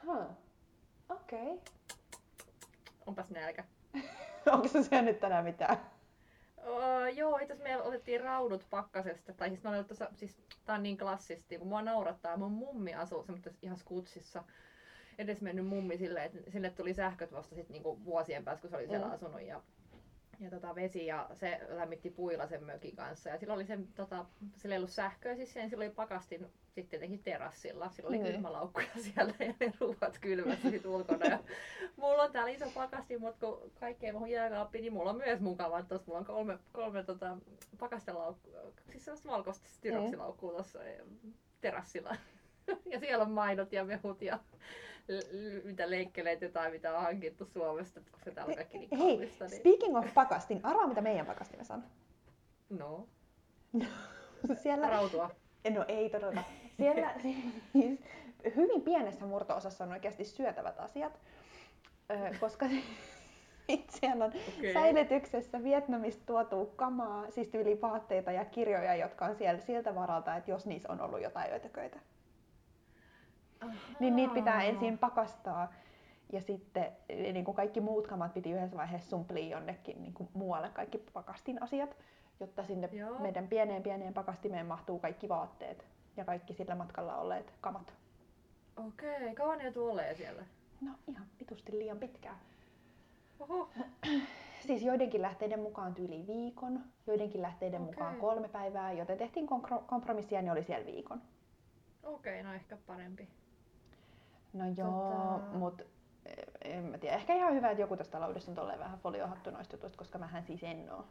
Huh. 0.05 0.26
Okei. 1.10 1.53
Okay. 1.53 1.57
Onpas 3.05 3.30
nälkä. 3.30 3.64
Onko 4.53 4.68
se 4.68 4.84
syönyt 4.84 5.20
tänään 5.20 5.43
mitään? 5.43 5.78
Öö, 6.68 7.10
joo, 7.10 7.38
itse 7.38 7.53
asiassa 7.53 7.64
meillä 7.64 7.84
otettiin 7.84 8.22
raudut 8.22 8.68
pakkasesta. 8.70 9.34
Tai 9.34 9.49
siis, 9.49 9.64
ne 9.64 9.70
oli 9.70 9.84
tuossa, 9.84 10.10
siis 10.16 10.38
tää 10.66 10.76
on 10.76 10.84
niin 10.84 10.97
klassisti, 10.97 11.57
kun 11.57 11.68
mua 11.68 11.82
naurattaa. 11.82 12.38
Mun 12.38 12.51
mummi 12.51 12.93
asuu 12.93 13.24
semmoisessa 13.24 13.60
ihan 13.62 13.78
skutsissa. 13.78 14.43
Edes 15.18 15.41
mennyt 15.41 15.66
mummi 15.68 15.97
silleen, 15.97 16.26
että 16.26 16.51
sille 16.51 16.70
tuli 16.70 16.93
sähköt 16.93 17.32
vasta 17.32 17.55
sit 17.55 17.70
niinku 17.70 18.05
vuosien 18.05 18.43
päästä, 18.43 18.62
kun 18.62 18.70
se 18.70 18.76
oli 18.76 18.88
siellä 18.88 19.07
Mm. 19.07 19.14
asunut. 19.14 19.41
Ja, 19.41 19.62
ja 20.39 20.49
tota, 20.49 20.75
vesi 20.75 21.05
ja 21.05 21.29
se 21.33 21.59
lämmitti 21.69 22.09
puilla 22.09 22.47
sen 22.47 22.63
mökin 22.63 22.95
kanssa. 22.95 23.29
Ja 23.29 23.37
sillä 23.37 23.53
oli 23.53 23.65
se, 23.65 23.79
tota, 23.95 24.25
sillä 24.57 24.75
ei 24.75 24.79
ollut 24.79 24.89
sähköä 24.89 25.35
siis 25.35 25.53
sen, 25.53 25.69
sillä 25.69 25.83
oli 25.83 25.93
pakastin 25.93 26.47
sitten 26.65 26.89
tietenkin 26.89 27.23
terassilla. 27.23 27.89
Sillä 27.89 28.07
oli 28.07 28.17
Niin. 28.17 28.31
kylmälaukkuja 28.33 28.87
siellä 29.13 29.33
ja 29.39 29.53
ne 29.59 29.73
ruuat 29.79 30.17
kylmässä 30.21 30.69
sit 30.69 30.85
ulkona. 30.85 31.25
Ja 31.25 31.39
mulla 31.95 32.23
on 32.23 32.31
täällä 32.31 32.51
iso 32.51 32.71
pakastin, 32.73 33.21
mutta 33.21 33.45
kun 33.47 33.71
kaikki 33.79 34.05
ei 34.05 34.11
mahu 34.11 34.25
jääkaappiin, 34.25 34.81
niin 34.81 34.93
mulla 34.93 35.09
on 35.09 35.17
myös 35.17 35.39
mukava. 35.39 35.83
Tuossa 35.83 36.05
mulla 36.07 36.19
on 36.19 36.25
kolme, 36.25 36.59
kolme 36.71 37.03
tota, 37.03 37.37
pakastelaukkua, 37.79 38.59
siis 38.91 39.05
sellaista 39.05 39.29
valkoista 39.29 39.67
styroksilaukkua 39.69 40.51
tuossa 40.51 40.79
terassilla. 41.61 42.15
Ja 42.91 42.99
siellä 42.99 43.23
on 43.23 43.31
maidot 43.31 43.73
ja 43.73 43.85
mehut 43.85 44.21
ja 44.21 44.39
mitä 45.63 45.89
leikkeleitä 45.89 46.45
jotain, 46.45 46.73
mitä 46.73 46.97
on 46.97 47.03
hankittu 47.03 47.45
Suomesta, 47.45 47.99
koska 48.11 48.31
täällä 48.31 48.51
on 48.51 48.55
kaikki 48.55 48.77
niin 48.77 48.97
Hei, 48.97 49.13
kallista. 49.15 49.45
Niin... 49.45 49.57
speaking 49.59 49.97
of 49.97 50.13
pakastin, 50.13 50.59
arvaa 50.63 50.87
mitä 50.87 51.01
meidän 51.01 51.25
pakastimessa 51.25 51.73
on. 51.73 51.83
No, 52.69 53.07
Siellä, 54.63 54.89
rautua. 54.89 55.31
no 55.69 55.85
ei 55.87 56.09
todella. 56.09 56.43
Siellä 56.77 57.13
siis 57.73 57.99
hyvin 58.55 58.81
pienessä 58.81 59.25
murto-osassa 59.25 59.83
on 59.83 59.91
oikeasti 59.91 60.25
syötävät 60.25 60.79
asiat, 60.79 61.19
koska 62.39 62.65
siellä 63.99 64.25
on 64.25 64.31
Okei. 64.57 64.73
säilytyksessä 64.73 65.63
Vietnamista 65.63 66.23
tuotu 66.25 66.65
kamaa, 66.75 67.31
siis 67.31 67.47
tyyli 67.47 67.81
vaatteita 67.81 68.31
ja 68.31 68.45
kirjoja, 68.45 68.95
jotka 68.95 69.25
on 69.25 69.35
siellä 69.35 69.61
siltä 69.61 69.95
varalta, 69.95 70.35
että 70.35 70.51
jos 70.51 70.65
niissä 70.65 70.91
on 70.91 71.01
ollut 71.01 71.21
jotain 71.21 71.53
ötököitä. 71.53 71.99
Niin 73.99 74.16
niitä 74.16 74.34
pitää 74.34 74.64
ensin 74.64 74.97
pakastaa 74.97 75.74
ja 76.34 76.41
sitten 76.41 76.91
niin 77.10 77.45
kuin 77.45 77.55
kaikki 77.55 77.82
muut 77.82 78.07
kamat 78.07 78.34
piti 78.34 78.51
yhdessä 78.51 78.78
vaiheessa 78.78 79.10
sumplia 79.10 79.47
jonnekin 79.57 80.01
niin 80.01 80.14
kuin 80.14 80.30
muualle 80.34 80.70
kaikki 80.70 80.97
pakastin 80.97 81.64
asiat, 81.64 81.95
jotta 82.39 82.64
sinne 82.64 82.89
Joo. 82.91 83.20
meidän 83.20 83.47
pieneen 83.47 83.84
pieneen 83.84 84.14
pakastimeen 84.14 84.66
mahtuu 84.66 84.99
kaikki 84.99 85.30
vaatteet 85.30 85.86
ja 86.18 86.26
kaikki 86.26 86.53
sillä 86.53 86.76
matkalla 86.76 87.16
olleet 87.16 87.53
kamat. 87.62 87.93
Okei, 88.88 89.36
kauan 89.36 89.57
ne 89.57 89.72
tulee 89.72 90.16
siellä? 90.16 90.43
No 90.82 90.91
ihan 91.07 91.28
vitusti 91.39 91.72
liian 91.72 91.99
pitkään. 91.99 92.38
Oho, 93.39 93.70
Siis 94.68 94.84
joidenkin 94.84 95.22
lähteiden 95.22 95.60
mukaan 95.60 95.93
tyyli 95.93 96.28
viikon, 96.28 96.84
joidenkin 97.07 97.41
lähteiden 97.41 97.82
Okei. 97.82 97.93
mukaan 97.93 98.16
kolme 98.16 98.47
päivää, 98.49 98.91
joten 98.91 99.18
tehtiin 99.18 99.47
kompromissia 99.88 100.41
ne 100.41 100.51
oli 100.51 100.64
siellä 100.64 100.86
viikon. 100.86 101.22
okei, 102.03 102.43
no 102.43 102.53
ehkä 102.53 102.78
parempi. 102.88 103.28
No 104.54 104.66
joo, 104.78 105.39
Tota- 105.43 105.58
mut 105.58 105.82
eh, 106.26 106.36
en 106.78 106.84
mä 106.86 106.97
tiedä. 106.97 107.16
Ehkä 107.16 107.34
ihan 107.34 107.54
hyvä, 107.54 107.72
että 107.72 107.82
joku 107.82 107.97
tästä 107.97 108.20
taloudesta 108.20 108.52
on 108.52 108.56
tolleen 108.56 108.80
vähän 108.80 109.00
foliohattu 109.00 109.52
noista 109.52 109.76
jutuista, 109.76 109.97
koska 109.97 110.18
mähän 110.18 110.43
siis 110.43 110.64
en 110.64 110.89
oo. 110.91 111.08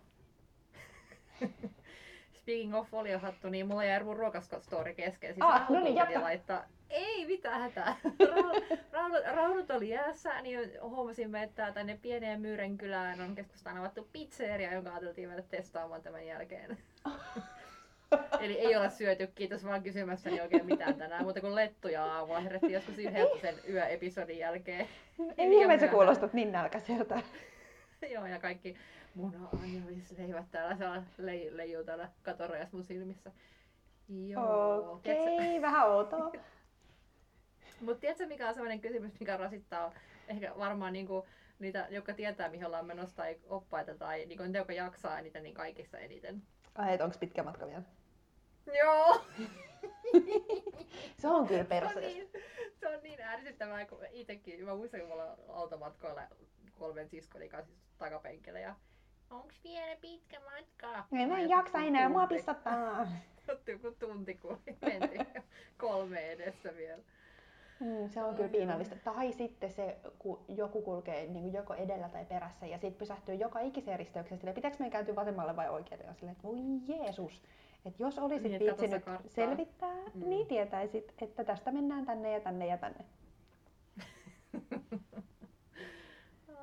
Speaking 2.40 2.74
of 2.76 2.88
foliohattu, 2.90 3.48
niin 3.48 3.66
mulla 3.66 3.84
jäi 3.84 4.04
mun 4.04 4.16
ruokastori 4.16 4.94
kesken. 4.94 5.34
Siis 5.34 5.46
Ah, 5.46 5.70
no 5.70 5.80
niin, 5.80 5.96
jatka. 5.96 6.20
laittaa. 6.22 6.64
Ei 6.90 7.26
mitään 7.26 7.60
hätää. 7.60 7.96
Ra- 8.04 8.78
Raudut, 8.92 9.24
raudut 9.34 9.70
oli 9.70 9.88
jäässä, 9.88 10.42
niin 10.42 10.70
huomasimme, 10.82 11.42
että 11.42 11.72
tänne 11.72 11.98
pieneen 12.02 12.40
Myyrenkylään 12.40 13.20
on 13.20 13.34
keskustaan 13.34 13.76
avattu 13.78 14.08
pizzeria, 14.12 14.72
jonka 14.74 14.90
ajateltiin 14.90 15.28
mennä 15.28 15.42
testaamaan 15.42 16.02
tämän 16.02 16.26
jälkeen. 16.26 16.78
Eli 18.40 18.58
ei 18.58 18.76
ole 18.76 18.90
syöty, 18.90 19.26
kiitos 19.26 19.64
vaan 19.64 19.82
kysymässäni 19.82 20.40
oikein 20.40 20.66
mitään 20.66 20.94
tänään, 20.94 21.24
mutta 21.24 21.40
kun 21.40 21.54
lettuja 21.54 22.04
aamulla 22.04 22.40
herättiin 22.40 22.72
joskus 22.72 22.98
yhdeltä 22.98 23.40
sen 23.40 23.54
yöepisodin 23.68 24.38
jälkeen. 24.38 24.88
Ei 25.38 25.48
liian 25.48 25.62
ihme, 25.62 25.74
sä 25.74 25.80
myöhään. 25.80 25.90
kuulostat 25.90 26.32
niin 26.32 26.52
nälkäiseltä. 26.52 27.22
Joo, 28.14 28.26
ja 28.26 28.38
kaikki 28.38 28.76
muna-anjovisleivät 29.14 30.50
täällä 30.50 30.76
saa 30.76 31.02
le- 31.18 31.56
leijuu 31.56 31.84
täällä 31.84 32.08
katorajassa 32.22 32.76
mun 32.76 32.84
silmissä. 32.84 33.32
Joo. 34.08 34.92
Okei, 34.92 35.62
vähän 35.62 35.88
outoa. 35.88 36.32
Mutta 37.80 38.00
tiedätkö 38.00 38.26
mikä 38.26 38.48
on 38.48 38.54
sellainen 38.54 38.80
kysymys, 38.80 39.20
mikä 39.20 39.36
rasittaa 39.36 39.92
ehkä 40.28 40.52
varmaan 40.58 40.92
niinku 40.92 41.26
niitä, 41.58 41.86
jotka 41.90 42.14
tietää 42.14 42.48
mihin 42.48 42.66
ollaan 42.66 42.86
menossa 42.86 43.16
tai 43.16 43.36
oppaita 43.48 43.94
tai 43.94 44.26
niinku 44.26 44.42
niitä, 44.42 44.58
jotka 44.58 44.72
jaksaa 44.72 45.18
eniten, 45.18 45.42
niin 45.42 45.54
kaikista 45.54 45.98
eniten. 45.98 46.42
Ai, 46.74 46.94
et 46.94 47.00
onks 47.00 47.18
pitkä 47.18 47.42
matka 47.42 47.66
vielä? 47.66 47.82
Joo! 48.78 49.20
Se 51.18 51.28
on 51.28 51.46
kyllä 51.46 51.62
Se 51.62 51.68
perseestä. 51.68 52.00
niin, 52.00 52.28
se 52.80 52.88
on 52.88 53.02
niin 53.02 53.20
ärsyttävää, 53.20 53.86
kun 53.86 53.98
itsekin, 54.10 54.64
mä 54.64 54.74
muistan 54.74 55.00
kun 55.00 55.08
mulla 55.08 55.24
on 55.24 55.36
automatkoilla 55.48 56.22
kolmen 56.78 57.08
siskoni 57.08 57.48
kanssa 57.48 57.72
takapenkillä 57.98 58.60
ja 58.60 58.74
onks 59.30 59.64
vielä 59.64 59.96
pitkä 60.00 60.40
matka? 60.40 61.04
En 61.12 61.28
mä 61.28 61.40
Ja 61.40 61.46
jaksa 61.48 61.78
enää, 61.78 62.08
mua 62.08 62.20
tunti. 62.20 62.34
pissattaa. 62.34 63.06
Otti 63.52 63.72
joku 63.72 63.90
tunti, 63.98 64.34
kun 64.34 64.60
mentiin 64.80 65.26
kolme 65.78 66.32
edessä 66.32 66.76
vielä. 66.76 67.02
Mm, 67.80 68.08
se 68.08 68.22
on 68.22 68.34
kyllä 68.36 68.48
piinallista. 68.48 68.96
Tai 69.04 69.32
sitten 69.32 69.70
se, 69.70 69.96
kun 70.18 70.44
joku 70.48 70.82
kulkee 70.82 71.26
niin 71.26 71.42
kuin 71.42 71.52
joko 71.52 71.74
edellä 71.74 72.08
tai 72.08 72.24
perässä 72.24 72.66
ja 72.66 72.78
sitten 72.78 72.98
pysähtyy 72.98 73.34
joka 73.34 73.60
ikiseen 73.60 73.98
risteykseen 73.98 74.38
silleen, 74.38 74.54
pitääkö 74.54 74.76
meidän 74.78 74.92
kääntyä 74.92 75.14
vasemmalle 75.16 75.56
vai 75.56 75.68
oikealle? 75.68 76.04
Ja 76.04 76.14
silleen, 76.14 76.32
että 76.36 76.48
voi 76.48 76.56
Jeesus. 76.88 77.42
Että 77.88 78.02
jos 78.02 78.18
olisit 78.18 78.42
Niin, 78.42 78.60
viitsinyt 78.60 79.04
selvittää, 79.26 79.94
Mm. 80.14 80.28
niin 80.28 80.46
tietäisit, 80.46 81.14
että 81.22 81.44
tästä 81.44 81.72
mennään 81.72 82.06
tänne 82.06 82.32
ja 82.32 82.40
tänne 82.40 82.66
ja 82.66 82.78
tänne. 82.78 83.04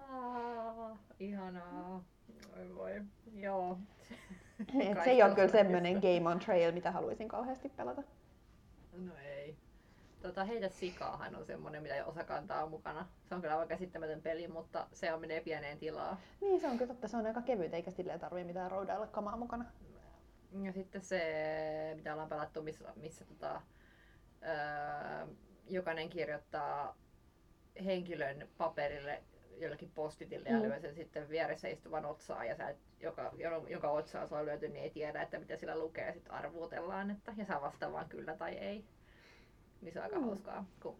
Aa, 0.10 0.98
ihanaa. 1.20 2.04
Oi 2.58 2.76
voi. 2.76 3.02
Joo. 3.36 3.78
Et 4.80 5.04
se 5.04 5.10
ei 5.10 5.24
ole 5.24 5.36
kyllä 5.36 5.48
semmoinen 5.48 5.94
game 5.94 6.30
on 6.30 6.40
trail, 6.40 6.72
mitä 6.72 6.92
haluaisin 6.92 7.28
kauheasti 7.28 7.70
pelata. 7.70 8.04
No 8.98 9.14
ei. 9.26 9.56
Tota, 10.22 10.44
heitä 10.44 10.70
sikaahan 10.70 11.36
on 11.36 11.46
semmonen, 11.46 11.84
mitä 11.84 12.06
osa 12.06 12.24
kantaa 12.24 12.66
mukana. 12.70 13.08
Se 13.30 13.36
on 13.36 13.42
kyllä 13.42 13.54
aivan 13.54 13.68
käsittämätön 13.68 14.22
peli, 14.22 14.48
mutta 14.48 14.88
se 14.94 15.14
on 15.14 15.22
menee 15.22 15.40
pieneen 15.42 15.78
tilaa. 15.78 16.18
Niin 16.42 16.62
se 16.62 16.68
on 16.68 16.78
kyllä 16.78 16.94
totta, 16.94 17.08
se 17.08 17.18
on 17.18 17.26
aika 17.26 17.42
kevyt 17.42 17.74
eikä 17.74 17.92
silleen 17.92 18.20
tarvii 18.20 18.44
mitään 18.44 18.72
roudailla 18.72 19.08
kamaa 19.08 19.38
mukana. 19.38 19.66
Ja 20.64 20.72
sitten 20.74 21.02
se, 21.02 21.22
mitä 21.96 22.14
ollaan 22.14 22.30
pelattu, 22.30 22.62
missä, 22.62 22.94
missä 22.96 23.26
tota, 23.26 23.62
öö, 24.44 25.28
jokainen 25.70 26.10
kirjoittaa 26.10 26.98
henkilön 27.86 28.48
paperille 28.58 29.24
jollekin 29.58 29.92
postitille 29.92 30.50
ja 30.50 30.58
Mm. 30.58 30.64
lyö 30.64 30.80
sen 30.80 30.96
sitten 30.96 31.30
vieressä 31.30 31.68
istuvan 31.68 32.06
otsaan 32.06 32.48
ja 32.48 32.56
sä 32.56 32.70
et, 32.70 32.78
joka, 33.00 33.32
jonka- 33.68 33.92
otsaan 33.92 34.28
se 34.30 34.36
on 34.36 34.46
lyöty, 34.46 34.68
niin 34.68 34.84
ei 34.84 34.90
tiedä, 34.90 35.22
että 35.22 35.40
mitä 35.40 35.58
sillä 35.58 35.78
lukee 35.80 36.06
ja 36.06 36.14
sitten 36.14 36.34
arvuutellaan, 36.34 37.12
että 37.12 37.34
ja 37.38 37.46
saa 37.46 37.62
vastaan 37.62 37.94
vaan 37.94 38.10
kyllä 38.10 38.36
tai 38.38 38.54
ei. 38.54 38.86
Niin 39.82 39.94
se 39.94 40.00
on 40.00 40.04
aika 40.04 40.20
Mm. 40.20 40.26
hauskaa, 40.26 40.66
kun 40.82 41.00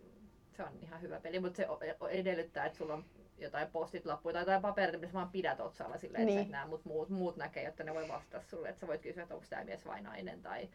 se 0.58 0.64
on 0.64 0.80
ihan 0.82 1.02
hyvä 1.02 1.20
peli, 1.20 1.40
mutta 1.40 1.58
se 1.58 1.68
edellyttää, 2.10 2.66
että 2.66 2.78
sulla 2.78 2.94
on 2.94 3.06
jotain 3.38 3.68
postit-lappuja 3.68 4.34
tai 4.34 4.42
jotain 4.42 4.62
papereita, 4.62 4.98
missä 4.98 5.14
vaan 5.14 5.30
pidät 5.30 5.60
otsalla 5.60 5.98
silleen, 5.98 6.22
että 6.22 6.34
Niin. 6.36 6.42
niin. 6.42 6.52
nämä 6.52 6.66
mut, 6.66 6.86
muut, 6.86 7.10
muut 7.10 7.38
näkee, 7.38 7.64
jotta 7.64 7.84
ne 7.84 7.94
voi 7.94 8.08
vastata 8.08 8.46
sulle. 8.48 8.70
Että 8.70 8.80
sä 8.80 8.88
voit 8.88 9.02
kysyä, 9.02 9.24
että 9.24 9.36
onko 9.36 9.48
tämä 9.50 9.64
mies 9.64 9.86
vai 9.86 10.02
nainen 10.02 10.42
tai 10.42 10.70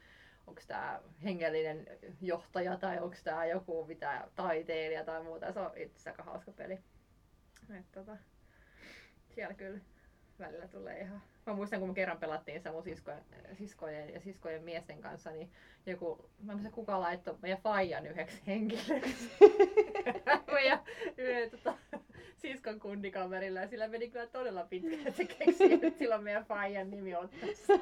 onko 0.46 0.60
tämä 0.66 1.00
hengellinen 1.24 1.86
johtaja 2.20 2.76
tai 2.76 2.98
onko 2.98 3.16
tämä 3.24 3.46
joku 3.46 3.84
mitä 3.84 4.28
taiteilija 4.36 5.04
tai 5.04 5.22
muuta. 5.22 5.52
Se 5.52 5.60
on 5.60 5.70
itse 5.76 5.92
asiassa 5.92 6.10
aika 6.10 6.22
hauska 6.22 6.52
peli. 6.52 6.78
Et, 7.78 7.92
tota, 7.92 8.16
siellä 9.34 9.54
kyllä 9.54 9.80
välillä 10.38 10.68
tulee 10.68 11.00
ihan... 11.00 11.22
Mä 11.46 11.52
muistan, 11.52 11.80
kun 11.80 11.88
me 11.88 11.94
kerran 11.94 12.18
pelattiin 12.18 12.62
mun 12.72 12.82
siskojen, 12.82 13.24
siskojen 13.54 14.12
ja 14.14 14.20
siskojen 14.20 14.62
miesten 14.62 15.00
kanssa, 15.00 15.30
niin 15.30 15.50
joku, 15.86 16.30
mä 16.42 16.52
en 16.52 16.58
muista 16.58 16.74
kuka 16.74 17.00
laittoi 17.00 17.38
meidän 17.42 17.60
faijan 17.62 18.06
yhdeksi 18.06 18.42
henkilöksi. 18.46 19.30
meidän 20.52 20.80
yhden 21.16 21.50
tota, 21.50 21.74
siskon 22.40 22.80
kundikaverilla 22.80 23.60
ja 23.60 23.68
sillä 23.68 23.88
meni 23.88 24.10
kyllä 24.10 24.26
todella 24.26 24.64
pitkään, 24.64 24.94
että 25.06 25.10
se 25.12 25.24
keksi, 25.24 25.72
että 25.72 25.90
sillä 25.98 26.14
on 26.16 26.24
meidän 26.24 26.44
faijan 26.44 26.90
nimi 26.90 27.14
ottaessa. 27.14 27.72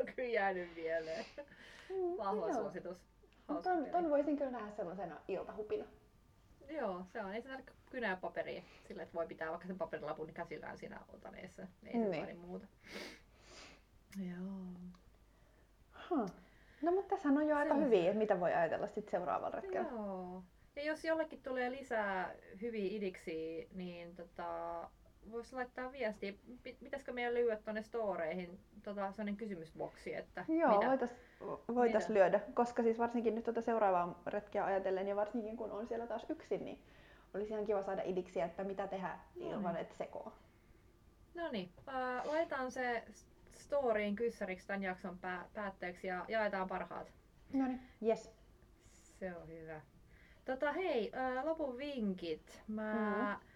on 0.00 0.06
kyllä 0.16 0.28
jäänyt 0.28 0.74
mieleen. 0.76 1.24
Vahva 2.18 2.48
Joo. 2.48 2.52
suositus. 2.54 2.96
Hauska 3.48 3.70
Ton, 3.70 3.86
ton 3.86 4.10
voisin 4.10 4.36
kyllä 4.36 4.50
nähdä 4.50 4.70
sellaisena 4.76 5.16
iltahupina. 5.28 5.84
Joo, 6.70 7.06
se 7.12 7.20
on. 7.24 7.34
Ei 7.34 7.42
se 7.42 7.48
tarvitse 7.48 7.72
kynää 7.90 8.16
paperia 8.16 8.62
sillä, 8.88 9.02
että 9.02 9.14
voi 9.14 9.26
pitää 9.26 9.50
vaikka 9.50 9.66
sen 9.66 9.78
paperilapun 9.78 10.32
käsillään 10.34 10.78
siinä 10.78 11.00
otaneessa. 11.14 11.62
Ei 11.86 11.92
se 11.92 11.98
Niin. 11.98 12.38
muuta. 12.38 12.66
Joo. 14.18 14.90
Huh. 16.10 16.30
No 16.82 16.92
mutta 16.92 17.16
tässä 17.16 17.28
on 17.28 17.48
jo 17.48 17.56
aika 17.56 17.74
hyviä, 17.74 18.04
että 18.06 18.18
mitä 18.18 18.40
voi 18.40 18.54
ajatella 18.54 18.86
sitten 18.86 19.10
seuraavalla 19.10 19.60
retkellä. 19.60 19.88
Joo. 19.90 20.42
Ja 20.76 20.82
jos 20.84 21.04
jollekin 21.04 21.42
tulee 21.42 21.70
lisää 21.70 22.34
hyviä 22.60 22.88
idiksi, 22.96 23.68
niin 23.74 24.16
tota, 24.16 24.90
voisi 25.30 25.54
laittaa 25.56 25.92
viestiä. 25.92 26.32
Pi- 26.62 26.76
Pitäisikö 26.84 27.12
meidän 27.12 27.34
lyödä 27.34 27.56
tuonne 27.56 27.82
storeihin 27.82 28.58
tota, 28.82 29.10
sellainen 29.12 29.36
kysymysboksi, 29.36 30.14
että 30.14 30.44
Joo, 30.48 30.78
mitä? 30.78 31.08
voitais, 31.74 32.08
lyödä, 32.08 32.40
koska 32.54 32.82
siis 32.82 32.98
varsinkin 32.98 33.34
nyt 33.34 33.44
tuota 33.44 33.60
seuraavaa 33.60 34.22
retkeä 34.26 34.64
ajatellen 34.64 35.08
ja 35.08 35.16
varsinkin 35.16 35.56
kun 35.56 35.70
on 35.72 35.86
siellä 35.86 36.06
taas 36.06 36.26
yksin, 36.30 36.64
niin 36.64 36.78
olisi 37.34 37.52
ihan 37.52 37.64
kiva 37.66 37.82
saada 37.82 38.02
idiksiä, 38.04 38.44
että 38.44 38.64
mitä 38.64 38.86
tehdä 38.86 39.08
No 39.08 39.50
ilman, 39.50 39.74
niin. 39.74 39.82
että 39.82 39.94
sekoo. 39.96 40.32
No 41.34 41.48
niin, 41.50 41.70
äh, 41.88 42.26
laitetaan 42.26 42.70
se 42.72 43.02
storyin 43.52 44.16
kyssäriksi 44.16 44.66
tämän 44.66 44.82
jakson 44.82 45.18
pää- 45.18 45.48
päätteeksi 45.54 46.06
ja 46.06 46.24
jaetaan 46.28 46.68
parhaat. 46.68 47.12
No 47.52 47.66
niin, 47.66 47.80
yes. 48.02 48.30
Se 48.92 49.36
on 49.36 49.48
hyvä. 49.48 49.80
Tota 50.44 50.72
hei, 50.72 51.10
ää, 51.12 51.44
lopun 51.46 51.78
vinkit. 51.78 52.62
Mä 52.68 52.92
Mhm. 53.38 53.46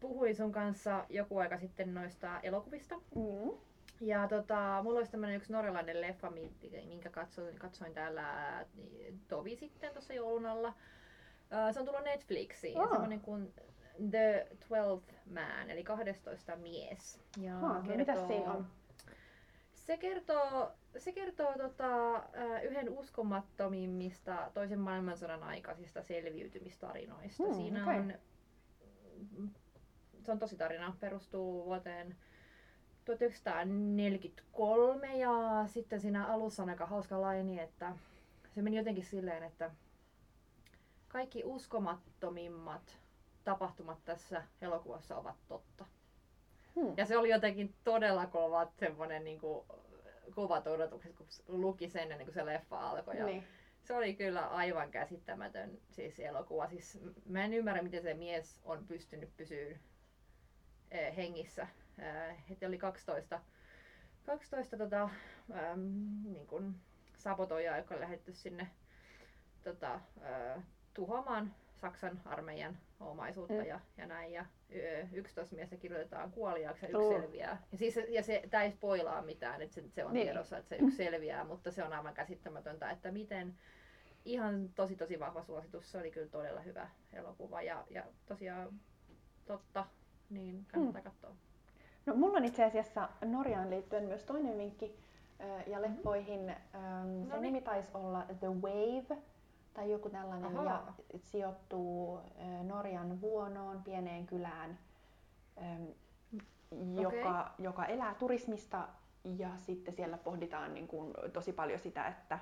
puhuin 0.00 0.36
sun 0.36 0.52
kanssa 0.52 1.06
joku 1.08 1.38
aika 1.38 1.58
sitten 1.58 1.94
noista 1.94 2.40
elokuvista. 2.40 2.94
Mm. 3.14 3.50
Ja 4.00 4.28
tota, 4.28 4.80
mulla 4.82 4.98
olisi 4.98 5.12
tämmönen 5.12 5.36
yksi 5.36 5.52
norjalainen 5.52 6.00
leffa, 6.00 6.30
mi- 6.30 6.52
minkä 6.86 7.10
katsoin, 7.10 7.58
katsoin 7.58 7.94
täällä 7.94 8.26
niin, 8.74 9.20
tovi 9.28 9.56
sitten 9.56 9.92
tuossa 9.92 10.14
joulun 10.14 10.46
alla. 10.46 10.74
Se 11.72 11.80
on 11.80 11.86
tullut 11.86 12.04
Netflixiin, 12.04 12.78
Aa. 12.80 12.88
semmonen 12.90 13.20
kuin 13.20 13.54
The 14.10 14.46
Twelfth 14.68 15.14
Man, 15.32 15.70
eli 15.70 15.84
12 15.84 16.56
mies. 16.56 17.20
Ja 17.40 17.54
Ha, 17.54 17.82
no 17.82 17.96
mitäs 17.96 18.26
siinä 18.26 18.52
on? 18.52 18.66
Se 19.90 19.96
kertoo, 19.96 20.72
se 20.98 21.12
kertoo 21.12 21.54
tota, 21.58 22.22
yhden 22.62 22.88
uskomattomimmista 22.88 24.50
toisen 24.54 24.80
maailmansodan 24.80 25.42
aikaisista 25.42 26.02
selviytymistarinoista. 26.02 27.44
Hmm, 27.44 27.54
Siinä 27.54 27.82
okei. 27.82 27.98
on, 27.98 28.14
se 30.22 30.32
on 30.32 30.38
tosi 30.38 30.56
tarina, 30.56 30.96
perustuu 31.00 31.64
vuoteen 31.64 32.16
1943 33.04 35.16
ja 35.16 35.64
sitten 35.66 36.00
siinä 36.00 36.26
alussa 36.26 36.62
on 36.62 36.70
aika 36.70 36.86
hauska 36.86 37.20
laini, 37.20 37.60
että 37.60 37.96
se 38.54 38.62
meni 38.62 38.76
jotenkin 38.76 39.04
silleen, 39.04 39.42
että 39.42 39.70
kaikki 41.08 41.42
uskomattomimmat 41.44 42.98
tapahtumat 43.44 44.04
tässä 44.04 44.42
elokuvassa 44.62 45.16
ovat 45.16 45.36
totta. 45.48 45.86
Hmm. 46.76 46.94
Ja 46.96 47.06
se 47.06 47.16
oli 47.16 47.28
jotenkin 47.28 47.74
todella 47.84 48.26
kova 48.26 48.72
semmoinen 48.76 49.24
niin 49.24 49.40
kuin, 49.40 49.66
kovat 50.34 50.66
odotukset, 50.66 51.16
kun 51.16 51.26
luki 51.60 51.88
sen 51.88 52.02
ennen 52.02 52.24
kuin 52.26 52.34
se 52.34 52.46
leffa 52.46 52.90
alkoi. 52.90 53.16
Ja 53.16 53.26
Niin. 53.26 53.44
Se 53.82 53.94
oli 53.94 54.14
kyllä 54.14 54.46
aivan 54.48 54.90
käsittämätön 54.90 55.78
siis 55.90 56.20
elokuva. 56.20 56.68
Siis, 56.68 57.00
mä 57.26 57.44
en 57.44 57.54
ymmärrä, 57.54 57.82
miten 57.82 58.02
se 58.02 58.14
mies 58.14 58.60
on 58.64 58.86
pystynyt 58.86 59.36
pysyä 59.36 59.78
eh, 60.90 61.16
hengissä. 61.16 61.66
Eh, 61.98 62.36
Heti 62.50 62.66
oli 62.66 62.78
12, 62.78 63.40
12 64.26 64.76
tota, 64.76 65.02
äm, 65.72 65.80
niin 66.22 66.46
kuin 66.46 66.74
sabotoijaa, 67.16 67.76
jotka 67.76 67.94
on 67.94 68.00
lähdetty 68.00 68.32
sinne 68.32 68.68
tota, 69.64 69.94
äh, 69.94 70.62
tuhoamaan 70.94 71.54
Saksan 71.74 72.20
armeijan 72.24 72.78
omaisuutta 73.00 73.54
Mm. 73.54 73.64
ja, 73.66 73.80
ja 73.96 74.06
näin. 74.06 74.32
Ja 74.32 74.46
11 75.12 75.56
miestä 75.56 75.76
kirjoitetaan 75.76 76.30
kuoliaaksi 76.32 76.84
ja 76.86 76.88
yksi 76.88 77.02
Oo. 77.02 77.20
selviää. 77.20 77.62
Ja, 77.72 77.78
siis, 77.78 77.98
ja 78.08 78.22
se, 78.22 78.42
tämä 78.50 78.62
ei 78.62 78.70
spoilaa 78.70 79.22
mitään, 79.22 79.62
että 79.62 79.74
se, 79.74 79.82
se 79.88 80.04
on 80.04 80.12
Niin. 80.12 80.26
tiedossa, 80.26 80.58
että 80.58 80.68
se 80.68 80.76
yksi 80.76 80.96
selviää, 80.96 81.44
mutta 81.44 81.70
se 81.70 81.84
on 81.84 81.92
aivan 81.92 82.14
käsittämätöntä, 82.14 82.90
että 82.90 83.10
miten 83.10 83.54
ihan 84.24 84.68
tosi 84.74 84.96
tosi 84.96 85.20
vahva 85.20 85.42
suositus. 85.42 85.90
Se 85.92 85.98
oli 85.98 86.10
kyllä 86.10 86.28
todella 86.28 86.60
hyvä 86.60 86.88
elokuva 87.12 87.62
ja, 87.62 87.84
ja 87.90 88.04
tosiaan 88.26 88.68
totta, 89.46 89.86
niin 90.30 90.66
kannattaa 90.72 91.02
katsoa. 91.02 91.34
No, 92.06 92.14
mulla 92.14 92.36
on 92.36 92.44
itse 92.44 92.64
asiassa 92.64 93.08
Norjaan 93.24 93.70
liittyen 93.70 94.04
myös 94.04 94.24
toinen 94.24 94.58
vinkki 94.58 94.96
ja 95.66 95.82
leppoihin. 95.82 96.48
Ähm, 96.48 96.56
Se 96.74 96.78
Mhm. 97.20 97.28
Noniin. 97.28 97.42
nimi 97.42 97.60
taisi 97.60 97.90
olla 97.94 98.26
The 98.38 98.46
Wave 98.48 99.22
tai 99.80 99.90
joku 99.90 100.10
tällainen 100.10 100.58
Ahaa. 100.58 100.94
ja 101.12 101.18
sijoittuu 101.18 102.20
Norjan 102.62 103.20
Vuonoon, 103.20 103.82
pieneen 103.82 104.26
kylään, 104.26 104.78
joka, 107.00 107.50
joka 107.58 107.86
elää 107.86 108.14
turismista 108.14 108.88
ja 109.38 109.50
sitten 109.58 109.94
siellä 109.94 110.18
pohditaan 110.18 110.74
niin 110.74 110.88
kuin 110.88 111.14
tosi 111.32 111.52
paljon 111.52 111.78
sitä, 111.78 112.06
että 112.06 112.38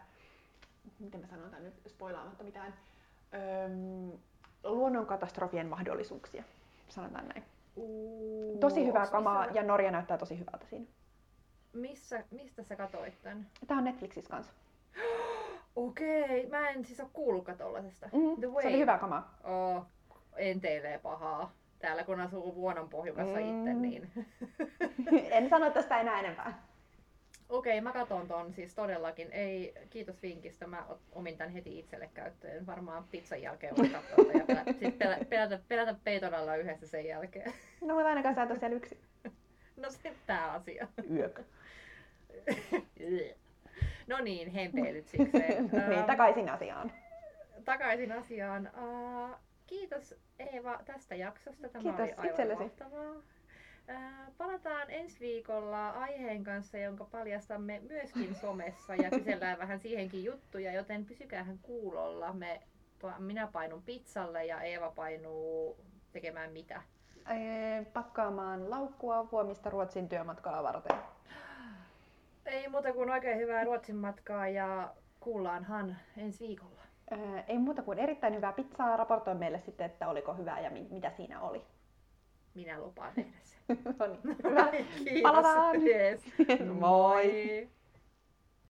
miten 0.99 1.21
mä 1.21 1.27
sanon 1.27 1.51
tämän 1.51 1.65
nyt 1.65 1.75
spoilaamatta 1.89 2.45
mitään, 2.45 2.75
öm, 3.35 4.19
luonnonkatastrofien 4.65 5.69
mahdollisuuksia, 5.69 6.45
sanotaan 6.89 7.29
näin. 7.29 7.45
Uu, 7.77 8.59
Tosi 8.61 8.87
hyvää 8.87 9.07
kamaa 9.07 9.43
missä- 9.43 9.59
ja 9.59 9.63
Norja 9.67 9.91
näyttää 9.91 10.19
tosi 10.19 10.39
hyvältä 10.39 10.67
siinä. 10.67 10.87
Missä, 11.73 12.25
mistä 12.31 12.63
sä 12.63 12.77
katoit 12.77 13.23
tän? 13.23 13.47
Tämä 13.67 13.79
on 13.79 13.85
Netflixissä 13.85 14.31
kanssa. 14.31 14.53
Okei, 15.79 16.47
mä 16.47 16.69
en 16.69 16.85
siis 16.85 17.01
oo 17.01 17.11
kuullutkaan 17.13 17.59
tollasesta. 17.59 18.07
Mm, 18.13 18.41
The 18.41 18.63
se 18.63 18.69
oli 18.69 18.79
hyvää 18.79 18.99
kamaa. 18.99 19.39
Oo, 19.45 19.87
enteilee 20.37 20.99
pahaa. 20.99 21.53
Täällä 21.79 22.05
kun 22.05 22.21
asuu 22.21 22.55
vuonon 22.55 22.89
pohjukassa 22.89 23.39
Mm. 23.39 23.59
itse, 23.59 23.75
niin... 23.75 24.11
en 25.37 25.49
sano 25.49 25.71
tästä 25.71 26.01
enää 26.01 26.21
enempää. 26.21 26.63
Okei, 27.49 27.81
mä 27.81 27.93
katon 27.93 28.29
ton 28.29 28.53
siis 28.53 28.75
todellakin. 28.75 29.29
Ei, 29.33 29.75
kiitos 29.91 30.23
vinkistä. 30.23 30.67
Mä 30.67 30.87
omin 31.13 31.37
tän 31.37 31.51
heti 31.51 31.79
itselle 31.79 32.11
käyttöön. 32.15 32.67
Varmaan 32.67 33.05
pizzan 33.11 33.43
jälkeen 33.43 33.77
voi 33.77 33.89
katsoa 33.89 34.33
ja 34.33 34.45
pelä, 34.47 34.65
sit 34.81 34.99
pelä, 34.99 35.19
pelätä, 35.29 35.59
pelätä 35.69 35.95
peiton 36.05 36.35
alla 36.35 36.57
yhdessä 36.57 36.87
sen 36.87 37.07
jälkeen. 37.07 37.53
No 37.87 37.95
mutta 37.95 38.09
ainakaan 38.09 38.35
sä 38.35 38.43
et 38.43 38.51
ole 38.51 38.59
siellä 38.59 38.77
yksi 38.77 38.99
No 39.77 39.91
se 39.91 40.13
pääasia. 40.27 40.89
yök. 41.11 41.41
No 44.09 44.19
niin, 44.21 44.51
hempeilyt 44.51 45.09
sikseen. 45.09 45.65
niin, 45.73 45.83
Ähm, 45.99 46.05
takaisin 46.07 46.49
asiaan. 46.49 46.93
takaisin 47.65 48.13
asiaan. 48.13 48.71
Uh, 48.83 49.31
kiitos 49.67 50.15
Eeva 50.39 50.79
tästä 50.85 51.15
jaksosta. 51.15 51.69
Tämä 51.69 51.83
Kiitos 51.83 52.01
oli 52.01 52.11
aivan 52.13 52.27
itsellesi. 52.27 52.63
mahtavaa. 52.63 53.11
Uh, 53.13 54.35
palataan 54.39 54.91
ensi 54.91 55.21
viikolla 55.21 55.91
aiheen 55.91 56.45
kanssa, 56.45 56.79
jonka 56.79 57.05
paljastamme 57.05 57.81
myöskin 57.89 58.35
somessa 58.35 58.95
ja 58.95 59.11
kysellään 59.11 59.59
vähän 59.65 59.81
siihenkin 59.81 60.25
juttuja, 60.25 60.73
joten 60.73 61.05
pysykäähän 61.05 61.59
kuulolla. 61.63 62.33
Me, 62.33 62.61
minä 63.19 63.47
painun 63.53 63.83
pizzalle 63.83 64.45
ja 64.45 64.61
Eeva 64.63 64.91
painuu 64.91 65.77
tekemään 66.13 66.53
mitä? 66.53 66.83
Ee, 67.31 67.85
Pakkaamaan 67.93 68.71
laukkua 68.71 69.29
huomista 69.33 69.71
Ruotsin 69.71 70.09
työmatkaa 70.09 70.63
varten. 70.63 70.97
Ei 72.49 72.69
muuta 72.69 72.93
kuin 72.93 73.11
oikein 73.11 73.39
hyvää 73.39 73.65
Ruotsin 73.65 73.97
matkaa 73.97 74.49
ja 74.49 74.95
kuullaanhan 75.21 75.97
ensi 76.17 76.47
viikolla. 76.49 76.81
Ää, 77.11 77.45
Ei 77.49 77.59
muuta 77.59 77.83
kuin 77.83 77.99
erittäin 77.99 78.35
hyvää 78.37 78.53
pizzaa. 78.53 78.97
Raportoi 78.97 79.35
meille 79.35 79.61
sitten, 79.61 79.87
että 79.87 80.09
oliko 80.09 80.35
hyvää 80.35 80.61
ja 80.61 80.71
mi- 80.71 80.87
mitä 80.91 81.11
siinä 81.11 81.41
oli. 81.41 81.63
Minä 82.55 82.79
lupaan 82.81 83.13
tehdä 83.15 83.39
sen. 83.43 83.79
no 83.99 84.07
niin, 84.07 84.39
hyvä. 84.45 84.69
Kiitos. 85.05 85.23
Palataan. 85.23 85.77
Yes. 85.83 86.23
Moi. 86.81 87.69